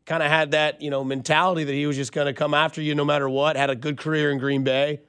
kind 0.05 0.23
of 0.23 0.29
had 0.29 0.51
that 0.51 0.81
you 0.81 0.89
know 0.89 1.03
mentality 1.03 1.63
that 1.63 1.73
he 1.73 1.85
was 1.85 1.97
just 1.97 2.13
going 2.13 2.27
to 2.27 2.33
come 2.33 2.53
after 2.53 2.81
you 2.81 2.95
no 2.95 3.05
matter 3.05 3.29
what. 3.29 3.55
Had 3.55 3.69
a 3.69 3.75
good 3.75 3.97
career 3.97 4.31
in 4.31 4.37
Green 4.37 4.63
Bay, 4.63 5.01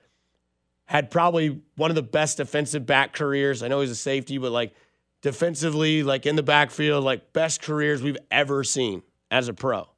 had 0.87 1.11
probably 1.11 1.61
one 1.77 1.91
of 1.91 1.95
the 1.95 2.03
best 2.03 2.39
defensive 2.39 2.87
back 2.87 3.13
careers. 3.13 3.63
I 3.63 3.69
know 3.69 3.81
he's 3.81 3.91
a 3.91 3.95
safety, 3.95 4.39
but 4.39 4.53
like 4.53 4.75
defensively, 5.23 6.03
like 6.03 6.27
in 6.27 6.37
the 6.37 6.43
backfield, 6.43 7.05
like 7.05 7.33
best 7.33 7.63
careers 7.63 8.03
we've 8.03 8.19
ever 8.31 8.65
seen 8.65 9.03
as 9.31 9.49
a 9.49 9.55
pro. 9.55 9.89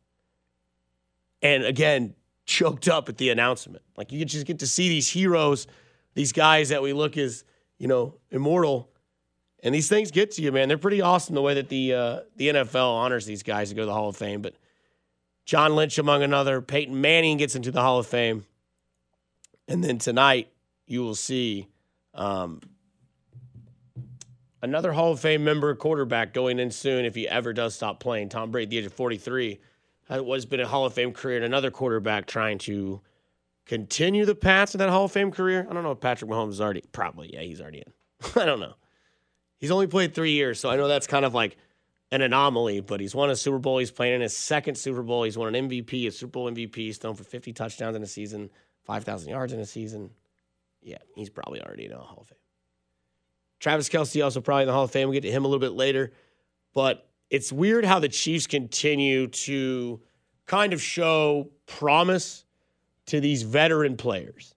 And 1.43 1.65
again, 1.65 2.15
choked 2.47 2.89
up 2.89 3.09
at 3.09 3.17
the 3.17 3.31
announcement. 3.31 3.83
Like 3.97 4.13
you 4.13 4.25
just 4.25 4.47
get 4.47 4.61
to 4.61 4.67
see 4.67 4.89
these 4.89 5.09
heroes, 5.09 5.67
these 6.15 6.33
guys 6.33 6.69
that 6.69 6.83
we 6.83 6.93
look 6.93 7.17
as, 7.17 7.45
you 7.79 7.89
know, 7.89 8.15
immortal. 8.31 8.91
And 9.63 9.75
these 9.75 9.89
things 9.89 10.11
get 10.11 10.33
to 10.33 10.43
you, 10.43 10.53
man. 10.53 10.69
They're 10.69 10.79
pretty 10.79 11.01
awesome 11.01 11.35
the 11.35 11.43
way 11.43 11.55
that 11.55 11.71
the 11.71 11.95
uh, 11.95 12.21
the 12.37 12.49
NFL 12.49 12.95
honors 12.95 13.25
these 13.25 13.43
guys 13.43 13.71
to 13.71 13.75
go 13.75 13.83
to 13.83 13.87
the 13.87 13.95
Hall 13.95 14.11
of 14.11 14.17
Fame. 14.17 14.43
But 14.43 14.55
John 15.47 15.75
Lynch, 15.75 15.99
among 15.99 16.23
another, 16.23 16.61
Peyton 16.61 17.01
Manning 17.01 17.39
gets 17.39 17.55
into 17.55 17.71
the 17.71 17.81
Hall 17.81 17.99
of 17.99 18.07
Fame. 18.07 18.45
And 19.67 19.83
then 19.83 19.97
tonight, 19.97 20.49
you 20.87 21.01
will 21.01 21.15
see 21.15 21.69
um, 22.13 22.61
another 24.65 24.93
Hall 24.93 25.13
of 25.13 25.21
Fame 25.21 25.45
member 25.45 25.75
quarterback 25.75 26.33
going 26.33 26.59
in 26.59 26.71
soon 26.71 27.05
if 27.05 27.15
he 27.15 27.29
ever 27.29 27.53
does 27.53 27.75
stop 27.75 28.01
playing. 28.01 28.31
Tom 28.31 28.51
Brady, 28.51 28.71
the 28.71 28.79
age 28.79 28.87
of 28.87 28.95
43, 28.95 29.61
uh, 30.09 30.25
has 30.25 30.47
been 30.47 30.61
a 30.61 30.67
Hall 30.67 30.87
of 30.87 30.95
Fame 30.95 31.13
career, 31.13 31.37
and 31.37 31.45
another 31.45 31.71
quarterback 31.71 32.27
trying 32.27 32.59
to 32.59 33.01
continue 33.67 34.25
the 34.25 34.35
path 34.35 34.75
of 34.75 34.79
that 34.79 34.89
Hall 34.89 35.05
of 35.05 35.13
Fame 35.13 35.31
career. 35.31 35.67
I 35.69 35.73
don't 35.73 35.83
know 35.83 35.93
if 35.93 36.01
Patrick 36.01 36.31
Mahomes 36.31 36.51
is 36.51 36.61
already, 36.61 36.83
probably, 36.93 37.33
yeah, 37.35 37.43
he's 37.43 37.61
already 37.61 37.83
in. 37.87 37.93
I 38.43 38.47
don't 38.47 38.61
know. 38.61 38.75
He's 39.59 39.71
only 39.71 39.87
played 39.87 40.15
three 40.15 40.33
years, 40.33 40.59
so 40.59 40.71
I 40.71 40.77
know 40.77 40.89
that's 40.89 41.07
kind 41.07 41.25
of 41.25 41.35
like 41.35 41.57
an 42.11 42.23
anomaly, 42.23 42.81
but 42.81 43.01
he's 43.01 43.15
won 43.15 43.31
a 43.31 43.37
Super 43.37 43.59
Bowl. 43.59 43.79
He's 43.79 43.91
playing 43.91 44.15
in 44.15 44.21
his 44.23 44.37
second 44.37 44.77
Super 44.77 45.03
Bowl. 45.03 45.25
He's 45.25 45.39
won 45.39 45.55
an 45.55 45.69
MVP, 45.69 46.07
a 46.07 46.11
Super 46.11 46.33
Bowl 46.33 46.51
MVP. 46.51 46.75
He's 46.75 46.99
thrown 46.99 47.15
for 47.15 47.25
50 47.25 47.53
touchdowns 47.53 47.97
in 47.97 48.03
a 48.03 48.07
season, 48.07 48.51
5,000 48.85 49.29
yards 49.29 49.53
in 49.53 49.61
a 49.61 49.67
season. 49.67 50.11
Yeah, 50.83 50.99
he's 51.15 51.31
probably 51.31 51.63
already 51.63 51.87
in 51.87 51.93
a 51.93 51.99
Hall 51.99 52.19
of 52.21 52.29
Fame. 52.29 52.39
Travis 53.65 53.89
Kelce 53.89 54.23
also 54.23 54.43
probably 54.43 54.65
in 54.65 54.67
the 54.67 54.75
Hall 54.75 54.85
of 54.85 54.91
Fame. 54.91 55.09
We'll 55.09 55.15
get 55.15 55.23
to 55.23 55.31
him 55.31 55.47
a 55.47 55.49
little 55.49 55.59
bit 55.59 55.73
later. 55.73 56.13
But 56.75 57.09
it's 57.31 57.51
weird 57.51 57.87
how 57.87 57.99
the 57.99 58.11
Chiefs 58.11 58.47
continue 58.47 59.27
to 59.29 60.03
kind 60.45 60.75
of 60.75 60.83
show 60.83 61.49
promise 61.65 62.45
to 63.07 63.21
these 63.21 63.43
veteran 63.43 63.97
players. 63.97 64.55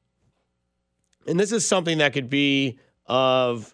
And 1.26 1.39
this 1.39 1.53
is 1.53 1.66
something 1.66 1.99
that 1.99 2.12
could 2.12 2.30
be 2.30 2.80
of 3.05 3.74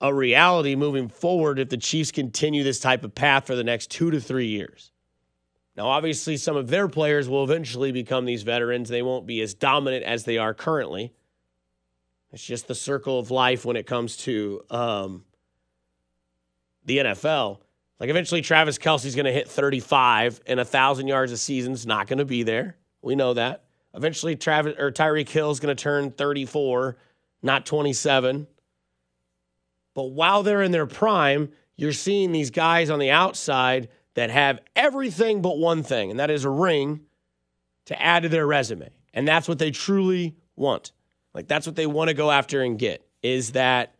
a 0.00 0.12
reality 0.12 0.74
moving 0.74 1.08
forward 1.08 1.60
if 1.60 1.68
the 1.68 1.76
Chiefs 1.76 2.10
continue 2.10 2.64
this 2.64 2.80
type 2.80 3.04
of 3.04 3.14
path 3.14 3.46
for 3.46 3.54
the 3.54 3.62
next 3.62 3.92
two 3.92 4.10
to 4.10 4.20
three 4.20 4.48
years. 4.48 4.90
Now, 5.76 5.86
obviously, 5.86 6.38
some 6.38 6.56
of 6.56 6.70
their 6.70 6.88
players 6.88 7.28
will 7.28 7.44
eventually 7.44 7.92
become 7.92 8.24
these 8.24 8.42
veterans. 8.42 8.88
They 8.88 9.02
won't 9.02 9.28
be 9.28 9.40
as 9.42 9.54
dominant 9.54 10.02
as 10.02 10.24
they 10.24 10.38
are 10.38 10.54
currently. 10.54 11.12
It's 12.32 12.44
just 12.44 12.68
the 12.68 12.74
circle 12.74 13.18
of 13.18 13.30
life 13.30 13.64
when 13.64 13.76
it 13.76 13.86
comes 13.86 14.16
to 14.18 14.62
um, 14.70 15.24
the 16.84 16.98
NFL. 16.98 17.60
Like 17.98 18.10
eventually, 18.10 18.42
Travis 18.42 18.78
Kelce's 18.78 19.14
going 19.14 19.26
to 19.26 19.32
hit 19.32 19.48
35 19.48 20.40
and 20.46 20.60
a 20.60 20.64
thousand 20.64 21.08
yards 21.08 21.32
a 21.32 21.38
season's 21.38 21.86
not 21.86 22.06
going 22.06 22.18
to 22.18 22.24
be 22.24 22.42
there. 22.42 22.76
We 23.00 23.14
know 23.14 23.34
that. 23.34 23.64
Eventually, 23.94 24.36
Travis 24.36 24.74
or 24.78 24.92
Tyreek 24.92 25.28
Hill's 25.28 25.60
going 25.60 25.74
to 25.74 25.82
turn 25.82 26.10
34, 26.10 26.96
not 27.42 27.64
27. 27.64 28.46
But 29.94 30.10
while 30.10 30.42
they're 30.42 30.62
in 30.62 30.72
their 30.72 30.86
prime, 30.86 31.50
you're 31.76 31.92
seeing 31.92 32.32
these 32.32 32.50
guys 32.50 32.90
on 32.90 32.98
the 32.98 33.10
outside 33.10 33.88
that 34.14 34.30
have 34.30 34.60
everything 34.74 35.40
but 35.40 35.56
one 35.58 35.82
thing, 35.82 36.10
and 36.10 36.20
that 36.20 36.30
is 36.30 36.44
a 36.44 36.50
ring 36.50 37.00
to 37.86 38.00
add 38.00 38.24
to 38.24 38.28
their 38.28 38.46
resume. 38.46 38.90
And 39.14 39.26
that's 39.26 39.48
what 39.48 39.58
they 39.58 39.70
truly 39.70 40.36
want. 40.56 40.92
Like 41.36 41.48
that's 41.48 41.66
what 41.66 41.76
they 41.76 41.86
want 41.86 42.08
to 42.08 42.14
go 42.14 42.30
after 42.30 42.62
and 42.62 42.78
get 42.78 43.06
is 43.22 43.52
that 43.52 43.94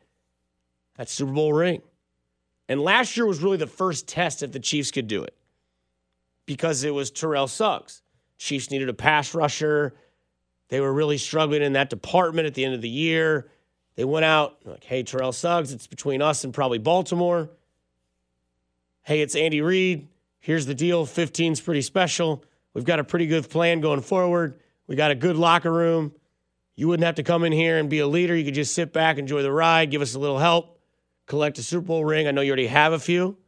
that 0.96 1.10
Super 1.10 1.32
Bowl 1.32 1.52
ring. 1.52 1.82
And 2.66 2.80
last 2.80 3.14
year 3.14 3.26
was 3.26 3.40
really 3.40 3.58
the 3.58 3.66
first 3.66 4.08
test 4.08 4.42
if 4.42 4.52
the 4.52 4.58
Chiefs 4.58 4.90
could 4.90 5.06
do 5.06 5.22
it 5.22 5.36
because 6.46 6.82
it 6.82 6.94
was 6.94 7.10
Terrell 7.10 7.46
Suggs. 7.46 8.00
Chiefs 8.38 8.70
needed 8.70 8.88
a 8.88 8.94
pass 8.94 9.34
rusher. 9.34 9.94
They 10.68 10.80
were 10.80 10.92
really 10.92 11.18
struggling 11.18 11.62
in 11.62 11.74
that 11.74 11.90
department 11.90 12.46
at 12.46 12.54
the 12.54 12.64
end 12.64 12.74
of 12.74 12.80
the 12.80 12.88
year. 12.88 13.48
They 13.96 14.04
went 14.04 14.24
out 14.24 14.56
like, 14.64 14.84
hey, 14.84 15.02
Terrell 15.02 15.32
Suggs, 15.32 15.72
it's 15.72 15.86
between 15.86 16.22
us 16.22 16.42
and 16.42 16.54
probably 16.54 16.78
Baltimore. 16.78 17.50
Hey, 19.02 19.20
it's 19.20 19.36
Andy 19.36 19.60
Reid. 19.60 20.08
Here's 20.38 20.64
the 20.64 20.74
deal 20.74 21.06
15's 21.06 21.60
pretty 21.60 21.82
special. 21.82 22.42
We've 22.72 22.84
got 22.84 22.98
a 22.98 23.04
pretty 23.04 23.26
good 23.26 23.48
plan 23.50 23.80
going 23.80 24.00
forward. 24.00 24.58
We 24.86 24.96
got 24.96 25.10
a 25.10 25.14
good 25.14 25.36
locker 25.36 25.72
room. 25.72 26.12
You 26.76 26.88
wouldn't 26.88 27.06
have 27.06 27.14
to 27.16 27.22
come 27.22 27.42
in 27.42 27.52
here 27.52 27.78
and 27.78 27.88
be 27.88 28.00
a 28.00 28.06
leader. 28.06 28.36
You 28.36 28.44
could 28.44 28.54
just 28.54 28.74
sit 28.74 28.92
back, 28.92 29.16
enjoy 29.16 29.42
the 29.42 29.50
ride, 29.50 29.90
give 29.90 30.02
us 30.02 30.14
a 30.14 30.18
little 30.18 30.38
help, 30.38 30.78
collect 31.26 31.58
a 31.58 31.62
Super 31.62 31.86
Bowl 31.86 32.04
ring. 32.04 32.28
I 32.28 32.30
know 32.30 32.42
you 32.42 32.50
already 32.50 32.66
have 32.66 32.92
a 32.92 32.98
few, 32.98 33.38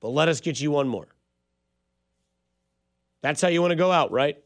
but 0.00 0.10
let 0.10 0.28
us 0.28 0.40
get 0.40 0.60
you 0.60 0.70
one 0.70 0.88
more. 0.88 1.08
That's 3.22 3.40
how 3.40 3.48
you 3.48 3.62
want 3.62 3.72
to 3.72 3.76
go 3.76 3.90
out, 3.90 4.12
right? 4.12 4.36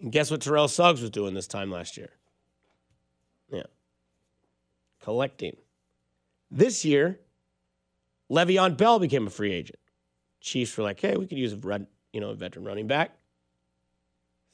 And 0.00 0.10
guess 0.10 0.30
what 0.30 0.40
Terrell 0.40 0.68
Suggs 0.68 1.00
was 1.00 1.10
doing 1.10 1.34
this 1.34 1.46
time 1.46 1.70
last 1.70 1.96
year? 1.96 2.10
Yeah. 3.50 3.62
Collecting. 5.02 5.56
This 6.50 6.84
year, 6.84 7.20
Le'Veon 8.30 8.76
Bell 8.76 8.98
became 8.98 9.26
a 9.26 9.30
free 9.30 9.52
agent. 9.52 9.78
Chiefs 10.40 10.76
were 10.76 10.84
like, 10.84 11.00
hey, 11.00 11.16
we 11.16 11.26
could 11.26 11.38
use 11.38 11.52
a 11.52 11.86
you 12.12 12.20
know, 12.20 12.30
a 12.30 12.34
veteran 12.34 12.64
running 12.64 12.86
back. 12.86 13.16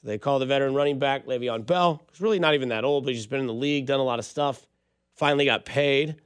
So 0.03 0.09
they 0.09 0.19
call 0.19 0.39
the 0.39 0.47
veteran 0.47 0.75
running 0.75 0.99
back 0.99 1.27
Le'Veon 1.27 1.67
Bell. 1.67 2.03
He's 2.11 2.21
really 2.21 2.39
not 2.39 2.55
even 2.55 2.69
that 2.69 2.85
old, 2.85 3.05
but 3.05 3.15
he's 3.15 3.27
been 3.27 3.41
in 3.41 3.47
the 3.47 3.55
league, 3.55 3.87
done 3.87 4.01
a 4.01 4.05
lot 4.05 4.19
of 4.19 4.25
stuff. 4.25 4.67
Finally 5.17 5.45
got 5.45 5.65
paid. 5.65 6.17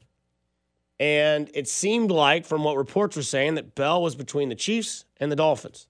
And 1.01 1.51
it 1.55 1.67
seemed 1.67 2.11
like, 2.11 2.45
from 2.45 2.63
what 2.63 2.77
reports 2.77 3.17
were 3.17 3.23
saying, 3.23 3.55
that 3.55 3.75
Bell 3.75 4.03
was 4.03 4.15
between 4.15 4.51
the 4.51 4.55
Chiefs 4.55 5.05
and 5.19 5.33
the 5.33 5.37
Dolphins. 5.37 5.89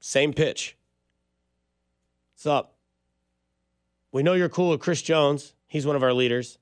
Same 0.00 0.34
pitch. 0.34 0.76
What's 2.34 2.46
up? 2.46 2.74
We 4.12 4.22
know 4.22 4.34
you're 4.34 4.50
cool 4.50 4.70
with 4.70 4.80
Chris 4.80 5.00
Jones. 5.00 5.54
He's 5.66 5.86
one 5.86 5.96
of 5.96 6.02
our 6.02 6.12
leaders. 6.12 6.58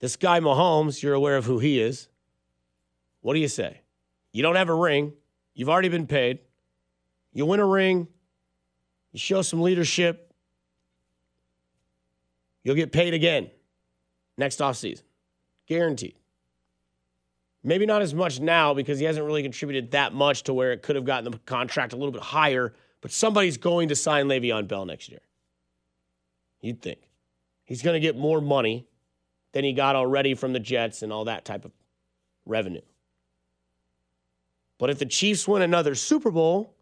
This 0.00 0.16
guy, 0.16 0.40
Mahomes, 0.40 1.02
you're 1.02 1.14
aware 1.14 1.36
of 1.36 1.44
who 1.44 1.60
he 1.60 1.80
is. 1.80 2.08
What 3.20 3.34
do 3.34 3.40
you 3.40 3.48
say? 3.48 3.80
You 4.32 4.42
don't 4.42 4.56
have 4.56 4.68
a 4.68 4.74
ring. 4.74 5.12
You've 5.54 5.70
already 5.70 5.88
been 5.88 6.06
paid. 6.06 6.40
You 7.32 7.46
win 7.46 7.60
a 7.60 7.66
ring. 7.66 8.08
You 9.12 9.18
show 9.18 9.42
some 9.42 9.62
leadership. 9.62 10.32
You'll 12.62 12.76
get 12.76 12.92
paid 12.92 13.14
again 13.14 13.50
next 14.36 14.60
offseason. 14.60 15.02
Guaranteed. 15.66 16.14
Maybe 17.62 17.86
not 17.86 18.02
as 18.02 18.14
much 18.14 18.40
now 18.40 18.72
because 18.72 18.98
he 18.98 19.04
hasn't 19.04 19.26
really 19.26 19.42
contributed 19.42 19.90
that 19.90 20.14
much 20.14 20.44
to 20.44 20.54
where 20.54 20.72
it 20.72 20.82
could 20.82 20.96
have 20.96 21.04
gotten 21.04 21.30
the 21.30 21.38
contract 21.38 21.92
a 21.92 21.96
little 21.96 22.12
bit 22.12 22.22
higher, 22.22 22.74
but 23.00 23.10
somebody's 23.10 23.56
going 23.56 23.88
to 23.88 23.96
sign 23.96 24.26
Le'Veon 24.26 24.68
Bell 24.68 24.86
next 24.86 25.08
year. 25.08 25.20
You'd 26.60 26.80
think. 26.80 27.00
He's 27.64 27.82
going 27.82 27.94
to 27.94 28.00
get 28.00 28.16
more 28.16 28.40
money 28.40 28.86
than 29.52 29.64
he 29.64 29.72
got 29.72 29.96
already 29.96 30.34
from 30.34 30.52
the 30.52 30.60
Jets 30.60 31.02
and 31.02 31.12
all 31.12 31.24
that 31.26 31.44
type 31.44 31.64
of 31.64 31.72
revenue. 32.46 32.80
But 34.78 34.90
if 34.90 34.98
the 34.98 35.06
Chiefs 35.06 35.46
win 35.46 35.62
another 35.62 35.94
Super 35.94 36.30
Bowl, 36.30 36.74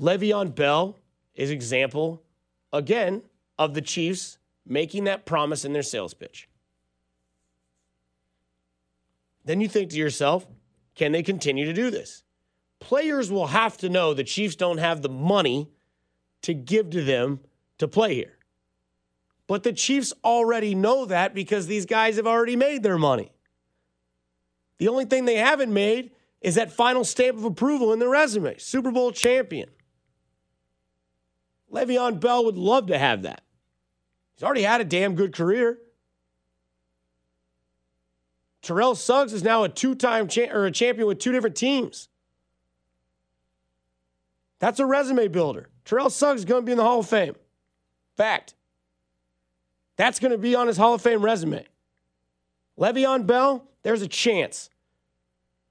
Le'Veon 0.00 0.54
Bell 0.54 0.98
is 1.34 1.50
example 1.50 2.22
again 2.72 3.22
of 3.58 3.74
the 3.74 3.82
Chiefs 3.82 4.38
making 4.66 5.04
that 5.04 5.26
promise 5.26 5.64
in 5.64 5.72
their 5.72 5.82
sales 5.82 6.14
pitch. 6.14 6.48
Then 9.44 9.60
you 9.60 9.68
think 9.68 9.90
to 9.90 9.96
yourself, 9.96 10.46
can 10.94 11.12
they 11.12 11.22
continue 11.22 11.64
to 11.66 11.72
do 11.72 11.90
this? 11.90 12.22
Players 12.78 13.30
will 13.30 13.48
have 13.48 13.76
to 13.78 13.88
know 13.88 14.14
the 14.14 14.24
Chiefs 14.24 14.56
don't 14.56 14.78
have 14.78 15.02
the 15.02 15.08
money 15.08 15.70
to 16.42 16.54
give 16.54 16.90
to 16.90 17.04
them 17.04 17.40
to 17.78 17.86
play 17.86 18.14
here. 18.14 18.38
But 19.46 19.64
the 19.64 19.72
Chiefs 19.72 20.12
already 20.24 20.74
know 20.74 21.04
that 21.06 21.34
because 21.34 21.66
these 21.66 21.84
guys 21.84 22.16
have 22.16 22.26
already 22.26 22.56
made 22.56 22.82
their 22.82 22.98
money. 22.98 23.32
The 24.78 24.88
only 24.88 25.04
thing 25.04 25.24
they 25.24 25.36
haven't 25.36 25.72
made 25.72 26.12
is 26.40 26.54
that 26.54 26.72
final 26.72 27.04
stamp 27.04 27.36
of 27.36 27.44
approval 27.44 27.92
in 27.92 27.98
their 27.98 28.08
resume 28.08 28.56
Super 28.56 28.90
Bowl 28.90 29.12
champion. 29.12 29.68
Le'Veon 31.72 32.20
Bell 32.20 32.44
would 32.44 32.56
love 32.56 32.88
to 32.88 32.98
have 32.98 33.22
that. 33.22 33.42
He's 34.34 34.42
already 34.42 34.62
had 34.62 34.80
a 34.80 34.84
damn 34.84 35.14
good 35.14 35.34
career. 35.34 35.78
Terrell 38.62 38.94
Suggs 38.94 39.32
is 39.32 39.42
now 39.42 39.64
a 39.64 39.68
two-time 39.68 40.28
cha- 40.28 40.50
or 40.50 40.66
a 40.66 40.70
champion 40.70 41.06
with 41.06 41.18
two 41.18 41.32
different 41.32 41.56
teams. 41.56 42.08
That's 44.58 44.80
a 44.80 44.86
resume 44.86 45.28
builder. 45.28 45.70
Terrell 45.84 46.10
Suggs 46.10 46.40
is 46.40 46.44
going 46.44 46.62
to 46.62 46.66
be 46.66 46.72
in 46.72 46.78
the 46.78 46.84
Hall 46.84 47.00
of 47.00 47.08
Fame. 47.08 47.36
Fact. 48.16 48.54
That's 49.96 50.18
going 50.18 50.32
to 50.32 50.38
be 50.38 50.54
on 50.54 50.66
his 50.66 50.76
Hall 50.76 50.94
of 50.94 51.02
Fame 51.02 51.22
resume. 51.22 51.64
Le'Veon 52.78 53.26
Bell, 53.26 53.66
there's 53.82 54.02
a 54.02 54.08
chance. 54.08 54.70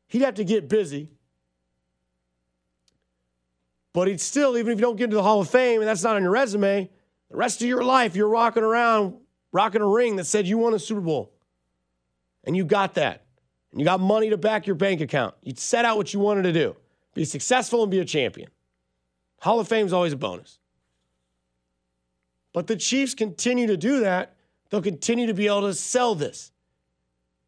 He'd 0.08 0.22
have 0.22 0.36
to 0.36 0.44
get 0.44 0.68
busy. 0.68 1.10
But 3.94 4.08
he'd 4.08 4.22
still, 4.22 4.58
even 4.58 4.72
if 4.72 4.80
you 4.80 4.84
don't 4.84 4.96
get 4.96 5.06
into 5.06 5.16
the 5.16 5.24
Hall 5.24 5.42
of 5.42 5.50
Fame 5.50 5.82
and 5.82 5.88
that's 5.88 6.04
not 6.04 6.16
on 6.16 6.22
your 6.22 6.32
resume, 6.32 6.90
the 7.30 7.38
rest 7.38 7.62
of 7.62 7.68
your 7.68 7.84
life 7.84 8.16
you're 8.16 8.30
rocking 8.30 8.64
around, 8.64 9.16
rocking 9.52 9.82
a 9.82 9.88
ring 9.88 10.16
that 10.18 10.26
said 10.26 10.48
you 10.48 10.58
won 10.58 10.74
a 10.74 10.80
Super 10.80 11.02
Bowl 11.02 11.32
and 12.44 12.56
you 12.56 12.66
got 12.66 12.96
that, 12.96 13.26
and 13.72 13.80
you 13.80 13.86
got 13.86 14.00
money 14.00 14.30
to 14.30 14.38
back 14.38 14.66
your 14.66 14.76
bank 14.76 15.02
account, 15.02 15.36
you 15.44 15.54
set 15.56 15.86
out 15.86 15.98
what 15.98 16.14
you 16.14 16.20
wanted 16.20 16.44
to 16.44 16.54
do 16.54 16.76
be 17.14 17.26
successful 17.26 17.82
and 17.84 17.92
be 17.92 18.00
a 18.00 18.06
champion. 18.06 18.50
Hall 19.42 19.60
of 19.60 19.68
Fame 19.68 19.86
is 19.86 19.94
always 19.94 20.14
a 20.14 20.18
bonus. 20.18 20.60
But 22.54 22.68
the 22.68 22.76
Chiefs 22.76 23.14
continue 23.14 23.68
to 23.68 23.78
do 23.78 24.02
that. 24.02 24.36
They'll 24.70 24.82
continue 24.82 25.28
to 25.28 25.34
be 25.34 25.48
able 25.48 25.62
to 25.62 25.74
sell 25.74 26.16
this 26.16 26.52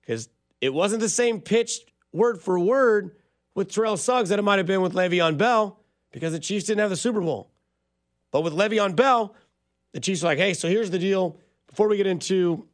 because 0.02 0.30
it 0.60 0.74
wasn't 0.74 1.02
the 1.02 1.10
same 1.10 1.40
pitch 1.40 1.82
word 2.12 2.42
for 2.42 2.60
word 2.60 3.16
with 3.56 3.72
Terrell 3.72 3.98
Suggs 3.98 4.30
that 4.30 4.40
it 4.40 4.42
might 4.42 4.58
have 4.58 4.66
been 4.66 4.82
with 4.82 4.94
Le'Veon 4.94 5.38
Bell 5.38 5.80
because 6.12 6.34
the 6.34 6.40
Chiefs 6.40 6.66
didn't 6.66 6.80
have 6.80 6.90
the 6.90 6.96
Super 6.96 7.22
Bowl. 7.22 7.50
But 8.32 8.42
with 8.42 8.54
Le'Veon 8.54 8.96
Bell, 8.96 9.36
the 9.92 10.00
Chiefs 10.00 10.24
are 10.24 10.28
like, 10.28 10.38
hey, 10.38 10.54
so 10.54 10.68
here's 10.68 10.90
the 10.90 11.00
deal. 11.00 11.38
Before 11.68 11.88
we 11.88 11.98
get 11.98 12.08
into, 12.08 12.68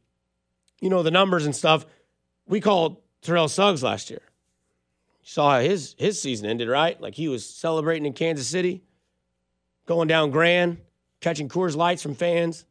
you 0.80 0.90
know, 0.90 1.02
the 1.02 1.10
numbers 1.10 1.46
and 1.46 1.54
stuff, 1.54 1.86
we 2.46 2.60
called 2.60 2.98
Terrell 3.22 3.48
Suggs 3.48 3.82
last 3.82 4.10
year. 4.10 4.22
You 5.22 5.28
saw 5.28 5.52
how 5.52 5.60
his 5.60 5.94
his 5.98 6.20
season 6.20 6.48
ended, 6.48 6.68
right? 6.68 7.00
Like 7.00 7.14
he 7.14 7.28
was 7.28 7.48
celebrating 7.48 8.06
in 8.06 8.12
Kansas 8.12 8.46
City, 8.46 8.82
going 9.86 10.08
down 10.08 10.30
grand, 10.30 10.78
catching 11.20 11.48
Coors 11.48 11.76
Lights 11.76 12.02
from 12.02 12.14
fans, 12.14 12.64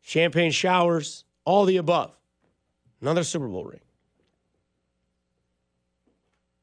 champagne 0.00 0.52
showers, 0.52 1.24
all 1.44 1.64
the 1.64 1.76
above. 1.76 2.12
Another 3.00 3.24
Super 3.24 3.48
Bowl 3.48 3.64
ring. 3.64 3.80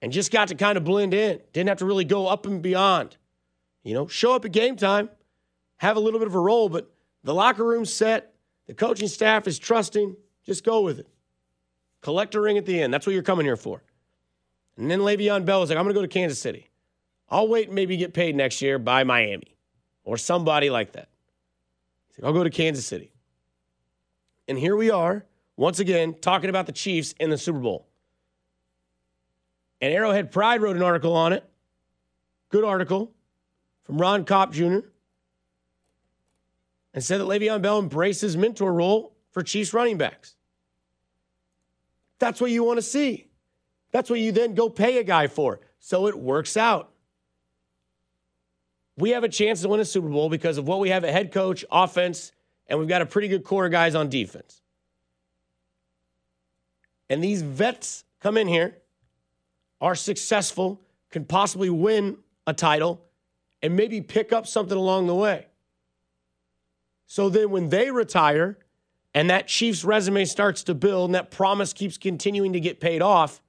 And 0.01 0.11
just 0.11 0.31
got 0.31 0.47
to 0.47 0.55
kind 0.55 0.77
of 0.77 0.83
blend 0.83 1.13
in. 1.13 1.39
Didn't 1.53 1.69
have 1.69 1.77
to 1.77 1.85
really 1.85 2.05
go 2.05 2.27
up 2.27 2.45
and 2.45 2.61
beyond. 2.61 3.17
You 3.83 3.93
know, 3.93 4.07
show 4.07 4.33
up 4.33 4.45
at 4.45 4.51
game 4.51 4.75
time, 4.75 5.09
have 5.77 5.97
a 5.97 5.99
little 5.99 6.19
bit 6.19 6.27
of 6.27 6.35
a 6.35 6.39
role, 6.39 6.69
but 6.69 6.91
the 7.23 7.33
locker 7.33 7.63
room's 7.63 7.93
set, 7.93 8.33
the 8.67 8.73
coaching 8.73 9.07
staff 9.07 9.47
is 9.47 9.59
trusting. 9.59 10.15
Just 10.45 10.63
go 10.63 10.81
with 10.81 10.99
it. 10.99 11.07
Collect 12.01 12.33
a 12.35 12.41
ring 12.41 12.57
at 12.57 12.65
the 12.65 12.81
end. 12.81 12.93
That's 12.93 13.05
what 13.05 13.13
you're 13.13 13.21
coming 13.21 13.45
here 13.45 13.55
for. 13.55 13.83
And 14.77 14.89
then 14.89 14.99
Le'Veon 14.99 15.45
Bell 15.45 15.59
was 15.59 15.69
like, 15.69 15.77
I'm 15.77 15.83
going 15.83 15.93
to 15.93 15.99
go 15.99 16.01
to 16.01 16.07
Kansas 16.07 16.39
City. 16.39 16.69
I'll 17.29 17.47
wait 17.47 17.67
and 17.67 17.75
maybe 17.75 17.95
get 17.97 18.13
paid 18.13 18.35
next 18.35 18.61
year 18.61 18.79
by 18.79 19.03
Miami 19.03 19.55
or 20.03 20.17
somebody 20.17 20.69
like 20.69 20.93
that. 20.93 21.09
Like, 22.17 22.25
I'll 22.25 22.33
go 22.33 22.43
to 22.43 22.49
Kansas 22.49 22.85
City. 22.85 23.11
And 24.47 24.57
here 24.57 24.75
we 24.75 24.89
are, 24.89 25.25
once 25.55 25.79
again, 25.79 26.15
talking 26.19 26.49
about 26.49 26.65
the 26.65 26.71
Chiefs 26.71 27.13
in 27.19 27.29
the 27.29 27.37
Super 27.37 27.59
Bowl. 27.59 27.87
And 29.81 29.93
Arrowhead 29.93 30.31
Pride 30.31 30.61
wrote 30.61 30.75
an 30.75 30.83
article 30.83 31.13
on 31.13 31.33
it. 31.33 31.43
Good 32.49 32.63
article 32.63 33.11
from 33.83 33.97
Ron 33.97 34.25
Kopp 34.25 34.53
Jr. 34.53 34.79
And 36.93 37.03
said 37.03 37.19
that 37.19 37.25
Le'Veon 37.25 37.61
Bell 37.61 37.79
embraces 37.79 38.37
mentor 38.37 38.73
role 38.73 39.15
for 39.31 39.41
Chiefs 39.41 39.73
running 39.73 39.97
backs. 39.97 40.35
That's 42.19 42.39
what 42.39 42.51
you 42.51 42.63
want 42.63 42.77
to 42.77 42.83
see. 42.83 43.27
That's 43.91 44.09
what 44.09 44.19
you 44.19 44.31
then 44.31 44.53
go 44.53 44.69
pay 44.69 44.99
a 44.99 45.03
guy 45.03 45.27
for. 45.27 45.59
So 45.79 46.07
it 46.07 46.17
works 46.17 46.55
out. 46.55 46.91
We 48.97 49.11
have 49.11 49.23
a 49.23 49.29
chance 49.29 49.61
to 49.61 49.69
win 49.69 49.79
a 49.79 49.85
Super 49.85 50.09
Bowl 50.09 50.29
because 50.29 50.57
of 50.57 50.67
what 50.67 50.79
we 50.79 50.89
have 50.89 51.03
at 51.03 51.11
head 51.11 51.31
coach, 51.31 51.65
offense, 51.71 52.31
and 52.67 52.77
we've 52.77 52.87
got 52.87 53.01
a 53.01 53.05
pretty 53.05 53.27
good 53.27 53.43
core 53.43 53.65
of 53.65 53.71
guys 53.71 53.95
on 53.95 54.09
defense. 54.09 54.61
And 57.09 57.23
these 57.23 57.41
vets 57.41 58.03
come 58.19 58.37
in 58.37 58.47
here, 58.47 58.77
are 59.81 59.95
successful, 59.95 60.79
can 61.09 61.25
possibly 61.25 61.69
win 61.69 62.17
a 62.47 62.53
title, 62.53 63.01
and 63.61 63.75
maybe 63.75 63.99
pick 63.99 64.31
up 64.31 64.47
something 64.47 64.77
along 64.77 65.07
the 65.07 65.15
way. 65.15 65.47
So 67.07 67.27
then 67.27 67.49
when 67.49 67.69
they 67.69 67.91
retire, 67.91 68.57
and 69.13 69.29
that 69.29 69.47
Chiefs 69.47 69.83
resume 69.83 70.23
starts 70.23 70.63
to 70.63 70.73
build 70.73 71.09
and 71.09 71.15
that 71.15 71.31
promise 71.31 71.73
keeps 71.73 71.97
continuing 71.97 72.53
to 72.53 72.61
get 72.61 72.79
paid 72.79 73.01
off, 73.01 73.41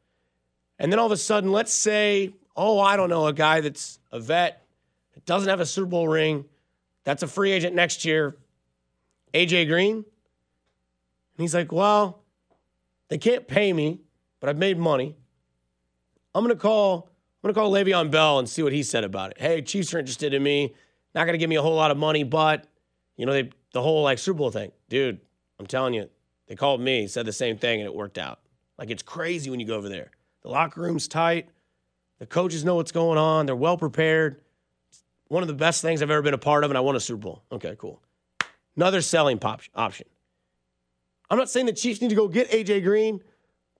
And 0.82 0.90
then 0.90 0.98
all 0.98 1.06
of 1.06 1.12
a 1.12 1.16
sudden, 1.16 1.52
let's 1.52 1.72
say, 1.72 2.34
oh, 2.56 2.80
I 2.80 2.96
don't 2.96 3.08
know, 3.08 3.28
a 3.28 3.32
guy 3.32 3.60
that's 3.60 4.00
a 4.10 4.18
vet, 4.18 4.66
that 5.14 5.24
doesn't 5.24 5.48
have 5.48 5.60
a 5.60 5.66
Super 5.66 5.86
Bowl 5.86 6.08
ring, 6.08 6.44
that's 7.04 7.22
a 7.22 7.28
free 7.28 7.52
agent 7.52 7.76
next 7.76 8.04
year, 8.04 8.36
AJ 9.32 9.68
Green. 9.68 9.94
And 9.94 10.04
he's 11.38 11.54
like, 11.54 11.70
well, 11.70 12.24
they 13.08 13.18
can't 13.18 13.46
pay 13.46 13.72
me, 13.72 14.00
but 14.40 14.50
I've 14.50 14.58
made 14.58 14.76
money. 14.76 15.16
I'm 16.34 16.44
gonna 16.44 16.56
call. 16.56 17.08
I'm 17.42 17.52
gonna 17.52 17.54
call 17.54 17.72
Le'Veon 17.72 18.10
Bell 18.10 18.38
and 18.38 18.48
see 18.48 18.62
what 18.62 18.72
he 18.72 18.82
said 18.82 19.04
about 19.04 19.32
it. 19.32 19.40
Hey, 19.40 19.62
Chiefs 19.62 19.92
are 19.94 19.98
interested 19.98 20.32
in 20.32 20.42
me. 20.42 20.74
Not 21.14 21.26
gonna 21.26 21.38
give 21.38 21.50
me 21.50 21.56
a 21.56 21.62
whole 21.62 21.74
lot 21.74 21.90
of 21.90 21.96
money, 21.96 22.24
but 22.24 22.66
you 23.16 23.26
know 23.26 23.32
they 23.32 23.50
the 23.72 23.82
whole 23.82 24.02
like 24.02 24.18
Super 24.18 24.38
Bowl 24.38 24.50
thing, 24.50 24.72
dude. 24.88 25.20
I'm 25.58 25.66
telling 25.66 25.94
you, 25.94 26.08
they 26.46 26.54
called 26.54 26.80
me, 26.80 27.06
said 27.06 27.26
the 27.26 27.32
same 27.32 27.58
thing, 27.58 27.80
and 27.80 27.86
it 27.86 27.94
worked 27.94 28.18
out. 28.18 28.40
Like 28.78 28.90
it's 28.90 29.02
crazy 29.02 29.50
when 29.50 29.60
you 29.60 29.66
go 29.66 29.76
over 29.76 29.88
there. 29.88 30.10
The 30.42 30.48
locker 30.48 30.80
room's 30.80 31.08
tight. 31.08 31.48
The 32.18 32.26
coaches 32.26 32.64
know 32.64 32.76
what's 32.76 32.92
going 32.92 33.18
on. 33.18 33.46
They're 33.46 33.56
well 33.56 33.76
prepared. 33.76 34.40
It's 34.90 35.02
one 35.28 35.42
of 35.42 35.48
the 35.48 35.54
best 35.54 35.82
things 35.82 36.02
I've 36.02 36.10
ever 36.10 36.22
been 36.22 36.34
a 36.34 36.38
part 36.38 36.64
of, 36.64 36.70
and 36.70 36.78
I 36.78 36.80
won 36.80 36.96
a 36.96 37.00
Super 37.00 37.20
Bowl. 37.20 37.42
Okay, 37.50 37.74
cool. 37.78 38.00
Another 38.76 39.00
selling 39.00 39.38
pop- 39.38 39.62
option. 39.74 40.06
I'm 41.30 41.38
not 41.38 41.50
saying 41.50 41.66
the 41.66 41.72
Chiefs 41.72 42.00
need 42.00 42.10
to 42.10 42.14
go 42.14 42.28
get 42.28 42.50
AJ 42.50 42.84
Green, 42.84 43.22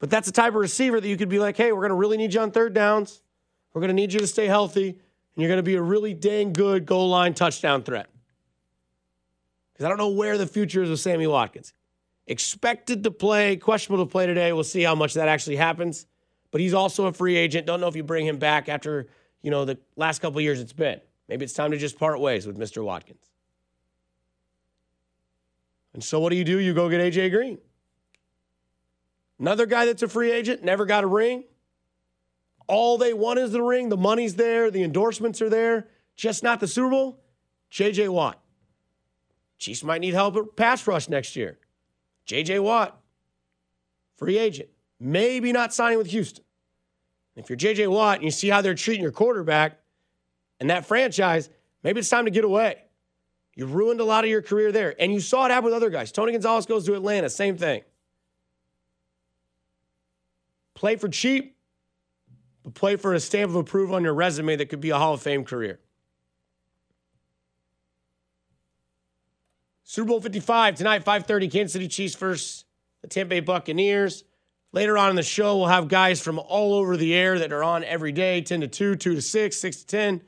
but 0.03 0.11
that's 0.11 0.27
the 0.27 0.33
type 0.33 0.49
of 0.49 0.57
receiver 0.57 1.01
that 1.01 1.07
you 1.07 1.17
could 1.17 1.29
be 1.29 1.39
like, 1.39 1.57
hey, 1.57 1.71
we're 1.71 1.79
going 1.79 1.91
to 1.91 1.95
really 1.95 2.17
need 2.17 2.35
you 2.35 2.41
on 2.41 2.51
third 2.51 2.75
downs. 2.75 3.23
We're 3.73 3.83
going 3.83 3.91
to 3.91 3.95
need 3.95 4.13
you 4.13 4.19
to 4.19 4.27
stay 4.27 4.49
healthy, 4.49 4.89
and 4.89 4.99
you're 5.37 5.47
going 5.47 5.59
to 5.59 5.63
be 5.63 5.77
a 5.77 5.81
really 5.81 6.13
dang 6.13 6.53
good 6.53 6.87
goal 6.87 7.09
line 7.09 7.35
touchdown 7.35 7.85
threat. 7.85 8.09
Because 9.73 9.85
I 9.85 9.89
don't 9.89 9.99
know 9.99 10.09
where 10.09 10.39
the 10.39 10.47
future 10.49 10.83
is 10.83 10.91
with 10.91 10.99
Sammy 10.99 11.29
Watkins. 11.29 11.73
Expected 12.27 13.05
to 13.05 13.13
play, 13.13 13.55
questionable 13.55 14.05
to 14.05 14.11
play 14.11 14.27
today. 14.27 14.53
We'll 14.53 14.65
see 14.65 14.83
how 14.83 14.97
much 14.97 15.15
that 15.15 15.29
actually 15.29 15.55
happens. 15.55 16.05
But 16.51 16.61
he's 16.61 16.75
also 16.75 17.07
a 17.07 17.13
free 17.13 17.37
agent. 17.37 17.69
Don't 17.69 17.81
know 17.81 17.87
if 17.87 17.95
you 17.95 18.03
bring 18.03 18.27
him 18.27 18.39
back 18.39 18.69
after, 18.69 19.07
you 19.41 19.53
know, 19.53 19.65
the 19.65 19.79
last 19.95 20.19
couple 20.19 20.41
years 20.41 20.61
it's 20.61 20.73
been. 20.73 21.01
Maybe 21.29 21.45
it's 21.45 21.55
time 21.55 21.71
to 21.71 21.79
just 21.79 21.97
part 21.97 22.19
ways 22.19 22.45
with 22.45 22.59
Mr. 22.59 22.85
Watkins. 22.85 23.31
And 25.95 26.03
so 26.03 26.19
what 26.19 26.31
do 26.31 26.37
you 26.37 26.45
do? 26.45 26.59
You 26.59 26.75
go 26.75 26.89
get 26.89 27.01
AJ 27.01 27.31
Green. 27.31 27.59
Another 29.43 29.67
guy 29.67 29.87
that's 29.87 30.05
a 30.05 30.09
free 30.09 30.31
agent, 30.31 30.63
never 30.63 30.87
got 30.87 31.03
a 31.03 31.07
ring. 31.09 31.43
All 32.69 32.97
they 32.97 33.13
want 33.13 33.41
is 33.41 33.51
the 33.51 33.61
ring. 33.61 33.89
The 33.89 33.97
money's 33.97 34.37
there, 34.37 34.71
the 34.71 34.85
endorsements 34.85 35.43
are 35.43 35.51
there, 35.51 35.89
just 36.15 36.45
not 36.45 36.61
the 36.61 36.69
Super 36.69 36.91
Bowl. 36.91 37.19
JJ 37.73 38.09
Watt. 38.11 38.41
Chiefs 39.59 39.83
might 39.83 40.01
need 40.01 40.15
help 40.15 40.37
at 40.37 40.55
pass 40.55 40.87
rush 40.87 41.09
next 41.09 41.35
year. 41.35 41.59
JJ 42.25 42.63
Watt, 42.63 43.01
free 44.17 44.39
agent. 44.39 44.69
Maybe 45.01 45.51
not 45.51 45.75
signing 45.75 45.99
with 45.99 46.07
Houston. 46.07 46.45
If 47.35 47.51
you're 47.51 47.57
JJ 47.57 47.91
Watt 47.91 48.19
and 48.19 48.25
you 48.25 48.31
see 48.31 48.49
how 48.49 48.63
they're 48.63 48.77
treating 48.77 49.03
your 49.03 49.11
quarterback 49.11 49.81
and 50.61 50.71
that 50.71 50.87
franchise, 50.87 51.51
maybe 51.83 51.99
it's 51.99 52.09
time 52.09 52.27
to 52.27 52.31
get 52.31 52.45
away. 52.45 52.85
You 53.57 53.67
ruined 53.67 53.99
a 53.99 54.05
lot 54.05 54.23
of 54.23 54.31
your 54.31 54.41
career 54.41 54.71
there. 54.71 54.95
And 55.01 55.13
you 55.13 55.19
saw 55.19 55.47
it 55.47 55.51
happen 55.51 55.65
with 55.65 55.75
other 55.75 55.91
guys. 55.91 56.13
Tony 56.13 56.31
Gonzalez 56.31 56.65
goes 56.65 56.87
to 56.87 56.95
Atlanta, 56.95 57.29
same 57.29 57.57
thing. 57.59 57.83
Play 60.75 60.97
for 60.97 61.09
cheap, 61.09 61.57
but 62.63 62.75
play 62.75 62.97
for 62.97 63.15
a 63.15 63.21
stamp 63.21 63.51
of 63.51 63.57
approval 63.57 63.95
on 63.95 64.05
your 64.05 64.15
resume 64.15 64.57
that 64.57 64.67
could 64.67 64.81
be 64.81 64.91
a 64.91 64.99
Hall 64.99 65.15
of 65.15 65.23
Fame 65.23 65.45
career. 65.45 65.81
Super 69.85 70.09
Bowl 70.09 70.21
55 70.21 70.77
tonight, 70.77 71.05
5:30, 71.05 71.49
Kansas 71.49 71.75
City 71.75 71.87
Chiefs 71.87 72.15
versus 72.15 72.65
the 73.03 73.09
Tampa 73.09 73.31
Bay 73.31 73.41
Buccaneers. 73.41 74.25
Later 74.73 74.97
on 74.97 75.11
in 75.11 75.17
the 75.17 75.23
show, 75.23 75.59
we'll 75.59 75.67
have 75.67 75.89
guys 75.89 76.19
from 76.23 76.39
all 76.39 76.73
over 76.73 76.97
the 76.97 77.15
air 77.15 77.39
that 77.39 77.53
are 77.53 77.63
on 77.63 77.85
every 77.85 78.11
day 78.11 78.41
10 78.41 78.63
to 78.63 78.69
2, 78.69 78.97
2 78.97 79.15
to 79.15 79.21
6, 79.21 79.57
6 79.61 79.77
to 79.77 79.87
10. 79.87 80.23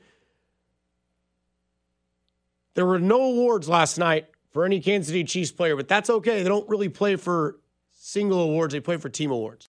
There 2.75 2.85
were 2.85 2.99
no 2.99 3.23
awards 3.23 3.67
last 3.67 3.97
night 3.97 4.27
for 4.51 4.65
any 4.65 4.79
Kansas 4.79 5.07
City 5.07 5.23
Chiefs 5.23 5.51
player, 5.51 5.75
but 5.75 5.87
that's 5.87 6.11
okay. 6.11 6.43
They 6.43 6.49
don't 6.49 6.69
really 6.69 6.89
play 6.89 7.15
for 7.15 7.59
single 7.91 8.41
awards, 8.41 8.73
they 8.73 8.79
play 8.79 8.97
for 8.97 9.09
team 9.09 9.31
awards. 9.31 9.69